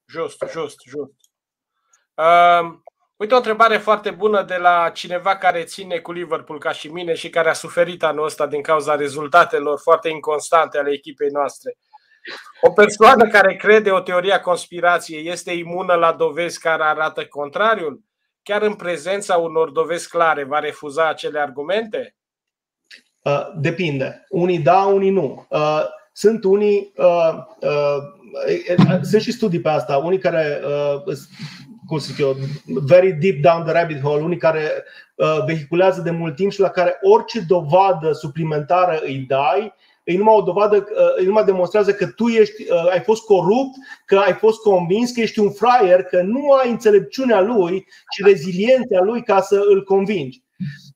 Just, 0.08 0.44
just, 0.52 0.78
just. 0.86 1.14
Uh, 2.14 2.78
uite 3.16 3.34
o 3.34 3.38
întrebare 3.38 3.78
foarte 3.78 4.12
bună 4.12 4.44
de 4.44 4.56
la 4.56 4.90
cineva 4.90 5.36
care 5.36 5.64
ține 5.64 5.98
cu 5.98 6.12
Liverpool 6.12 6.60
ca 6.60 6.72
și 6.72 6.88
mine 6.88 7.14
și 7.14 7.30
care 7.30 7.50
a 7.50 7.54
suferit 7.54 8.04
anul 8.04 8.26
ăsta 8.26 8.48
din 8.48 8.62
cauza 8.62 8.96
rezultatelor 8.96 9.80
foarte 9.80 10.10
inconstante 10.10 10.78
ale 10.78 10.92
echipei 10.92 11.30
noastre. 11.30 11.78
O 12.62 12.72
persoană 12.72 13.28
care 13.28 13.56
crede 13.56 13.92
o 13.92 14.00
teorie 14.00 14.34
a 14.34 14.42
conspirației 14.42 15.28
este 15.28 15.52
imună 15.52 15.94
la 15.94 16.12
dovezi 16.12 16.60
care 16.60 16.84
arată 16.84 17.26
contrariul? 17.26 18.02
Chiar 18.44 18.62
în 18.62 18.74
prezența 18.74 19.36
unor 19.36 19.70
dovezi 19.70 20.10
clare, 20.10 20.44
va 20.44 20.60
refuza 20.60 21.10
acele 21.10 21.40
argumente? 21.40 22.16
Uh, 23.22 23.48
depinde. 23.56 24.26
Unii 24.30 24.60
da, 24.60 24.84
unii 24.84 25.10
nu. 25.10 25.46
Uh, 25.50 25.84
sunt 26.14 26.44
unii, 26.44 26.92
uh, 26.96 27.34
uh, 27.60 29.00
sunt 29.02 29.22
și 29.22 29.32
studii 29.32 29.62
pe 29.62 29.70
asta, 29.70 29.98
unii 29.98 30.20
care, 30.20 30.62
uh, 30.66 31.16
cum 31.88 31.98
zic 31.98 32.18
eu, 32.18 32.36
very 32.66 33.14
deep 33.14 33.42
down 33.42 33.64
the 33.64 33.74
rabbit 33.74 34.02
hole, 34.02 34.24
unii 34.24 34.38
care 34.38 34.84
uh, 35.16 35.44
vehiculează 35.46 36.02
de 36.02 36.12
mult 36.12 36.36
timp 36.36 36.52
și 36.52 36.60
la 36.60 36.70
care 36.70 36.98
orice 37.02 37.40
dovadă 37.40 38.12
suplimentară 38.12 39.00
îi 39.04 39.18
dai, 39.18 39.74
e 40.12 40.18
numai 40.18 40.36
o 40.36 40.42
dovadă, 40.42 40.76
uh, 40.76 41.24
e 41.24 41.26
numai 41.26 41.44
demonstrează 41.44 41.94
că 41.94 42.08
tu 42.08 42.28
ești, 42.28 42.72
uh, 42.72 42.92
ai 42.92 43.00
fost 43.00 43.24
corupt, 43.24 43.76
că 44.06 44.18
ai 44.18 44.34
fost 44.34 44.62
convins 44.62 45.12
că 45.12 45.20
ești 45.20 45.40
un 45.40 45.52
fraier, 45.52 46.04
că 46.04 46.22
nu 46.22 46.52
ai 46.52 46.70
înțelepciunea 46.70 47.42
lui 47.42 47.86
și 48.14 48.24
reziliența 48.24 49.00
lui 49.02 49.24
ca 49.24 49.42
să 49.42 49.62
îl 49.70 49.84
convingi. 49.84 50.44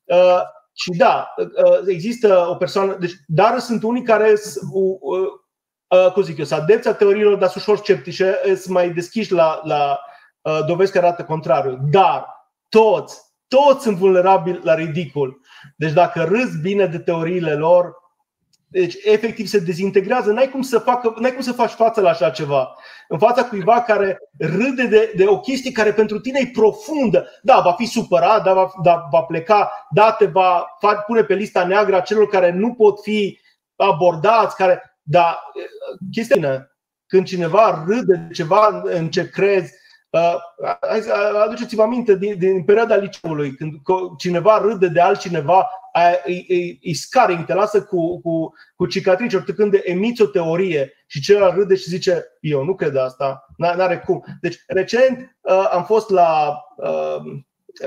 Uh, 0.04 0.42
și 0.74 0.90
da, 0.98 1.34
există 1.86 2.48
o 2.50 2.56
persoană, 2.56 2.98
deci, 3.00 3.14
dar 3.28 3.60
sunt 3.60 3.84
unii 3.84 4.04
care 4.04 4.34
cum 6.14 6.24
zic 6.24 6.38
eu, 6.38 6.46
sunt 6.46 6.60
adepți 6.60 6.88
a 6.88 6.94
teoriilor, 6.94 7.36
dar 7.36 7.50
sunt 7.50 7.64
ușor 7.64 7.78
sceptice, 7.78 8.36
sunt 8.46 8.68
mai 8.68 8.90
deschiși 8.90 9.32
la, 9.32 9.62
la 9.64 10.00
dovezi 10.68 10.92
care 10.92 11.06
arată 11.06 11.24
contrariul. 11.24 11.80
Dar 11.92 12.26
toți, 12.70 13.22
toți 13.48 13.84
sunt 13.84 13.98
vulnerabili 13.98 14.60
la 14.64 14.76
ridicul. 14.76 15.42
Deci 15.76 15.92
dacă 15.92 16.24
râzi 16.24 16.62
bine 16.62 16.86
de 16.86 17.00
teoriile 17.00 17.54
lor, 17.54 17.94
deci, 18.80 18.96
efectiv, 19.04 19.48
se 19.48 19.60
dezintegrează. 19.60 20.32
N-ai 20.32 20.50
cum 20.50 20.62
să, 20.62 20.80
facă, 20.80 21.16
n-ai 21.20 21.34
cum 21.34 21.42
să 21.42 21.52
faci 21.52 21.72
față 21.72 22.02
la 22.02 22.10
așa 22.10 22.30
ceva. 22.30 22.76
În 23.08 23.18
fața 23.18 23.46
cuiva 23.46 23.82
care 23.82 24.18
râde 24.38 24.88
de, 24.88 25.14
de 25.16 25.26
o 25.28 25.40
chestie 25.40 25.72
care 25.72 25.94
pentru 25.94 26.20
tine 26.20 26.40
e 26.42 26.50
profundă. 26.54 27.28
Da, 27.42 27.62
va 27.64 27.72
fi 27.72 27.86
supărat, 27.86 28.44
da, 28.44 28.54
va, 28.54 28.72
da, 28.84 29.08
va 29.12 29.22
pleca, 29.22 29.88
da, 29.90 30.12
te 30.12 30.26
va 30.26 30.68
pune 31.06 31.24
pe 31.24 31.34
lista 31.34 31.66
neagră 31.66 31.96
a 31.96 32.00
celor 32.00 32.28
care 32.28 32.52
nu 32.52 32.74
pot 32.74 33.02
fi 33.02 33.40
abordați, 33.76 34.56
care. 34.56 35.00
Da, 35.02 35.40
chestia 36.12 36.70
când 37.08 37.26
cineva 37.26 37.84
râde 37.88 38.16
de 38.28 38.34
ceva 38.34 38.82
în 38.84 39.10
ce 39.10 39.30
crezi, 39.30 39.74
uh, 40.10 40.36
aduceți-vă 41.44 41.82
aminte 41.82 42.16
din, 42.16 42.38
din 42.38 42.64
perioada 42.64 42.96
liceului, 42.96 43.56
când 43.56 43.74
cineva 44.18 44.58
râde 44.58 44.88
de 44.88 45.02
altcineva 45.02 45.70
e, 46.26 46.46
e, 46.48 46.78
e 46.82 46.94
scaring, 46.94 47.46
te 47.46 47.54
lasă 47.54 47.84
cu, 47.84 48.22
cu, 48.22 48.54
cu 48.76 48.86
cicatrici, 48.86 49.34
ori 49.34 49.54
când 49.54 49.80
emiți 49.84 50.22
o 50.22 50.26
teorie 50.26 50.94
și 51.06 51.22
celălalt 51.22 51.56
râde 51.56 51.76
și 51.76 51.90
zice 51.90 52.26
eu 52.40 52.64
nu 52.64 52.76
cred 52.76 52.96
asta, 52.96 53.46
n-are 53.58 54.04
cum. 54.06 54.24
Deci 54.42 54.64
recent 54.68 55.36
uh, 55.42 55.70
am 55.72 55.84
fost 55.84 56.10
la, 56.10 56.58
uh, 56.78 57.22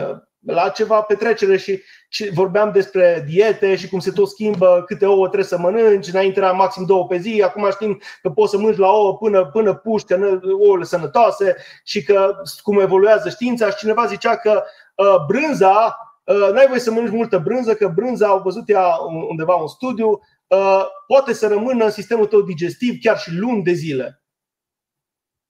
uh, 0.01 0.17
la 0.47 0.69
ceva 0.69 1.01
petrecere 1.01 1.57
și, 1.57 1.83
și 2.09 2.31
vorbeam 2.33 2.73
despre 2.73 3.25
diete 3.29 3.77
și 3.77 3.89
cum 3.89 3.99
se 3.99 4.11
tot 4.11 4.29
schimbă, 4.29 4.83
câte 4.87 5.07
ouă 5.07 5.27
trebuie 5.27 5.49
să 5.49 5.59
mănânci, 5.59 6.09
înainte 6.09 6.39
era 6.39 6.53
maxim 6.53 6.85
două 6.85 7.07
pe 7.07 7.19
zi, 7.19 7.43
acum 7.45 7.71
știm 7.71 8.01
că 8.23 8.31
poți 8.31 8.51
să 8.51 8.57
mănânci 8.57 8.79
la 8.79 8.89
ouă 8.89 9.17
până, 9.17 9.47
până 9.47 9.75
puști, 9.75 10.13
ouăle 10.61 10.85
sănătoase 10.85 11.57
și 11.85 12.03
că 12.03 12.35
cum 12.63 12.81
evoluează 12.81 13.29
știința 13.29 13.71
și 13.71 13.77
cineva 13.77 14.07
zicea 14.07 14.37
că 14.37 14.63
uh, 14.95 15.17
brânza 15.27 15.97
Uh, 15.99 16.08
n-ai 16.35 16.67
voie 16.67 16.81
să 16.81 16.91
mănânci 16.91 17.13
multă 17.13 17.39
brânză, 17.39 17.75
că 17.75 17.89
brânza, 17.89 18.27
au 18.27 18.41
văzut 18.43 18.69
ea 18.69 18.97
undeva 19.29 19.55
un 19.55 19.69
studiu, 19.69 20.09
uh, 20.47 20.85
poate 21.07 21.33
să 21.33 21.49
rămână 21.49 21.85
în 21.85 21.91
sistemul 21.91 22.27
tău 22.27 22.43
digestiv 22.43 23.01
chiar 23.01 23.19
și 23.19 23.35
luni 23.35 23.63
de 23.63 23.73
zile. 23.73 24.23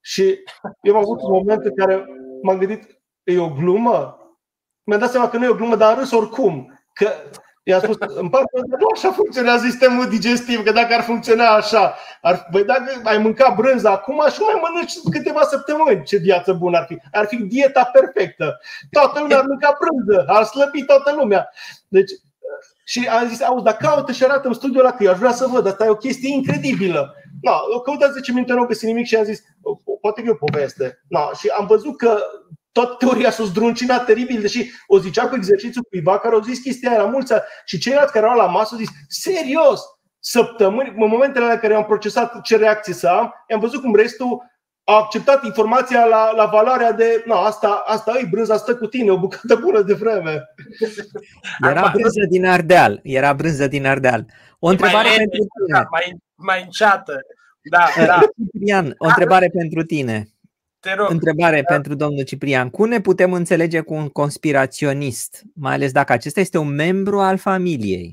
Și 0.01 0.39
eu 0.83 0.95
am 0.95 1.03
avut 1.03 1.23
un 1.23 1.31
moment 1.31 1.65
în 1.65 1.75
care 1.75 2.05
m-am 2.43 2.59
gândit, 2.59 3.01
e 3.23 3.39
o 3.39 3.53
glumă? 3.53 4.19
Mi-am 4.85 5.01
dat 5.01 5.11
seama 5.11 5.29
că 5.29 5.37
nu 5.37 5.45
e 5.45 5.49
o 5.49 5.55
glumă, 5.55 5.77
dar 5.77 5.93
am 5.93 5.99
râs 5.99 6.11
oricum. 6.11 6.81
Că 6.93 7.09
I-am 7.69 7.81
spus, 7.81 7.97
în 8.15 8.29
parte, 8.29 8.61
nu 8.79 8.87
așa 8.95 9.13
funcționează 9.13 9.65
sistemul 9.65 10.09
digestiv, 10.09 10.63
că 10.63 10.73
dacă 10.73 10.95
ar 10.95 11.03
funcționa 11.03 11.49
așa, 11.49 11.95
ar, 12.23 12.49
băi, 12.51 12.65
dacă 12.65 13.01
ai 13.05 13.19
mâncat 13.19 13.55
brânză 13.55 13.89
acum 13.89 14.23
și 14.33 14.37
nu 14.39 14.47
mai 14.47 14.61
mănânci 14.63 14.93
câteva 15.11 15.43
săptămâni, 15.43 16.05
ce 16.05 16.17
viață 16.17 16.53
bună 16.53 16.79
ar 16.79 16.85
fi. 16.89 16.99
Ar 17.13 17.27
fi 17.27 17.37
dieta 17.37 17.85
perfectă. 17.93 18.61
Toată 18.91 19.21
lumea 19.21 19.39
ar 19.39 19.45
mânca 19.47 19.79
brânză, 19.81 20.25
ar 20.27 20.45
slăbi 20.45 20.85
toată 20.85 21.15
lumea. 21.19 21.51
Deci, 21.89 22.11
și 22.85 23.09
am 23.21 23.29
zis, 23.29 23.43
auzi, 23.43 23.65
dar 23.65 23.77
caută 23.77 24.13
și 24.13 24.25
arată 24.25 24.49
în 24.49 24.55
studiul 24.55 24.85
ăla 24.85 24.95
că 24.95 25.03
eu 25.05 25.11
aș 25.11 25.19
vrea 25.19 25.33
să 25.33 25.47
văd, 25.47 25.67
asta 25.67 25.85
e 25.85 25.89
o 25.89 26.05
chestie 26.07 26.35
incredibilă. 26.35 27.15
No, 27.41 27.53
eu 27.73 27.81
căutat 27.81 28.13
10 28.13 28.33
minute, 28.33 28.53
nu 28.53 28.65
găsi 28.65 28.87
nimic 28.87 29.07
și 29.07 29.17
am 29.17 29.25
zis, 29.25 29.43
poate 30.01 30.21
că 30.23 30.29
e 30.29 30.39
o 30.41 30.47
poveste. 30.47 31.03
No, 31.09 31.21
și 31.39 31.49
am 31.59 31.67
văzut 31.67 31.97
că 31.97 32.19
toată 32.79 33.05
teoria 33.05 33.31
s-a 33.31 33.45
zdruncinat 33.45 34.05
teribil, 34.05 34.41
deși 34.41 34.71
o 34.87 34.99
zicea 34.99 35.29
cu 35.29 35.35
exercițiul 35.35 35.85
cuiva 35.91 36.19
care 36.19 36.35
au 36.35 36.41
zis 36.41 36.59
chestia 36.59 36.91
aia 36.91 37.03
la 37.03 37.09
mulți 37.09 37.33
și 37.65 37.79
ceilalți 37.79 38.13
care 38.13 38.25
erau 38.25 38.39
la 38.39 38.47
masă 38.47 38.69
au 38.73 38.79
zis, 38.79 38.89
serios, 39.09 39.81
săptămâni, 40.19 40.89
în 40.89 41.09
momentele 41.09 41.53
în 41.53 41.59
care 41.59 41.75
am 41.75 41.85
procesat 41.85 42.41
ce 42.43 42.57
reacție 42.57 42.95
să 42.95 43.07
am, 43.09 43.35
am 43.49 43.61
văzut 43.61 43.81
cum 43.81 43.95
restul 43.95 44.43
a 44.85 44.95
acceptat 44.95 45.45
informația 45.45 46.05
la, 46.05 46.33
la 46.37 46.45
valoarea 46.45 46.93
de 46.93 47.23
na, 47.27 47.35
asta, 47.35 47.83
asta 47.87 48.19
e 48.19 48.29
brânza, 48.31 48.57
stă 48.57 48.77
cu 48.77 48.87
tine, 48.87 49.11
o 49.11 49.19
bucată 49.19 49.57
bună 49.61 49.83
de 49.83 49.95
vreme. 49.95 50.43
Era 51.71 51.91
brânză 51.95 52.25
din 52.29 52.47
Ardeal. 52.47 53.01
Era 53.03 53.35
brânză 53.35 53.67
din 53.67 53.87
Ardeal. 53.87 54.27
O 54.59 54.69
întrebare 54.69 55.09
mai 55.09 55.17
pentru 55.17 55.39
tine. 55.39 55.87
Mai, 55.91 56.17
mai 56.35 56.63
înceată. 56.63 57.21
Da, 57.63 58.05
da. 58.07 58.21
Ciprian, 58.53 58.95
o 58.99 59.07
întrebare 59.07 59.49
pentru 59.49 59.83
tine. 59.83 60.29
Te 60.81 60.95
rog. 60.95 61.11
Întrebare 61.11 61.63
da. 61.69 61.75
pentru 61.75 61.95
domnul 61.95 62.25
Ciprian. 62.25 62.71
Cum 62.71 62.89
ne 62.89 63.01
putem 63.01 63.33
înțelege 63.33 63.81
cu 63.81 63.95
un 63.95 64.09
conspiraționist, 64.09 65.43
mai 65.55 65.75
ales 65.75 65.93
dacă 65.93 66.13
acesta 66.13 66.41
este 66.41 66.59
un 66.59 66.75
membru 66.75 67.21
al 67.21 67.37
familiei? 67.37 68.13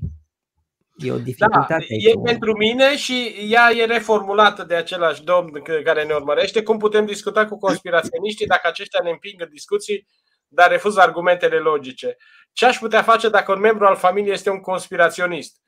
E 0.97 1.11
o 1.11 1.17
dificultate. 1.17 1.85
Da, 1.89 2.09
e 2.09 2.13
pentru 2.23 2.57
mine 2.57 2.97
și 2.97 3.35
ea 3.49 3.71
e 3.71 3.85
reformulată 3.85 4.63
de 4.63 4.75
același 4.75 5.23
domn 5.23 5.61
care 5.83 6.03
ne 6.03 6.13
urmărește. 6.13 6.63
Cum 6.63 6.77
putem 6.77 7.05
discuta 7.05 7.45
cu 7.45 7.57
conspiraționiștii 7.57 8.45
dacă 8.47 8.67
aceștia 8.67 8.99
ne 9.03 9.09
împing 9.09 9.49
discuții, 9.49 10.07
dar 10.47 10.69
refuză 10.69 10.99
argumentele 10.99 11.57
logice? 11.57 12.17
Ce 12.53 12.65
aș 12.65 12.77
putea 12.77 13.01
face 13.01 13.29
dacă 13.29 13.51
un 13.51 13.59
membru 13.59 13.85
al 13.85 13.95
familiei 13.95 14.33
este 14.33 14.49
un 14.49 14.59
conspiraționist? 14.59 15.61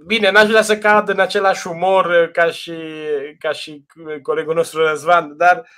Um, 0.00 0.06
bine, 0.06 0.30
n-aș 0.30 0.48
vrea 0.48 0.62
să 0.62 0.78
cad 0.78 1.08
în 1.08 1.20
același 1.20 1.66
umor 1.66 2.30
ca 2.32 2.50
și, 2.50 2.74
ca 3.38 3.52
și 3.52 3.84
colegul 4.22 4.54
nostru 4.54 4.86
Răzvan, 4.86 5.36
dar 5.36 5.68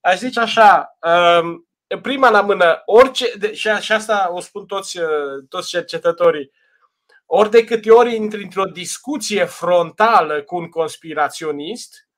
aș 0.00 0.18
zice 0.18 0.40
așa, 0.40 0.98
um, 1.40 1.68
prima 2.02 2.30
la 2.30 2.40
mână, 2.40 2.82
orice, 2.84 3.26
și, 3.52 3.68
și 3.68 3.92
asta 3.92 4.28
o 4.32 4.40
spun 4.40 4.66
toți, 4.66 4.98
uh, 4.98 5.44
toți 5.48 5.68
cercetătorii, 5.68 6.50
ori 7.26 7.50
de 7.50 7.64
câte 7.64 7.90
ori 7.90 8.14
intri 8.14 8.42
într-o 8.42 8.64
discuție 8.64 9.44
frontală 9.44 10.42
cu 10.42 10.56
un 10.56 10.68
conspiraționist, 10.68 12.08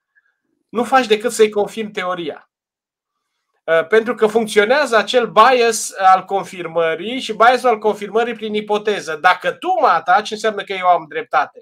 nu 0.68 0.84
faci 0.84 1.06
decât 1.06 1.32
să-i 1.32 1.50
confirmi 1.50 1.90
teoria. 1.90 2.49
Uh, 3.70 3.86
pentru 3.86 4.14
că 4.14 4.26
funcționează 4.26 4.96
acel 4.96 5.26
bias 5.26 5.92
al 5.98 6.24
confirmării 6.24 7.20
și 7.20 7.32
biasul 7.32 7.68
al 7.68 7.78
confirmării 7.78 8.34
prin 8.34 8.54
ipoteză. 8.54 9.18
Dacă 9.20 9.50
tu 9.50 9.68
mă 9.80 9.86
ataci, 9.86 10.30
înseamnă 10.30 10.62
că 10.62 10.72
eu 10.72 10.86
am 10.86 11.06
dreptate. 11.08 11.60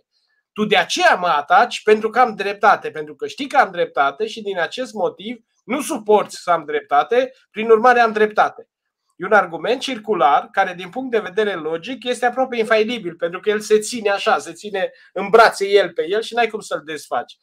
Tu 0.53 0.65
de 0.65 0.77
aceea 0.77 1.15
mă 1.15 1.27
ataci 1.27 1.83
pentru 1.83 2.11
că 2.11 2.21
am 2.21 2.35
dreptate, 2.35 2.91
pentru 2.91 3.15
că 3.15 3.27
știi 3.27 3.47
că 3.47 3.57
am 3.57 3.71
dreptate 3.71 4.27
și 4.27 4.43
din 4.43 4.59
acest 4.59 4.93
motiv 4.93 5.39
nu 5.65 5.81
suporți 5.81 6.37
să 6.43 6.51
am 6.51 6.65
dreptate, 6.65 7.33
prin 7.51 7.71
urmare 7.71 8.01
am 8.01 8.13
dreptate. 8.13 8.69
E 9.17 9.25
un 9.25 9.33
argument 9.33 9.81
circular 9.81 10.49
care, 10.53 10.75
din 10.75 10.89
punct 10.89 11.11
de 11.11 11.19
vedere 11.19 11.55
logic, 11.55 12.05
este 12.05 12.27
aproape 12.27 12.57
infailibil, 12.57 13.15
pentru 13.15 13.41
că 13.41 13.51
el 13.51 13.61
se 13.61 13.79
ține 13.79 14.11
așa, 14.11 14.39
se 14.39 14.53
ține 14.53 14.91
în 15.13 15.29
brațe 15.29 15.69
el 15.69 15.93
pe 15.93 16.07
el 16.09 16.23
și 16.23 16.35
n-ai 16.35 16.49
cum 16.49 16.61
să-l 16.61 16.83
desfaci. 16.85 17.39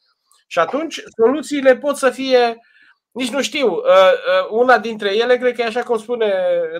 Și 0.46 0.58
atunci 0.58 1.02
soluțiile 1.16 1.76
pot 1.76 1.96
să 1.96 2.10
fie, 2.10 2.56
nici 3.16 3.30
nu 3.30 3.42
știu, 3.42 3.72
uh, 3.72 3.82
uh, 3.82 4.48
una 4.50 4.78
dintre 4.78 5.16
ele, 5.16 5.36
cred 5.36 5.54
că 5.54 5.60
e 5.60 5.64
așa 5.64 5.82
cum 5.82 5.98
spune 5.98 6.32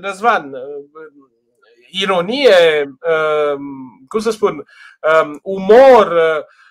Răzvan, 0.02 0.52
uh, 0.52 0.60
ironie, 1.90 2.54
cum 4.08 4.20
să 4.20 4.30
spun, 4.30 4.64
um, 5.22 5.38
umor, 5.42 6.18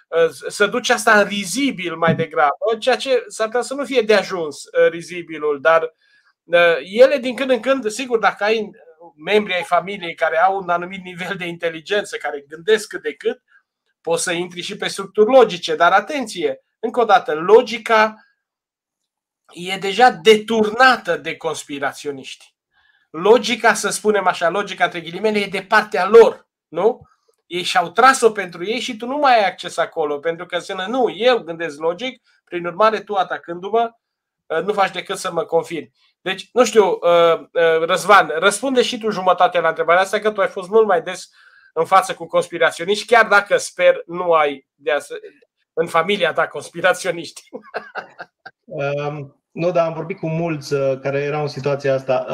Uh, 0.08 0.30
să 0.48 0.68
duce 0.68 0.94
asta 0.94 1.20
în 1.20 1.28
rizibil 1.28 1.96
mai 1.96 2.16
degrabă, 2.16 2.76
ceea 2.80 2.96
ce 2.96 3.24
s-ar 3.28 3.48
putea 3.48 3.62
să 3.62 3.74
nu 3.74 3.86
fie 3.86 4.02
de 4.02 4.14
ajuns 4.14 4.64
uh, 4.64 4.90
rizibilul, 4.90 5.62
dar 5.62 5.94
uh, 6.44 6.78
ele 6.82 7.18
din 7.18 7.36
când 7.36 7.50
în 7.50 7.60
când, 7.60 7.90
sigur, 7.90 8.20
dacă 8.20 8.44
ai 8.44 8.70
membri 9.26 9.54
ai 9.54 9.64
familiei 9.64 10.16
care 10.16 10.38
au 10.38 10.58
un 10.58 10.70
anumit 10.70 11.04
nivel 11.04 11.36
de 11.38 11.46
inteligență, 11.46 12.18
care 12.18 12.46
gândesc 12.48 12.88
cât 12.88 13.02
de 13.02 13.14
cât, 13.14 13.42
poți 14.02 14.24
să 14.24 14.32
intri 14.32 14.62
și 14.62 14.78
pe 14.78 14.88
structuri 14.88 15.32
logice, 15.32 15.76
dar 15.76 15.92
atenție, 15.92 16.64
încă 16.80 17.00
o 17.00 17.06
dată, 17.06 17.34
logica 17.34 18.25
e 19.56 19.78
deja 19.78 20.10
deturnată 20.10 21.18
de 21.18 21.36
conspiraționiști. 21.36 22.56
Logica, 23.10 23.74
să 23.74 23.90
spunem 23.90 24.28
așa, 24.28 24.50
logica 24.50 24.84
între 24.84 25.02
ghilimele, 25.02 25.40
e 25.40 25.48
de 25.48 25.62
partea 25.62 26.08
lor, 26.08 26.48
nu? 26.68 27.02
ei 27.48 27.64
și-au 27.64 27.90
tras-o 27.90 28.32
pentru 28.32 28.66
ei 28.66 28.80
și 28.80 28.98
tu 28.98 29.06
nu 29.06 29.18
mai 29.18 29.38
ai 29.38 29.46
acces 29.46 29.78
acolo, 29.78 30.20
pentru 30.20 30.46
că 30.46 30.56
înseamnă, 30.56 30.86
nu, 30.86 31.10
eu 31.10 31.40
gândesc 31.40 31.80
logic, 31.80 32.22
prin 32.44 32.66
urmare 32.66 33.00
tu 33.00 33.14
atacându-mă, 33.14 33.92
uh, 34.46 34.64
nu 34.64 34.74
faci 34.74 34.92
decât 34.92 35.18
să 35.18 35.32
mă 35.32 35.44
confirmi. 35.44 35.92
Deci, 36.22 36.50
nu 36.54 36.66
știu, 36.66 36.86
uh, 36.90 37.40
uh, 37.40 37.86
Răzvan, 37.86 38.32
răspunde 38.36 38.82
și 38.82 38.98
tu 38.98 39.10
jumătate 39.10 39.60
la 39.60 39.68
întrebarea 39.68 40.02
asta, 40.02 40.20
că 40.20 40.32
tu 40.32 40.42
ai 40.42 40.48
fost 40.48 40.70
mult 40.70 40.88
mai 40.88 41.02
des 41.02 41.30
în 41.74 41.86
față 41.86 42.14
cu 42.14 42.28
conspiraționiști, 42.28 43.06
chiar 43.06 43.28
dacă 43.28 43.58
sper 43.58 44.02
nu 44.06 44.32
ai 44.32 44.68
de 44.74 44.92
ase- 44.92 45.20
în 45.74 45.88
familia 45.88 46.34
ta 46.34 46.48
conspiraționiști. 46.48 47.42
Um, 48.68 49.45
nu, 49.56 49.72
dar 49.72 49.86
am 49.86 49.94
vorbit 49.94 50.18
cu 50.18 50.28
mulți 50.28 50.76
care 51.02 51.20
erau 51.20 51.42
în 51.42 51.48
situația 51.48 51.94
asta. 51.94 52.26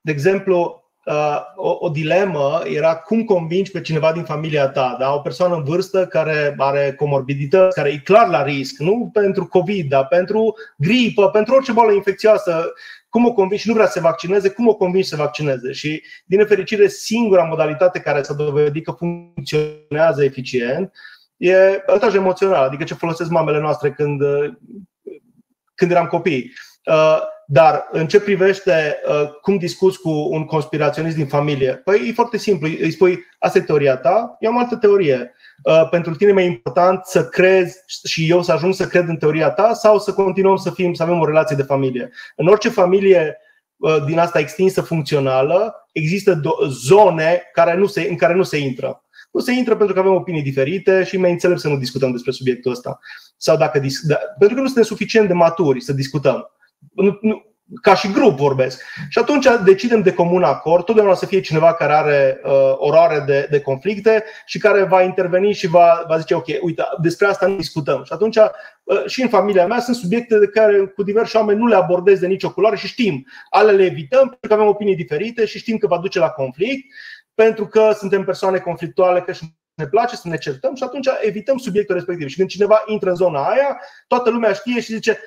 de 0.00 0.10
exemplu, 0.10 0.84
uh, 1.04 1.40
o, 1.56 1.76
o 1.80 1.88
dilemă 1.88 2.62
era 2.64 2.96
cum 2.96 3.24
convingi 3.24 3.70
pe 3.70 3.80
cineva 3.80 4.12
din 4.12 4.22
familia 4.22 4.68
ta, 4.68 4.96
da? 4.98 5.14
o 5.14 5.18
persoană 5.18 5.54
în 5.54 5.64
vârstă 5.64 6.06
care 6.06 6.54
are 6.58 6.94
comorbidități, 6.96 7.74
care 7.74 7.90
e 7.90 7.96
clar 7.96 8.28
la 8.28 8.42
risc, 8.44 8.78
nu 8.78 9.10
pentru 9.12 9.46
COVID, 9.46 9.88
dar 9.88 10.06
pentru 10.06 10.54
gripă, 10.76 11.28
pentru 11.28 11.54
orice 11.54 11.72
boală 11.72 11.92
infecțioasă, 11.92 12.72
cum 13.08 13.26
o 13.26 13.32
convingi, 13.32 13.68
nu 13.68 13.74
vrea 13.74 13.86
să 13.86 13.92
se 13.92 14.00
vaccineze, 14.00 14.48
cum 14.48 14.68
o 14.68 14.74
convingi 14.74 15.08
să 15.08 15.14
se 15.16 15.22
vaccineze. 15.22 15.72
Și, 15.72 16.02
din 16.26 16.38
nefericire, 16.38 16.88
singura 16.88 17.42
modalitate 17.42 18.00
care 18.00 18.22
s-a 18.22 18.34
dovedit 18.34 18.84
că 18.84 18.90
funcționează 18.90 20.24
eficient 20.24 20.92
e 21.36 21.82
avantaj 21.86 22.14
emoțional, 22.14 22.64
adică 22.64 22.84
ce 22.84 22.94
folosesc 22.94 23.30
mamele 23.30 23.60
noastre 23.60 23.90
când, 23.90 24.22
când 25.74 25.90
eram 25.90 26.06
copii. 26.06 26.52
Uh, 26.84 27.18
dar 27.46 27.88
în 27.90 28.06
ce 28.06 28.20
privește 28.20 29.00
uh, 29.08 29.30
cum 29.40 29.56
discuți 29.56 30.00
cu 30.00 30.10
un 30.10 30.44
conspiraționist 30.44 31.16
din 31.16 31.26
familie, 31.26 31.72
păi 31.74 32.08
e 32.08 32.12
foarte 32.12 32.36
simplu. 32.36 32.68
Îi 32.68 32.90
spui, 32.90 33.24
asta 33.38 33.58
e 33.58 33.62
teoria 33.62 33.96
ta, 33.96 34.36
eu 34.40 34.50
am 34.50 34.58
altă 34.58 34.76
teorie. 34.76 35.34
Uh, 35.64 35.88
pentru 35.90 36.14
tine 36.14 36.30
e 36.30 36.34
mai 36.34 36.46
important 36.46 37.04
să 37.04 37.28
crezi 37.28 37.78
și 38.04 38.30
eu 38.30 38.42
să 38.42 38.52
ajung 38.52 38.74
să 38.74 38.86
cred 38.86 39.08
în 39.08 39.16
teoria 39.16 39.50
ta 39.50 39.72
sau 39.72 39.98
să 39.98 40.12
continuăm 40.12 40.56
să 40.56 40.70
fim, 40.70 40.94
să 40.94 41.02
avem 41.02 41.20
o 41.20 41.26
relație 41.26 41.56
de 41.56 41.62
familie. 41.62 42.10
În 42.36 42.46
orice 42.46 42.68
familie 42.68 43.38
din 44.06 44.18
asta 44.18 44.38
extinsă 44.38 44.80
funcțională, 44.80 45.88
există 45.92 46.40
zone 46.68 47.42
care 47.52 47.76
nu 47.76 47.86
se, 47.86 48.06
în 48.10 48.16
care 48.16 48.34
nu 48.34 48.42
se 48.42 48.58
intră. 48.58 49.04
Nu 49.34 49.40
se 49.40 49.52
intră 49.52 49.76
pentru 49.76 49.94
că 49.94 50.00
avem 50.00 50.14
opinii 50.14 50.42
diferite 50.42 51.04
și 51.04 51.16
mai 51.16 51.30
înțeleg 51.30 51.58
să 51.58 51.68
nu 51.68 51.76
discutăm 51.76 52.12
despre 52.12 52.30
subiectul 52.30 52.70
ăsta. 52.70 52.98
Sau 53.36 53.56
dacă, 53.56 53.80
da, 54.02 54.16
pentru 54.38 54.56
că 54.56 54.60
nu 54.60 54.66
suntem 54.66 54.84
suficient 54.84 55.28
de 55.28 55.34
maturi 55.34 55.80
să 55.80 55.92
discutăm 55.92 56.48
nu, 56.94 57.18
nu, 57.20 57.54
ca 57.82 57.94
și 57.94 58.12
grup 58.12 58.36
vorbesc. 58.36 58.82
Și 59.08 59.18
atunci 59.18 59.46
decidem 59.64 60.02
de 60.02 60.12
comun 60.12 60.42
acord, 60.42 60.84
totdeauna 60.84 61.14
să 61.14 61.26
fie 61.26 61.40
cineva 61.40 61.74
care 61.74 61.92
are 61.92 62.40
uh, 62.44 62.74
oroare 62.76 63.22
de, 63.26 63.46
de 63.50 63.60
conflicte 63.60 64.24
și 64.46 64.58
care 64.58 64.82
va 64.82 65.02
interveni 65.02 65.52
și 65.52 65.66
va, 65.66 66.04
va 66.08 66.18
zice, 66.18 66.34
ok, 66.34 66.46
uite, 66.62 66.82
despre 67.02 67.26
asta 67.26 67.46
nu 67.46 67.56
discutăm. 67.56 68.04
Și 68.04 68.12
atunci 68.12 68.36
uh, 68.36 69.06
și 69.06 69.22
în 69.22 69.28
familia 69.28 69.66
mea 69.66 69.80
sunt 69.80 69.96
subiecte 69.96 70.38
de 70.38 70.46
care 70.46 70.78
cu 70.78 71.02
diversi 71.02 71.36
oameni 71.36 71.58
nu 71.58 71.66
le 71.66 71.74
abordez 71.74 72.18
de 72.18 72.26
nicio 72.26 72.52
culoare 72.52 72.76
și 72.76 72.86
știm. 72.86 73.26
Ale 73.50 73.72
le 73.72 73.84
evităm 73.84 74.28
pentru 74.28 74.48
că 74.48 74.54
avem 74.54 74.66
opinii 74.66 74.96
diferite 74.96 75.44
și 75.44 75.58
știm 75.58 75.76
că 75.76 75.86
va 75.86 75.98
duce 75.98 76.18
la 76.18 76.28
conflict 76.28 76.86
pentru 77.34 77.66
că 77.66 77.92
suntem 77.96 78.24
persoane 78.24 78.58
conflictuale, 78.58 79.20
că 79.20 79.32
și 79.32 79.44
ne 79.74 79.86
place 79.86 80.16
să 80.16 80.28
ne 80.28 80.36
certăm 80.36 80.74
și 80.74 80.82
atunci 80.82 81.08
evităm 81.20 81.56
subiectul 81.56 81.94
respectiv. 81.94 82.28
Și 82.28 82.36
când 82.36 82.48
cineva 82.48 82.82
intră 82.86 83.10
în 83.10 83.16
zona 83.16 83.48
aia, 83.48 83.80
toată 84.06 84.30
lumea 84.30 84.52
știe 84.52 84.80
și 84.80 84.92
zice, 84.92 85.18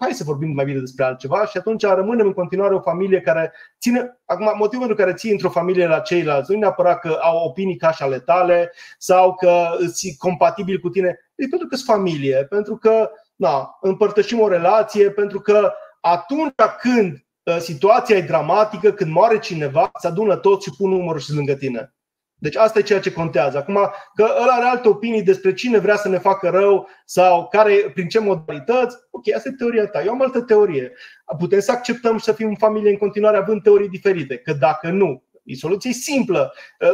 hai 0.00 0.12
să 0.12 0.24
vorbim 0.24 0.50
mai 0.50 0.64
bine 0.64 0.78
despre 0.78 1.04
altceva 1.04 1.46
și 1.46 1.56
atunci 1.56 1.82
rămânem 1.82 2.26
în 2.26 2.32
continuare 2.32 2.74
o 2.74 2.80
familie 2.80 3.20
care 3.20 3.52
ține, 3.80 4.20
acum 4.24 4.52
motivul 4.56 4.86
pentru 4.86 5.04
care 5.04 5.16
ții 5.16 5.30
într-o 5.30 5.50
familie 5.50 5.86
la 5.86 5.98
ceilalți, 5.98 6.52
nu 6.52 6.58
neapărat 6.58 6.98
că 6.98 7.18
au 7.20 7.44
opinii 7.44 7.76
ca 7.76 7.90
și 7.90 8.02
ale 8.02 8.18
tale 8.18 8.72
sau 8.98 9.34
că 9.34 9.66
sunt 9.80 10.16
compatibil 10.18 10.78
cu 10.78 10.88
tine, 10.88 11.08
e 11.34 11.46
pentru 11.50 11.68
că 11.68 11.76
sunt 11.76 11.96
familie, 11.96 12.46
pentru 12.48 12.76
că 12.76 13.10
na, 13.36 13.78
împărtășim 13.80 14.40
o 14.40 14.48
relație, 14.48 15.10
pentru 15.10 15.40
că 15.40 15.72
atunci 16.00 16.54
când 16.80 17.12
uh, 17.12 17.20
situația 17.58 18.16
e 18.16 18.22
dramatică, 18.22 18.92
când 18.92 19.12
moare 19.12 19.38
cineva, 19.38 19.90
se 20.00 20.06
adună 20.06 20.36
toți 20.36 20.68
și 20.68 20.76
pun 20.76 20.90
numărul 20.90 21.20
și 21.20 21.32
lângă 21.32 21.54
tine. 21.54 21.94
Deci 22.40 22.56
asta 22.56 22.78
e 22.78 22.82
ceea 22.82 23.00
ce 23.00 23.12
contează. 23.12 23.58
Acum, 23.58 23.90
că 24.14 24.36
ăla 24.42 24.52
are 24.52 24.64
alte 24.64 24.88
opinii 24.88 25.22
despre 25.22 25.54
cine 25.54 25.78
vrea 25.78 25.96
să 25.96 26.08
ne 26.08 26.18
facă 26.18 26.48
rău 26.48 26.88
sau 27.04 27.48
care, 27.48 27.90
prin 27.94 28.08
ce 28.08 28.18
modalități, 28.18 28.96
ok, 29.10 29.34
asta 29.34 29.48
e 29.48 29.52
teoria 29.52 29.86
ta. 29.86 30.02
Eu 30.02 30.12
am 30.12 30.22
altă 30.22 30.40
teorie. 30.40 30.92
Putem 31.38 31.60
să 31.60 31.72
acceptăm 31.72 32.18
și 32.18 32.24
să 32.24 32.32
fim 32.32 32.48
în 32.48 32.56
familie 32.56 32.90
în 32.90 32.96
continuare 32.96 33.36
având 33.36 33.62
teorii 33.62 33.88
diferite. 33.88 34.36
Că 34.36 34.52
dacă 34.52 34.88
nu, 34.88 35.24
e 35.42 35.54
soluție 35.54 35.92
simplă. 35.92 36.54
Ă, 36.80 36.90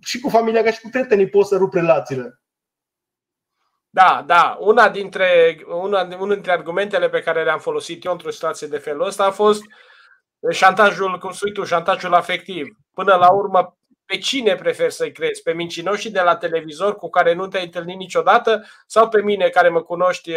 și 0.00 0.20
cu 0.20 0.28
familia 0.28 0.62
ca 0.62 0.70
și 0.70 0.80
cu 0.80 0.88
prietenii 0.88 1.28
poți 1.28 1.48
să 1.48 1.56
rup 1.56 1.74
relațiile. 1.74 2.40
Da, 3.90 4.24
da. 4.26 4.56
Una 4.60 4.88
dintre, 4.88 5.58
una, 5.66 6.08
unul 6.18 6.34
dintre 6.34 6.52
argumentele 6.52 7.08
pe 7.08 7.22
care 7.22 7.44
le-am 7.44 7.58
folosit 7.58 8.04
eu 8.04 8.12
într-o 8.12 8.30
situație 8.30 8.66
de 8.66 8.78
felul 8.78 9.06
ăsta 9.06 9.24
a 9.24 9.30
fost 9.30 9.62
șantajul, 10.50 11.18
cum 11.18 11.32
spui 11.32 11.52
tu, 11.52 11.64
șantajul 11.64 12.14
afectiv. 12.14 12.66
Până 12.94 13.14
la 13.14 13.32
urmă, 13.32 13.78
pe 14.06 14.18
cine 14.18 14.54
preferi 14.54 14.92
să-i 14.92 15.12
crezi? 15.12 15.42
Pe 15.42 15.52
mincinoșii 15.52 16.10
de 16.10 16.20
la 16.20 16.36
televizor 16.36 16.96
cu 16.96 17.10
care 17.10 17.32
nu 17.32 17.46
te-ai 17.46 17.64
întâlnit 17.64 17.96
niciodată 17.96 18.64
sau 18.86 19.08
pe 19.08 19.22
mine 19.22 19.48
care 19.48 19.68
mă 19.68 19.82
cunoști, 19.82 20.32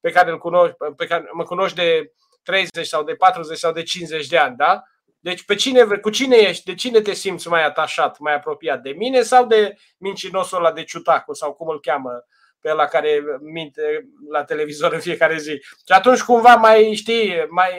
pe 0.00 0.10
care, 0.10 0.30
îl 0.30 0.38
cunoști, 0.38 0.76
pe 0.96 1.06
care 1.06 1.28
mă 1.32 1.42
cunoști 1.42 1.76
de 1.76 2.12
30 2.42 2.86
sau 2.86 3.02
de 3.02 3.14
40 3.14 3.58
sau 3.58 3.72
de 3.72 3.82
50 3.82 4.26
de 4.26 4.36
ani, 4.36 4.56
da? 4.56 4.82
Deci 5.20 5.44
pe 5.44 5.54
cine, 5.54 5.84
cu 5.84 6.10
cine 6.10 6.36
ești, 6.36 6.64
de 6.64 6.74
cine 6.74 7.00
te 7.00 7.12
simți 7.12 7.48
mai 7.48 7.64
atașat, 7.64 8.18
mai 8.18 8.34
apropiat? 8.34 8.80
De 8.80 8.90
mine 8.90 9.22
sau 9.22 9.46
de 9.46 9.76
mincinosul 9.96 10.58
ăla 10.58 10.72
de 10.72 10.84
ciutacu 10.84 11.32
sau 11.32 11.52
cum 11.52 11.68
îl 11.68 11.80
cheamă 11.80 12.24
pe 12.60 12.72
la 12.72 12.84
care 12.84 13.22
minte 13.40 14.08
la 14.30 14.44
televizor 14.44 14.92
în 14.92 15.00
fiecare 15.00 15.38
zi. 15.38 15.62
Și 15.62 15.92
atunci 15.92 16.22
cumva 16.22 16.54
mai 16.54 16.94
știi, 16.94 17.46
mai, 17.48 17.70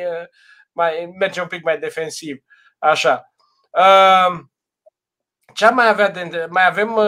mai 0.78 1.14
merge 1.20 1.42
un 1.42 1.48
pic 1.48 1.64
mai 1.64 1.80
defensiv. 1.80 2.44
Așa. 2.80 3.34
Ce 5.54 5.66
am 5.66 5.76
mai 5.76 5.88
avea 5.88 6.10
de 6.10 6.48
mai 6.50 6.68
avem, 6.68 7.00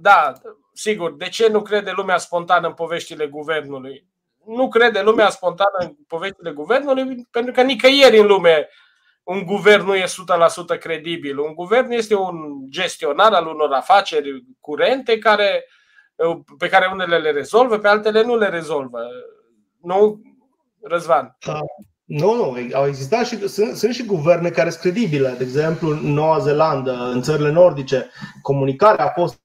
da, 0.00 0.32
sigur, 0.72 1.16
de 1.16 1.28
ce 1.28 1.48
nu 1.48 1.62
crede 1.62 1.90
lumea 1.90 2.16
spontană 2.16 2.66
în 2.66 2.74
poveștile 2.74 3.26
guvernului? 3.26 4.06
Nu 4.46 4.68
crede 4.68 5.00
lumea 5.00 5.28
spontană 5.28 5.76
în 5.78 5.94
poveștile 6.06 6.50
guvernului 6.50 7.26
pentru 7.30 7.52
că 7.52 7.62
nicăieri 7.62 8.18
în 8.18 8.26
lume 8.26 8.68
un 9.22 9.44
guvern 9.44 9.84
nu 9.84 9.94
e 9.94 10.04
100% 10.76 10.78
credibil. 10.78 11.38
Un 11.38 11.54
guvern 11.54 11.90
este 11.90 12.14
un 12.14 12.36
gestionar 12.68 13.32
al 13.32 13.46
unor 13.46 13.72
afaceri 13.72 14.44
curente 14.60 15.18
care, 15.18 15.64
pe 16.58 16.68
care 16.68 16.88
unele 16.92 17.18
le 17.18 17.30
rezolvă, 17.30 17.78
pe 17.78 17.88
altele 17.88 18.22
nu 18.22 18.36
le 18.36 18.48
rezolvă. 18.48 19.00
Nu, 19.80 20.20
Răzvan? 20.82 21.36
Da. 21.46 21.60
Nu, 22.08 22.34
nu, 22.34 22.56
au 22.72 22.86
existat 22.86 23.26
și 23.26 23.48
sunt, 23.48 23.76
sunt 23.76 23.94
și 23.94 24.04
guverne 24.04 24.50
care 24.50 24.70
sunt 24.70 24.82
credibile. 24.82 25.34
De 25.38 25.44
exemplu, 25.44 25.90
în 25.90 26.12
Noua 26.12 26.38
Zeelandă, 26.38 26.92
în 26.92 27.22
țările 27.22 27.50
nordice, 27.50 28.10
comunicarea 28.42 29.04
a 29.04 29.08
fost 29.08 29.40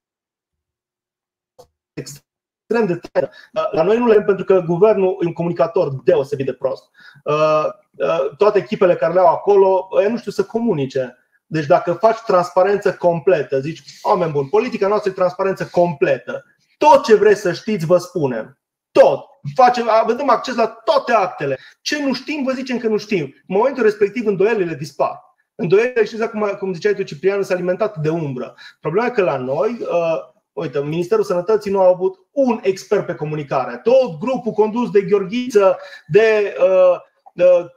extrem 1.92 2.86
de 2.86 3.00
tare. 3.12 3.30
La 3.70 3.82
noi 3.82 3.98
nu 3.98 4.06
le 4.06 4.22
pentru 4.22 4.44
că 4.44 4.60
guvernul 4.60 5.18
e 5.20 5.26
un 5.26 5.32
comunicator 5.32 6.02
deosebit 6.04 6.46
de 6.46 6.52
prost. 6.52 6.90
Uh, 7.24 7.64
uh, 7.90 8.36
toate 8.36 8.58
echipele 8.58 8.96
care 8.96 9.12
le 9.12 9.20
au 9.20 9.26
acolo, 9.26 9.88
ei 10.02 10.10
nu 10.10 10.18
știu 10.18 10.30
să 10.30 10.44
comunice. 10.44 11.18
Deci 11.46 11.66
dacă 11.66 11.92
faci 11.92 12.18
transparență 12.26 12.94
completă, 12.94 13.60
zici, 13.60 13.82
oameni 14.02 14.32
buni, 14.32 14.48
politica 14.48 14.88
noastră 14.88 15.10
e 15.10 15.14
transparență 15.14 15.66
completă. 15.66 16.44
Tot 16.78 17.04
ce 17.04 17.14
vreți 17.14 17.40
să 17.40 17.52
știți, 17.52 17.86
vă 17.86 17.96
spunem. 17.96 18.58
Tot. 19.00 19.24
Facem, 19.54 19.88
avem 19.88 20.28
acces 20.28 20.54
la 20.54 20.66
toate 20.66 21.12
actele. 21.12 21.58
Ce 21.80 22.04
nu 22.04 22.12
știm, 22.12 22.42
vă 22.44 22.52
zicem 22.52 22.78
că 22.78 22.88
nu 22.88 22.96
știm. 22.96 23.22
În 23.22 23.56
momentul 23.56 23.82
respectiv, 23.82 24.26
îndoielile 24.26 24.74
dispar. 24.74 25.20
Îndoielile, 25.54 26.04
știți 26.04 26.28
cum, 26.28 26.56
cum 26.58 26.74
ziceai 26.74 26.94
tu, 26.94 27.02
Ciprian, 27.02 27.42
s-a 27.42 27.54
alimentat 27.54 27.96
de 27.96 28.08
umbră. 28.08 28.54
Problema 28.80 29.06
e 29.06 29.10
că 29.10 29.22
la 29.22 29.36
noi, 29.36 29.78
uh, 29.80 30.32
Uite, 30.54 30.78
Ministerul 30.78 31.24
Sănătății 31.24 31.70
nu 31.70 31.80
a 31.80 31.88
avut 31.88 32.18
un 32.30 32.58
expert 32.62 33.06
pe 33.06 33.14
comunicare. 33.14 33.80
Tot 33.82 34.18
grupul 34.18 34.52
condus 34.52 34.90
de 34.90 35.02
Gheorghiță, 35.02 35.78
de 36.06 36.56
uh, 36.60 36.96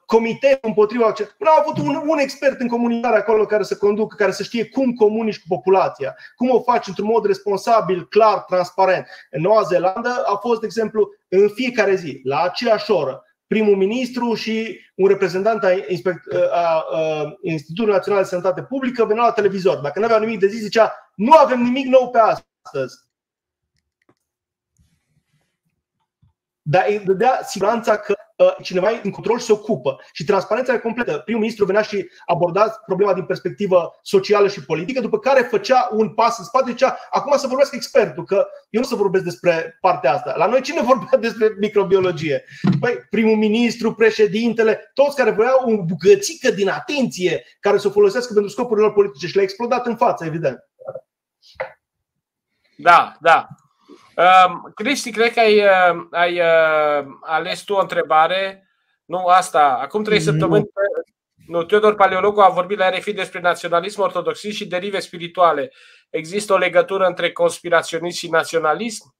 comitet 0.05 0.63
împotriva 0.63 1.13
Nu 1.37 1.49
au 1.49 1.59
avut 1.59 1.77
un, 1.77 1.95
un 2.07 2.17
expert 2.17 2.59
în 2.59 2.67
comunicare 2.67 3.17
acolo 3.17 3.45
care 3.45 3.63
să 3.63 3.77
conducă, 3.77 4.15
care 4.15 4.31
să 4.31 4.43
știe 4.43 4.69
cum 4.69 4.93
comunici 4.93 5.39
cu 5.39 5.45
populația, 5.47 6.15
cum 6.35 6.49
o 6.49 6.61
faci 6.61 6.87
într-un 6.87 7.07
mod 7.07 7.25
responsabil, 7.25 8.07
clar, 8.07 8.39
transparent. 8.39 9.07
În 9.31 9.41
Noua 9.41 9.61
Zeelandă 9.61 10.23
a 10.25 10.35
fost, 10.35 10.59
de 10.59 10.65
exemplu, 10.65 11.09
în 11.27 11.49
fiecare 11.49 11.95
zi, 11.95 12.19
la 12.23 12.41
aceeași 12.41 12.91
oră, 12.91 13.23
primul 13.47 13.75
ministru 13.75 14.33
și 14.33 14.79
un 14.95 15.07
reprezentant 15.07 15.63
a, 15.63 15.69
a, 16.51 16.85
a 16.91 17.37
Institutului 17.41 17.93
Național 17.93 18.21
de 18.21 18.27
Sănătate 18.27 18.63
Publică 18.63 19.05
venea 19.05 19.23
la 19.23 19.31
televizor. 19.31 19.77
Dacă 19.77 19.99
nu 19.99 20.05
aveau 20.05 20.19
nimic 20.19 20.39
de 20.39 20.47
zi, 20.47 20.57
zicea 20.57 21.11
nu 21.15 21.31
avem 21.31 21.61
nimic 21.61 21.85
nou 21.85 22.09
pe 22.09 22.19
astăzi. 22.19 23.05
Dar 26.61 26.85
îi 26.87 26.99
dădea 26.99 27.39
siguranța 27.43 27.97
că 27.97 28.13
Uh, 28.13 28.16
cineva 28.61 28.89
în 29.03 29.11
control 29.11 29.39
și 29.39 29.45
se 29.45 29.51
ocupă. 29.51 29.99
Și 30.11 30.23
transparența 30.23 30.73
e 30.73 30.77
completă. 30.77 31.17
Primul 31.17 31.41
ministru 31.41 31.65
venea 31.65 31.81
și 31.81 32.09
aborda 32.25 32.81
problema 32.85 33.13
din 33.13 33.25
perspectivă 33.25 33.99
socială 34.01 34.47
și 34.47 34.65
politică, 34.65 35.01
după 35.01 35.19
care 35.19 35.41
făcea 35.41 35.89
un 35.91 36.09
pas 36.09 36.37
în 36.37 36.43
spate, 36.43 36.71
zicea, 36.71 36.99
acum 37.11 37.37
să 37.37 37.47
vorbesc 37.47 37.73
expertul, 37.73 38.23
că 38.23 38.47
eu 38.69 38.81
nu 38.81 38.87
să 38.87 38.95
vorbesc 38.95 39.23
despre 39.23 39.77
partea 39.81 40.13
asta. 40.13 40.33
La 40.37 40.45
noi 40.45 40.61
cine 40.61 40.81
vorbea 40.91 41.17
despre 41.19 41.55
microbiologie? 41.59 42.43
Păi, 42.79 42.97
primul 43.09 43.35
ministru, 43.35 43.93
președintele, 43.93 44.91
toți 44.93 45.15
care 45.15 45.31
voiau 45.31 45.71
o 45.71 45.83
bucățică 45.83 46.51
din 46.51 46.69
atenție 46.69 47.43
care 47.59 47.77
să 47.77 47.87
o 47.87 47.91
folosească 47.91 48.33
pentru 48.33 48.51
scopurile 48.51 48.85
lor 48.85 48.93
politice 48.93 49.27
și 49.27 49.35
le-a 49.35 49.43
explodat 49.43 49.85
în 49.85 49.95
față, 49.95 50.25
evident. 50.25 50.59
Da, 52.77 53.13
da. 53.19 53.47
Uh, 54.17 54.71
Cristi, 54.73 55.11
cred 55.11 55.33
că 55.33 55.39
ai, 55.39 55.57
uh, 55.57 56.07
ai 56.11 56.39
uh, 56.39 57.05
ales 57.21 57.61
tu 57.61 57.73
o 57.73 57.81
întrebare. 57.81 58.69
Nu 59.05 59.25
asta. 59.25 59.79
Acum 59.81 60.03
trei 60.03 60.19
săptămâni, 60.19 60.69
nu, 61.47 61.63
Teodor 61.63 61.95
Paleologu 61.95 62.39
a 62.39 62.49
vorbit 62.49 62.77
la 62.77 62.89
RFI 62.89 63.13
despre 63.13 63.39
naționalism, 63.39 64.01
ortodoxism 64.01 64.55
și 64.55 64.67
derive 64.67 64.99
spirituale. 64.99 65.71
Există 66.09 66.53
o 66.53 66.57
legătură 66.57 67.05
între 67.05 67.31
conspiraționism 67.31 68.17
și 68.17 68.29
naționalism? 68.29 69.15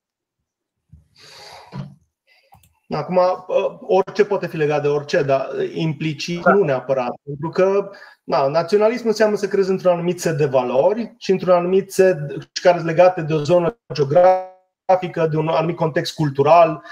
Acum, 2.90 3.18
uh, 3.18 3.78
orice 3.82 4.26
poate 4.26 4.48
fi 4.48 4.58
legat 4.58 4.82
de 4.82 4.88
orice, 4.88 5.22
dar 5.22 5.50
implicit 5.74 6.42
da. 6.42 6.52
nu 6.52 6.64
neapărat. 6.64 7.12
Pentru 7.24 7.50
că 7.50 7.90
na, 8.24 8.48
naționalismul 8.48 9.10
înseamnă 9.10 9.36
să 9.36 9.48
crezi 9.48 9.70
într-un 9.70 9.92
anumit 9.92 10.22
set 10.22 10.38
de 10.38 10.46
valori 10.46 11.16
și 11.18 11.32
într-un 11.32 11.54
anumit 11.54 11.92
set 11.92 12.18
care 12.62 12.78
sunt 12.78 12.90
legate 12.90 13.22
de 13.22 13.34
o 13.34 13.44
zonă 13.44 13.78
geografică 13.94 14.52
geografică, 14.88 15.28
de 15.32 15.38
un 15.38 15.48
anumit 15.48 15.76
context 15.76 16.14
cultural. 16.14 16.84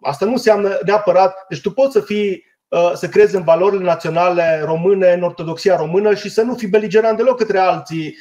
Asta 0.00 0.24
nu 0.24 0.32
înseamnă 0.32 0.78
neapărat. 0.84 1.46
Deci 1.48 1.60
tu 1.60 1.70
poți 1.70 1.92
să 1.92 2.00
fii 2.00 2.44
ă, 2.72 2.92
să 2.94 3.08
crezi 3.08 3.36
în 3.36 3.42
valorile 3.42 3.84
naționale 3.84 4.62
române, 4.64 5.12
în 5.12 5.22
ortodoxia 5.22 5.76
română 5.76 6.14
și 6.14 6.30
să 6.30 6.42
nu 6.42 6.54
fii 6.54 6.68
beligerant 6.68 7.16
deloc 7.16 7.36
către 7.36 7.58
alții, 7.58 8.16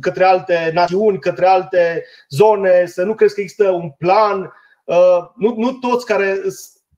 către 0.00 0.24
alte 0.24 0.70
națiuni, 0.74 1.18
către 1.18 1.46
alte 1.46 2.04
zone, 2.28 2.86
să 2.86 3.02
nu 3.02 3.14
crezi 3.14 3.34
că 3.34 3.40
există 3.40 3.70
un 3.70 3.90
plan. 3.90 4.52
Ă, 4.88 5.32
nu, 5.36 5.54
nu 5.56 5.72
toți 5.72 6.06
care 6.06 6.40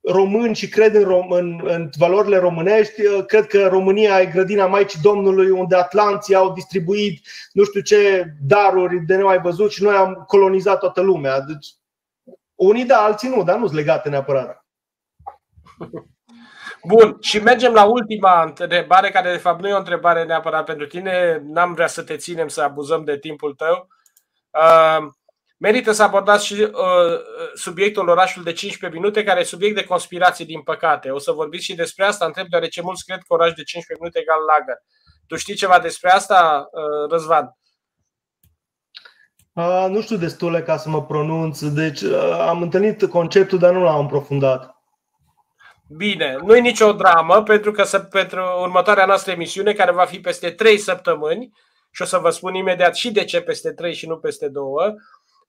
români 0.03 0.55
și 0.55 0.69
cred 0.69 0.95
în, 0.95 1.03
rom, 1.03 1.31
în, 1.31 1.61
în 1.65 1.91
valorile 1.99 2.39
românești, 2.39 3.07
uh, 3.07 3.25
cred 3.27 3.47
că 3.47 3.69
România 3.69 4.21
e 4.21 4.27
grădina 4.27 4.67
Maicii 4.67 5.01
Domnului 5.03 5.51
unde 5.51 5.77
Atlanții 5.77 6.35
au 6.35 6.53
distribuit 6.53 7.27
nu 7.53 7.65
știu 7.65 7.81
ce 7.81 8.25
daruri 8.41 9.01
de 9.07 9.17
nemai 9.17 9.41
văzut 9.41 9.71
și 9.71 9.83
noi 9.83 9.95
am 9.95 10.25
colonizat 10.27 10.79
toată 10.79 11.01
lumea. 11.01 11.41
Deci, 11.41 11.67
unii 12.55 12.85
da, 12.85 13.03
alții 13.03 13.29
nu, 13.29 13.43
dar 13.43 13.59
nu 13.59 13.65
sunt 13.65 13.79
legate 13.79 14.09
neapărat. 14.09 14.65
Bun, 16.85 17.17
și 17.21 17.39
mergem 17.39 17.73
la 17.73 17.85
ultima 17.85 18.43
întrebare, 18.43 19.11
care 19.11 19.31
de 19.31 19.37
fapt 19.37 19.61
nu 19.61 19.69
e 19.69 19.73
o 19.73 19.79
întrebare 19.79 20.25
neapărat 20.25 20.65
pentru 20.65 20.87
tine. 20.87 21.43
N-am 21.45 21.75
vrea 21.75 21.87
să 21.87 22.03
te 22.03 22.17
ținem 22.17 22.49
să 22.49 22.63
abuzăm 22.63 23.05
de 23.05 23.19
timpul 23.19 23.55
tău. 23.55 23.89
Uh, 24.51 25.09
Merită 25.63 25.93
să 25.93 26.03
abordați 26.03 26.47
și 26.47 26.55
uh, 26.55 26.71
subiectul 27.55 28.09
orașul 28.09 28.43
de 28.43 28.53
15 28.53 29.01
minute, 29.01 29.25
care 29.25 29.41
e 29.41 29.45
subiect 29.45 29.75
de 29.75 29.85
conspirație, 29.85 30.45
din 30.45 30.61
păcate. 30.61 31.11
O 31.11 31.19
să 31.19 31.33
vorbiți 31.33 31.65
și 31.65 31.75
despre 31.75 32.05
asta, 32.05 32.25
întreb, 32.25 32.47
deoarece 32.49 32.83
mulți 32.83 33.05
cred 33.05 33.19
că 33.19 33.35
oraș 33.35 33.53
de 33.53 33.63
15 33.63 33.97
minute 33.99 34.19
egal 34.19 34.39
lagăr. 34.49 34.77
Tu 35.27 35.37
știi 35.37 35.55
ceva 35.55 35.79
despre 35.79 36.11
asta, 36.11 36.69
uh, 36.73 37.11
Răzvan? 37.11 37.57
Uh, 39.53 39.87
nu 39.89 40.01
știu 40.01 40.17
destule 40.17 40.63
ca 40.63 40.77
să 40.77 40.89
mă 40.89 41.05
pronunț, 41.05 41.65
deci 41.65 42.01
uh, 42.01 42.37
am 42.49 42.63
întâlnit 42.63 43.09
conceptul, 43.09 43.59
dar 43.59 43.73
nu 43.73 43.83
l-am 43.83 44.05
aprofundat. 44.05 44.75
Bine, 45.89 46.37
nu 46.45 46.57
e 46.57 46.61
nicio 46.61 46.93
dramă, 46.93 47.43
pentru 47.43 47.73
că 47.73 47.85
pentru 48.11 48.41
următoarea 48.61 49.07
noastră 49.07 49.33
emisiune, 49.33 49.73
care 49.73 49.93
va 49.93 50.05
fi 50.05 50.21
peste 50.21 50.51
3 50.51 50.79
săptămâni, 50.79 51.53
și 51.91 52.03
o 52.03 52.05
să 52.05 52.19
vă 52.19 52.31
spun 52.31 52.55
imediat 52.55 52.97
și 52.97 53.11
de 53.11 53.25
ce 53.25 53.41
peste 53.41 53.73
3 53.73 53.95
și 53.95 54.07
nu 54.07 54.17
peste 54.17 54.49
2, 54.49 54.65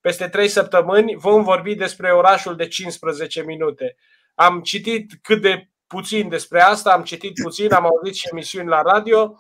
peste 0.02 0.28
trei 0.28 0.48
săptămâni 0.48 1.16
vom 1.16 1.44
vorbi 1.44 1.76
despre 1.76 2.12
orașul 2.12 2.56
de 2.56 2.68
15 2.68 3.42
minute. 3.44 3.96
Am 4.36 4.62
citit 4.62 5.12
cât 5.22 5.42
de 5.42 5.70
puțin 5.88 6.30
despre 6.30 6.62
asta, 6.62 6.92
am 6.92 7.04
citit 7.04 7.34
puțin, 7.44 7.74
am 7.74 7.86
auzit 7.86 8.16
și 8.16 8.28
emisiuni 8.32 8.68
la 8.68 8.82
radio. 8.82 9.36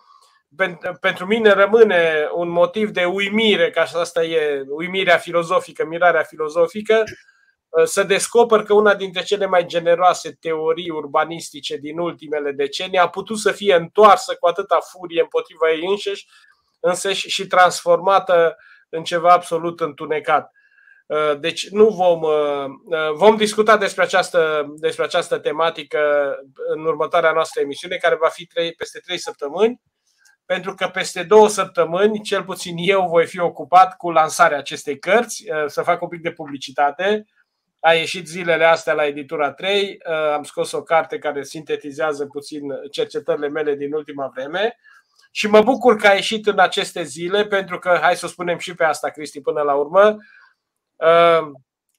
Pentru 0.99 1.25
mine 1.25 1.51
rămâne 1.51 2.29
un 2.33 2.49
motiv 2.49 2.89
de 2.89 3.05
uimire, 3.05 3.69
ca 3.69 3.85
asta 3.93 4.23
e 4.23 4.65
uimirea 4.67 5.17
filozofică, 5.17 5.85
mirarea 5.85 6.23
filozofică, 6.23 7.03
să 7.83 8.03
descoper 8.03 8.63
că 8.63 8.73
una 8.73 8.95
dintre 8.95 9.23
cele 9.23 9.45
mai 9.45 9.65
generoase 9.65 10.37
teorii 10.39 10.89
urbanistice 10.89 11.77
din 11.77 11.99
ultimele 11.99 12.51
decenii 12.51 12.97
a 12.97 13.09
putut 13.09 13.37
să 13.37 13.51
fie 13.51 13.75
întoarsă 13.75 14.35
cu 14.39 14.47
atâta 14.47 14.79
furie 14.79 15.21
împotriva 15.21 15.71
ei 15.71 15.85
înșeși, 15.85 16.27
însăși 16.79 17.29
și 17.29 17.47
transformată 17.47 18.57
în 18.91 19.03
ceva 19.03 19.29
absolut 19.29 19.79
întunecat. 19.79 20.51
Uh, 21.11 21.39
deci 21.39 21.69
nu 21.69 21.89
vom, 21.89 22.21
uh, 22.21 22.65
uh, 22.85 23.11
vom 23.13 23.35
discuta 23.35 23.77
despre 23.77 24.03
această, 24.03 24.65
despre 24.77 25.03
această 25.03 25.39
tematică 25.39 25.99
în 26.75 26.85
următoarea 26.85 27.31
noastră 27.31 27.61
emisiune, 27.61 27.95
care 27.95 28.15
va 28.15 28.27
fi 28.27 28.45
trei, 28.45 28.73
peste 28.73 28.99
trei 28.99 29.17
săptămâni, 29.17 29.81
pentru 30.45 30.73
că 30.73 30.87
peste 30.87 31.23
două 31.23 31.47
săptămâni, 31.47 32.21
cel 32.21 32.43
puțin 32.43 32.75
eu, 32.77 33.07
voi 33.07 33.25
fi 33.25 33.39
ocupat 33.39 33.97
cu 33.97 34.11
lansarea 34.11 34.57
acestei 34.57 34.99
cărți, 34.99 35.45
să 35.65 35.81
fac 35.81 36.01
un 36.01 36.07
pic 36.07 36.21
de 36.21 36.31
publicitate. 36.31 37.25
A 37.79 37.93
ieșit 37.93 38.27
zilele 38.27 38.65
astea 38.65 38.93
la 38.93 39.05
editura 39.05 39.51
3, 39.51 39.97
am 40.35 40.43
scos 40.43 40.71
o 40.71 40.83
carte 40.83 41.17
care 41.17 41.43
sintetizează 41.43 42.25
puțin 42.25 42.61
cercetările 42.91 43.47
mele 43.47 43.75
din 43.75 43.93
ultima 43.93 44.31
vreme 44.35 44.77
și 45.31 45.47
mă 45.47 45.61
bucur 45.61 45.95
că 45.95 46.07
a 46.07 46.13
ieșit 46.13 46.47
în 46.47 46.59
aceste 46.59 47.03
zile, 47.03 47.45
pentru 47.45 47.79
că, 47.79 47.97
hai 48.01 48.15
să 48.15 48.25
o 48.25 48.29
spunem 48.29 48.57
și 48.57 48.75
pe 48.75 48.83
asta, 48.83 49.09
Cristi, 49.09 49.41
până 49.41 49.61
la 49.61 49.73
urmă, 49.73 50.17
uh, 50.95 51.51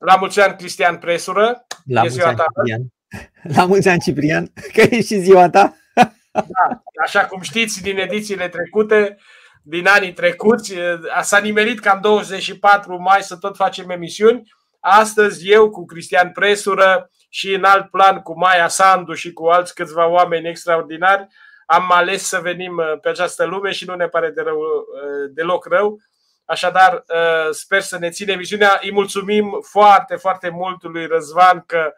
La 0.04 0.16
mulți 0.16 0.40
ani, 0.40 0.56
Cristian 0.56 0.98
Presură. 0.98 1.66
La 1.84 2.00
mulți 2.00 2.22
ani, 2.22 2.36
Ciprian. 2.36 2.80
La 3.56 3.64
mulți 3.64 3.88
ani, 3.88 4.00
Ciprian, 4.00 4.52
că 4.74 4.80
e 4.80 5.02
și 5.02 5.18
ziua 5.18 5.50
ta. 5.50 5.74
Da, 6.32 6.82
așa 7.02 7.26
cum 7.26 7.40
știți 7.40 7.82
din 7.82 7.98
edițiile 7.98 8.48
trecute, 8.48 9.16
din 9.62 9.86
anii 9.86 10.12
trecuți, 10.12 10.74
s-a 11.20 11.38
nimerit 11.38 11.80
cam 11.80 12.00
24 12.00 13.00
mai 13.00 13.22
să 13.22 13.36
tot 13.36 13.56
facem 13.56 13.90
emisiuni. 13.90 14.42
Astăzi 14.80 15.50
eu 15.50 15.70
cu 15.70 15.84
Cristian 15.84 16.30
Presură 16.30 17.10
și 17.28 17.54
în 17.54 17.64
alt 17.64 17.90
plan 17.90 18.20
cu 18.20 18.38
Maia 18.38 18.68
Sandu 18.68 19.12
și 19.12 19.32
cu 19.32 19.46
alți 19.46 19.74
câțiva 19.74 20.09
oameni 20.09 20.48
extraordinari 20.48 21.26
am 21.66 21.90
ales 21.90 22.26
să 22.26 22.40
venim 22.40 22.82
pe 23.01 23.09
această 23.09 23.44
lume 23.44 23.70
și 23.70 23.84
nu 23.84 23.94
ne 23.94 24.09
pare 24.09 24.30
de 24.30 24.43
rău, 24.43 24.60
deloc 25.30 25.66
rău. 25.66 25.98
Așadar, 26.44 27.05
sper 27.51 27.80
să 27.80 27.98
ne 27.98 28.10
ține 28.10 28.32
emisiunea. 28.32 28.78
Îi 28.82 28.93
mulțumim 28.93 29.59
foarte, 29.70 30.16
foarte 30.16 30.48
mult 30.48 30.82
lui 30.82 31.06
Răzvan 31.06 31.64
că 31.66 31.93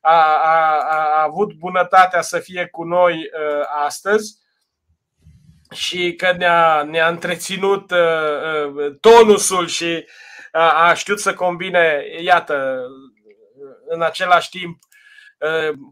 a, 0.00 0.40
a, 0.42 0.78
a 1.16 1.22
avut 1.22 1.52
bunătatea 1.52 2.20
să 2.20 2.38
fie 2.38 2.66
cu 2.66 2.84
noi 2.84 3.14
uh, 3.14 3.64
astăzi 3.84 4.38
și 5.70 6.14
că 6.14 6.32
ne-a, 6.32 6.82
ne-a 6.82 7.08
întreținut 7.08 7.90
uh, 7.90 8.72
uh, 8.74 8.96
tonusul 9.00 9.66
și 9.66 10.06
a, 10.52 10.88
a 10.88 10.94
știut 10.94 11.20
să 11.20 11.34
combine, 11.34 12.04
iată, 12.20 12.86
în 13.88 14.02
același 14.02 14.48
timp, 14.48 14.78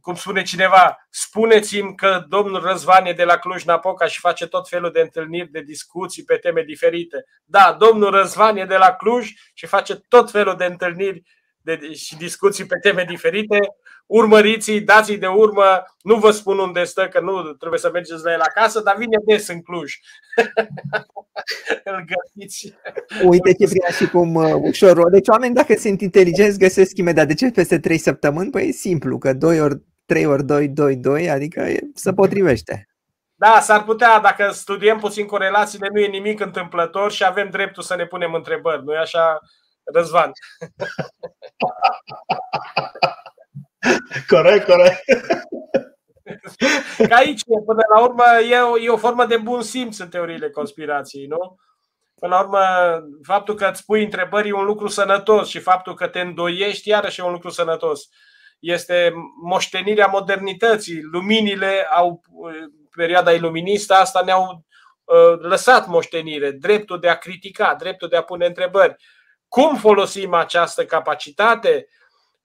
cum 0.00 0.14
spune 0.14 0.42
cineva, 0.42 1.06
spuneți-mi 1.10 1.94
că 1.94 2.24
domnul 2.28 2.60
Răzvan 2.60 3.06
e 3.06 3.12
de 3.12 3.24
la 3.24 3.36
Cluj-Napoca 3.36 4.06
și 4.06 4.20
face 4.20 4.46
tot 4.46 4.68
felul 4.68 4.92
de 4.92 5.00
întâlniri, 5.00 5.50
de 5.50 5.60
discuții 5.60 6.24
pe 6.24 6.36
teme 6.36 6.62
diferite. 6.62 7.24
Da, 7.44 7.76
domnul 7.78 8.10
Răzvan 8.10 8.56
e 8.56 8.64
de 8.64 8.76
la 8.76 8.92
Cluj 8.92 9.30
și 9.54 9.66
face 9.66 9.94
tot 9.94 10.30
felul 10.30 10.56
de 10.56 10.64
întâlniri 10.64 11.22
de, 11.60 11.92
și 11.92 12.16
discuții 12.16 12.66
pe 12.66 12.78
teme 12.78 13.04
diferite 13.04 13.58
urmăriți 14.06 14.72
dați 14.72 15.12
de 15.12 15.26
urmă, 15.26 15.84
nu 16.02 16.16
vă 16.16 16.30
spun 16.30 16.58
unde 16.58 16.84
stă, 16.84 17.08
că 17.08 17.20
nu 17.20 17.42
trebuie 17.42 17.80
să 17.80 17.90
mergeți 17.92 18.24
la 18.24 18.32
el 18.32 18.40
acasă, 18.40 18.80
dar 18.80 18.96
vine 18.96 19.16
des 19.26 19.48
în 19.48 19.62
Cluj. 19.62 19.94
Îl 21.84 22.04
găsiți. 22.06 22.74
Uite 23.24 23.52
ce 23.52 23.66
vrea 23.66 23.90
și 23.90 24.08
cum 24.08 24.34
uh, 24.34 24.54
ușor. 24.54 25.10
Deci 25.10 25.28
oameni 25.28 25.54
dacă 25.54 25.74
sunt 25.74 26.00
inteligenți 26.00 26.58
găsesc 26.58 26.96
imediat. 26.96 27.26
De 27.26 27.34
ce 27.34 27.50
peste 27.50 27.78
3 27.78 27.98
săptămâni? 27.98 28.50
Păi 28.50 28.68
e 28.68 28.72
simplu, 28.72 29.18
că 29.18 29.32
2 29.32 29.60
ori 29.60 29.82
3 30.06 30.26
ori 30.26 30.44
2, 30.44 30.68
2, 30.68 30.96
2, 30.96 31.30
adică 31.30 31.60
e, 31.60 31.78
se 31.94 32.12
potrivește. 32.12 32.88
Da, 33.34 33.60
s-ar 33.60 33.84
putea, 33.84 34.20
dacă 34.20 34.50
studiem 34.50 34.98
puțin 34.98 35.26
corelațiile, 35.26 35.88
nu 35.92 36.00
e 36.00 36.06
nimic 36.06 36.40
întâmplător 36.40 37.12
și 37.12 37.24
avem 37.24 37.50
dreptul 37.50 37.82
să 37.82 37.96
ne 37.96 38.06
punem 38.06 38.34
întrebări. 38.34 38.84
Nu 38.84 38.92
e 38.92 38.98
așa, 38.98 39.38
Răzvan? 39.84 40.30
corect, 44.32 44.66
corect. 44.66 45.04
Că 46.96 47.14
aici, 47.14 47.42
până 47.44 47.82
la 47.94 48.02
urmă, 48.02 48.24
e 48.50 48.58
o, 48.58 48.78
e 48.78 48.88
o 48.88 48.96
formă 48.96 49.26
de 49.26 49.36
bun 49.36 49.62
simț 49.62 49.98
în 49.98 50.08
teoriile 50.08 50.50
conspirației, 50.50 51.26
nu? 51.26 51.56
Până 52.20 52.34
la 52.34 52.40
urmă, 52.40 52.60
faptul 53.22 53.54
că 53.54 53.68
îți 53.72 53.84
pui 53.84 54.04
întrebări 54.04 54.48
e 54.48 54.52
un 54.52 54.64
lucru 54.64 54.88
sănătos 54.88 55.48
și 55.48 55.58
faptul 55.58 55.94
că 55.94 56.08
te 56.08 56.20
îndoiești 56.20 56.88
iarăși 56.88 57.20
e 57.20 57.24
un 57.24 57.32
lucru 57.32 57.50
sănătos. 57.50 58.08
Este 58.58 59.12
moștenirea 59.42 60.06
modernității. 60.06 61.00
Luminile 61.02 61.86
au, 61.90 62.20
perioada 62.96 63.32
iluministă, 63.32 63.94
asta 63.94 64.22
ne-au 64.24 64.64
uh, 65.04 65.38
lăsat 65.38 65.86
moștenire, 65.86 66.50
dreptul 66.50 67.00
de 67.00 67.08
a 67.08 67.18
critica, 67.18 67.74
dreptul 67.78 68.08
de 68.08 68.16
a 68.16 68.22
pune 68.22 68.46
întrebări. 68.46 68.96
Cum 69.48 69.76
folosim 69.76 70.34
această 70.34 70.84
capacitate? 70.84 71.86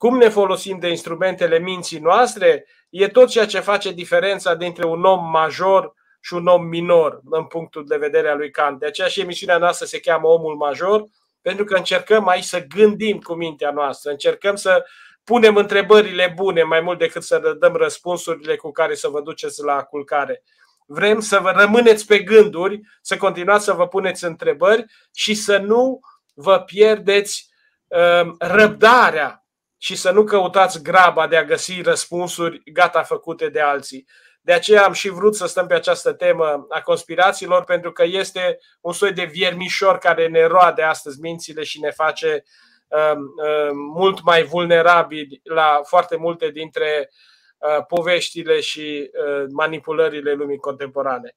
Cum 0.02 0.18
ne 0.18 0.30
folosim 0.30 0.80
de 0.80 0.90
instrumentele 0.90 1.60
minții 1.60 2.00
noastre, 2.00 2.66
e 2.90 3.08
tot 3.08 3.30
ceea 3.30 3.46
ce 3.46 3.60
face 3.60 3.92
diferența 3.92 4.56
dintre 4.56 4.86
un 4.86 5.04
om 5.04 5.30
major 5.30 5.94
și 6.22 6.34
un 6.34 6.48
om 6.48 6.66
minor, 6.66 7.22
în 7.30 7.46
punctul 7.46 7.86
de 7.88 7.98
vedere 7.98 8.30
al 8.30 8.38
lui 8.38 8.52
Kant. 8.52 8.80
De 8.80 8.86
aceea 8.86 9.08
și 9.08 9.22
emisiunea 9.22 9.58
noastră 9.58 9.86
se 9.86 10.00
cheamă 10.00 10.28
Omul 10.28 10.56
Major, 10.56 11.04
pentru 11.42 11.66
că 11.66 11.76
încercăm 11.76 12.28
aici 12.28 12.44
să 12.44 12.66
gândim 12.66 13.20
cu 13.20 13.34
mintea 13.34 13.72
noastră, 13.72 14.12
încercăm 14.12 14.56
să 14.56 14.86
punem 15.24 15.56
întrebările 15.56 16.34
bune 16.36 16.64
mai 16.64 16.82
mult 16.82 17.00
decât 17.00 17.24
să 17.24 17.56
dăm 17.60 17.74
răspunsurile 17.74 18.56
cu 18.56 18.72
care 18.72 18.96
să 18.96 19.08
vă 19.08 19.22
duceți 19.22 19.64
la 19.64 19.84
culcare. 19.84 20.44
Vrem 20.86 21.20
să 21.20 21.40
vă 21.40 21.52
rămâneți 21.56 22.06
pe 22.06 22.20
gânduri, 22.20 22.80
să 23.02 23.18
continuați 23.18 23.64
să 23.64 23.74
vă 23.74 23.88
puneți 23.88 24.26
întrebări 24.26 24.86
și 25.14 25.34
să 25.34 25.58
nu 25.58 26.00
vă 26.34 26.60
pierdeți 26.60 27.50
uh, 27.88 28.32
răbdarea 28.40 29.41
și 29.84 29.96
să 29.96 30.12
nu 30.12 30.24
căutați 30.24 30.84
graba 30.84 31.28
de 31.28 31.38
a 31.38 31.44
găsi 31.44 31.82
răspunsuri 31.82 32.62
gata 32.74 33.04
făcute 33.04 33.50
de 33.50 33.60
alții. 33.60 34.08
De 34.42 34.54
aceea 34.54 34.86
am 34.86 34.94
și 34.94 35.10
vrut 35.10 35.36
să 35.36 35.46
stăm 35.46 35.68
pe 35.68 35.74
această 35.74 36.14
temă 36.14 36.66
a 36.70 36.82
conspirațiilor, 36.82 37.64
pentru 37.64 37.92
că 37.92 38.04
este 38.04 38.58
un 38.82 38.94
soi 38.94 39.14
de 39.14 39.24
viermișor 39.24 39.98
care 39.98 40.28
ne 40.28 40.46
roade 40.46 40.82
astăzi 40.82 41.20
mințile 41.20 41.64
și 41.64 41.80
ne 41.80 41.92
face 41.92 42.44
uh, 42.88 43.16
uh, 43.16 43.70
mult 43.94 44.24
mai 44.24 44.44
vulnerabili 44.44 45.42
la 45.44 45.80
foarte 45.84 46.16
multe 46.16 46.50
dintre 46.50 47.10
uh, 47.58 47.86
poveștile 47.88 48.60
și 48.60 49.12
uh, 49.14 49.46
manipulările 49.50 50.34
lumii 50.34 50.58
contemporane. 50.58 51.36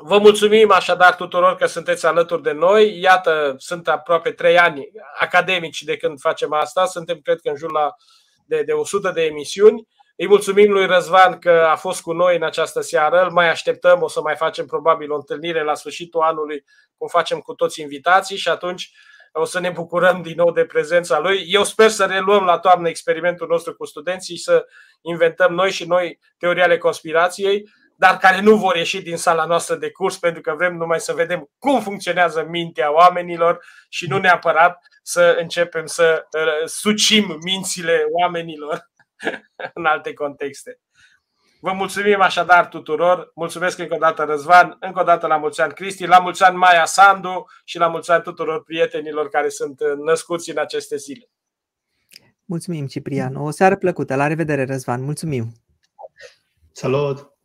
Vă 0.00 0.18
mulțumim 0.18 0.70
așadar 0.70 1.14
tuturor 1.14 1.56
că 1.56 1.66
sunteți 1.66 2.06
alături 2.06 2.42
de 2.42 2.52
noi. 2.52 3.00
Iată, 3.00 3.54
sunt 3.58 3.88
aproape 3.88 4.30
trei 4.30 4.58
ani 4.58 4.90
academici 5.20 5.82
de 5.82 5.96
când 5.96 6.20
facem 6.20 6.52
asta. 6.52 6.86
Suntem, 6.86 7.20
cred 7.22 7.40
că, 7.40 7.48
în 7.48 7.56
jur 7.56 7.72
la 7.72 7.94
de, 8.46 8.62
de 8.62 8.72
100 8.72 9.10
de 9.10 9.24
emisiuni. 9.24 9.88
Îi 10.16 10.26
mulțumim 10.26 10.72
lui 10.72 10.86
Răzvan 10.86 11.38
că 11.38 11.50
a 11.70 11.76
fost 11.76 12.00
cu 12.00 12.12
noi 12.12 12.36
în 12.36 12.42
această 12.42 12.80
seară. 12.80 13.22
Îl 13.22 13.30
mai 13.30 13.48
așteptăm, 13.48 14.02
o 14.02 14.08
să 14.08 14.20
mai 14.20 14.36
facem 14.36 14.66
probabil 14.66 15.12
o 15.12 15.14
întâlnire 15.14 15.62
la 15.62 15.74
sfârșitul 15.74 16.20
anului, 16.20 16.64
cum 16.96 17.08
facem 17.08 17.38
cu 17.38 17.54
toți 17.54 17.80
invitații 17.80 18.36
și 18.36 18.48
atunci 18.48 18.90
o 19.32 19.44
să 19.44 19.60
ne 19.60 19.70
bucurăm 19.70 20.22
din 20.22 20.34
nou 20.36 20.52
de 20.52 20.64
prezența 20.64 21.18
lui. 21.18 21.44
Eu 21.46 21.64
sper 21.64 21.88
să 21.88 22.04
reluăm 22.04 22.44
la 22.44 22.58
toamnă 22.58 22.88
experimentul 22.88 23.46
nostru 23.48 23.74
cu 23.74 23.84
studenții 23.84 24.36
și 24.36 24.42
să 24.42 24.66
inventăm 25.00 25.52
noi 25.52 25.70
și 25.70 25.84
noi 25.84 26.18
teoria 26.38 26.64
ale 26.64 26.78
conspirației 26.78 27.68
dar 28.00 28.16
care 28.16 28.40
nu 28.40 28.56
vor 28.56 28.76
ieși 28.76 29.02
din 29.02 29.16
sala 29.16 29.44
noastră 29.44 29.74
de 29.74 29.90
curs 29.90 30.18
pentru 30.18 30.40
că 30.40 30.54
vrem 30.56 30.76
numai 30.76 31.00
să 31.00 31.12
vedem 31.12 31.50
cum 31.58 31.80
funcționează 31.80 32.46
mintea 32.48 32.92
oamenilor 32.92 33.64
și 33.88 34.08
nu 34.08 34.18
neapărat 34.18 34.86
să 35.02 35.36
începem 35.40 35.86
să 35.86 36.26
uh, 36.32 36.68
sucim 36.68 37.38
mințile 37.42 38.04
oamenilor 38.10 38.90
în 39.74 39.84
alte 39.84 40.12
contexte. 40.12 40.80
Vă 41.60 41.72
mulțumim 41.72 42.20
așadar 42.20 42.68
tuturor. 42.68 43.30
Mulțumesc 43.34 43.78
încă 43.78 43.94
o 43.94 43.98
dată 43.98 44.22
Răzvan, 44.22 44.76
încă 44.80 45.00
o 45.00 45.04
dată 45.04 45.26
la 45.26 45.36
mulți 45.36 45.60
ani 45.60 45.72
Cristi, 45.72 46.06
la 46.06 46.18
mulți 46.18 46.42
ani 46.42 46.56
Maia 46.56 46.84
Sandu 46.84 47.46
și 47.64 47.78
la 47.78 47.86
mulți 47.86 48.10
ani 48.10 48.22
tuturor 48.22 48.62
prietenilor 48.62 49.28
care 49.28 49.48
sunt 49.48 49.80
uh, 49.80 49.92
născuți 50.04 50.50
în 50.50 50.58
aceste 50.58 50.96
zile. 50.96 51.30
Mulțumim, 52.44 52.86
Ciprian. 52.86 53.36
O 53.36 53.50
seară 53.50 53.76
plăcută. 53.76 54.14
La 54.14 54.26
revedere, 54.26 54.64
Răzvan. 54.64 55.02
Mulțumim. 55.02 55.52
Salut! 56.72 57.37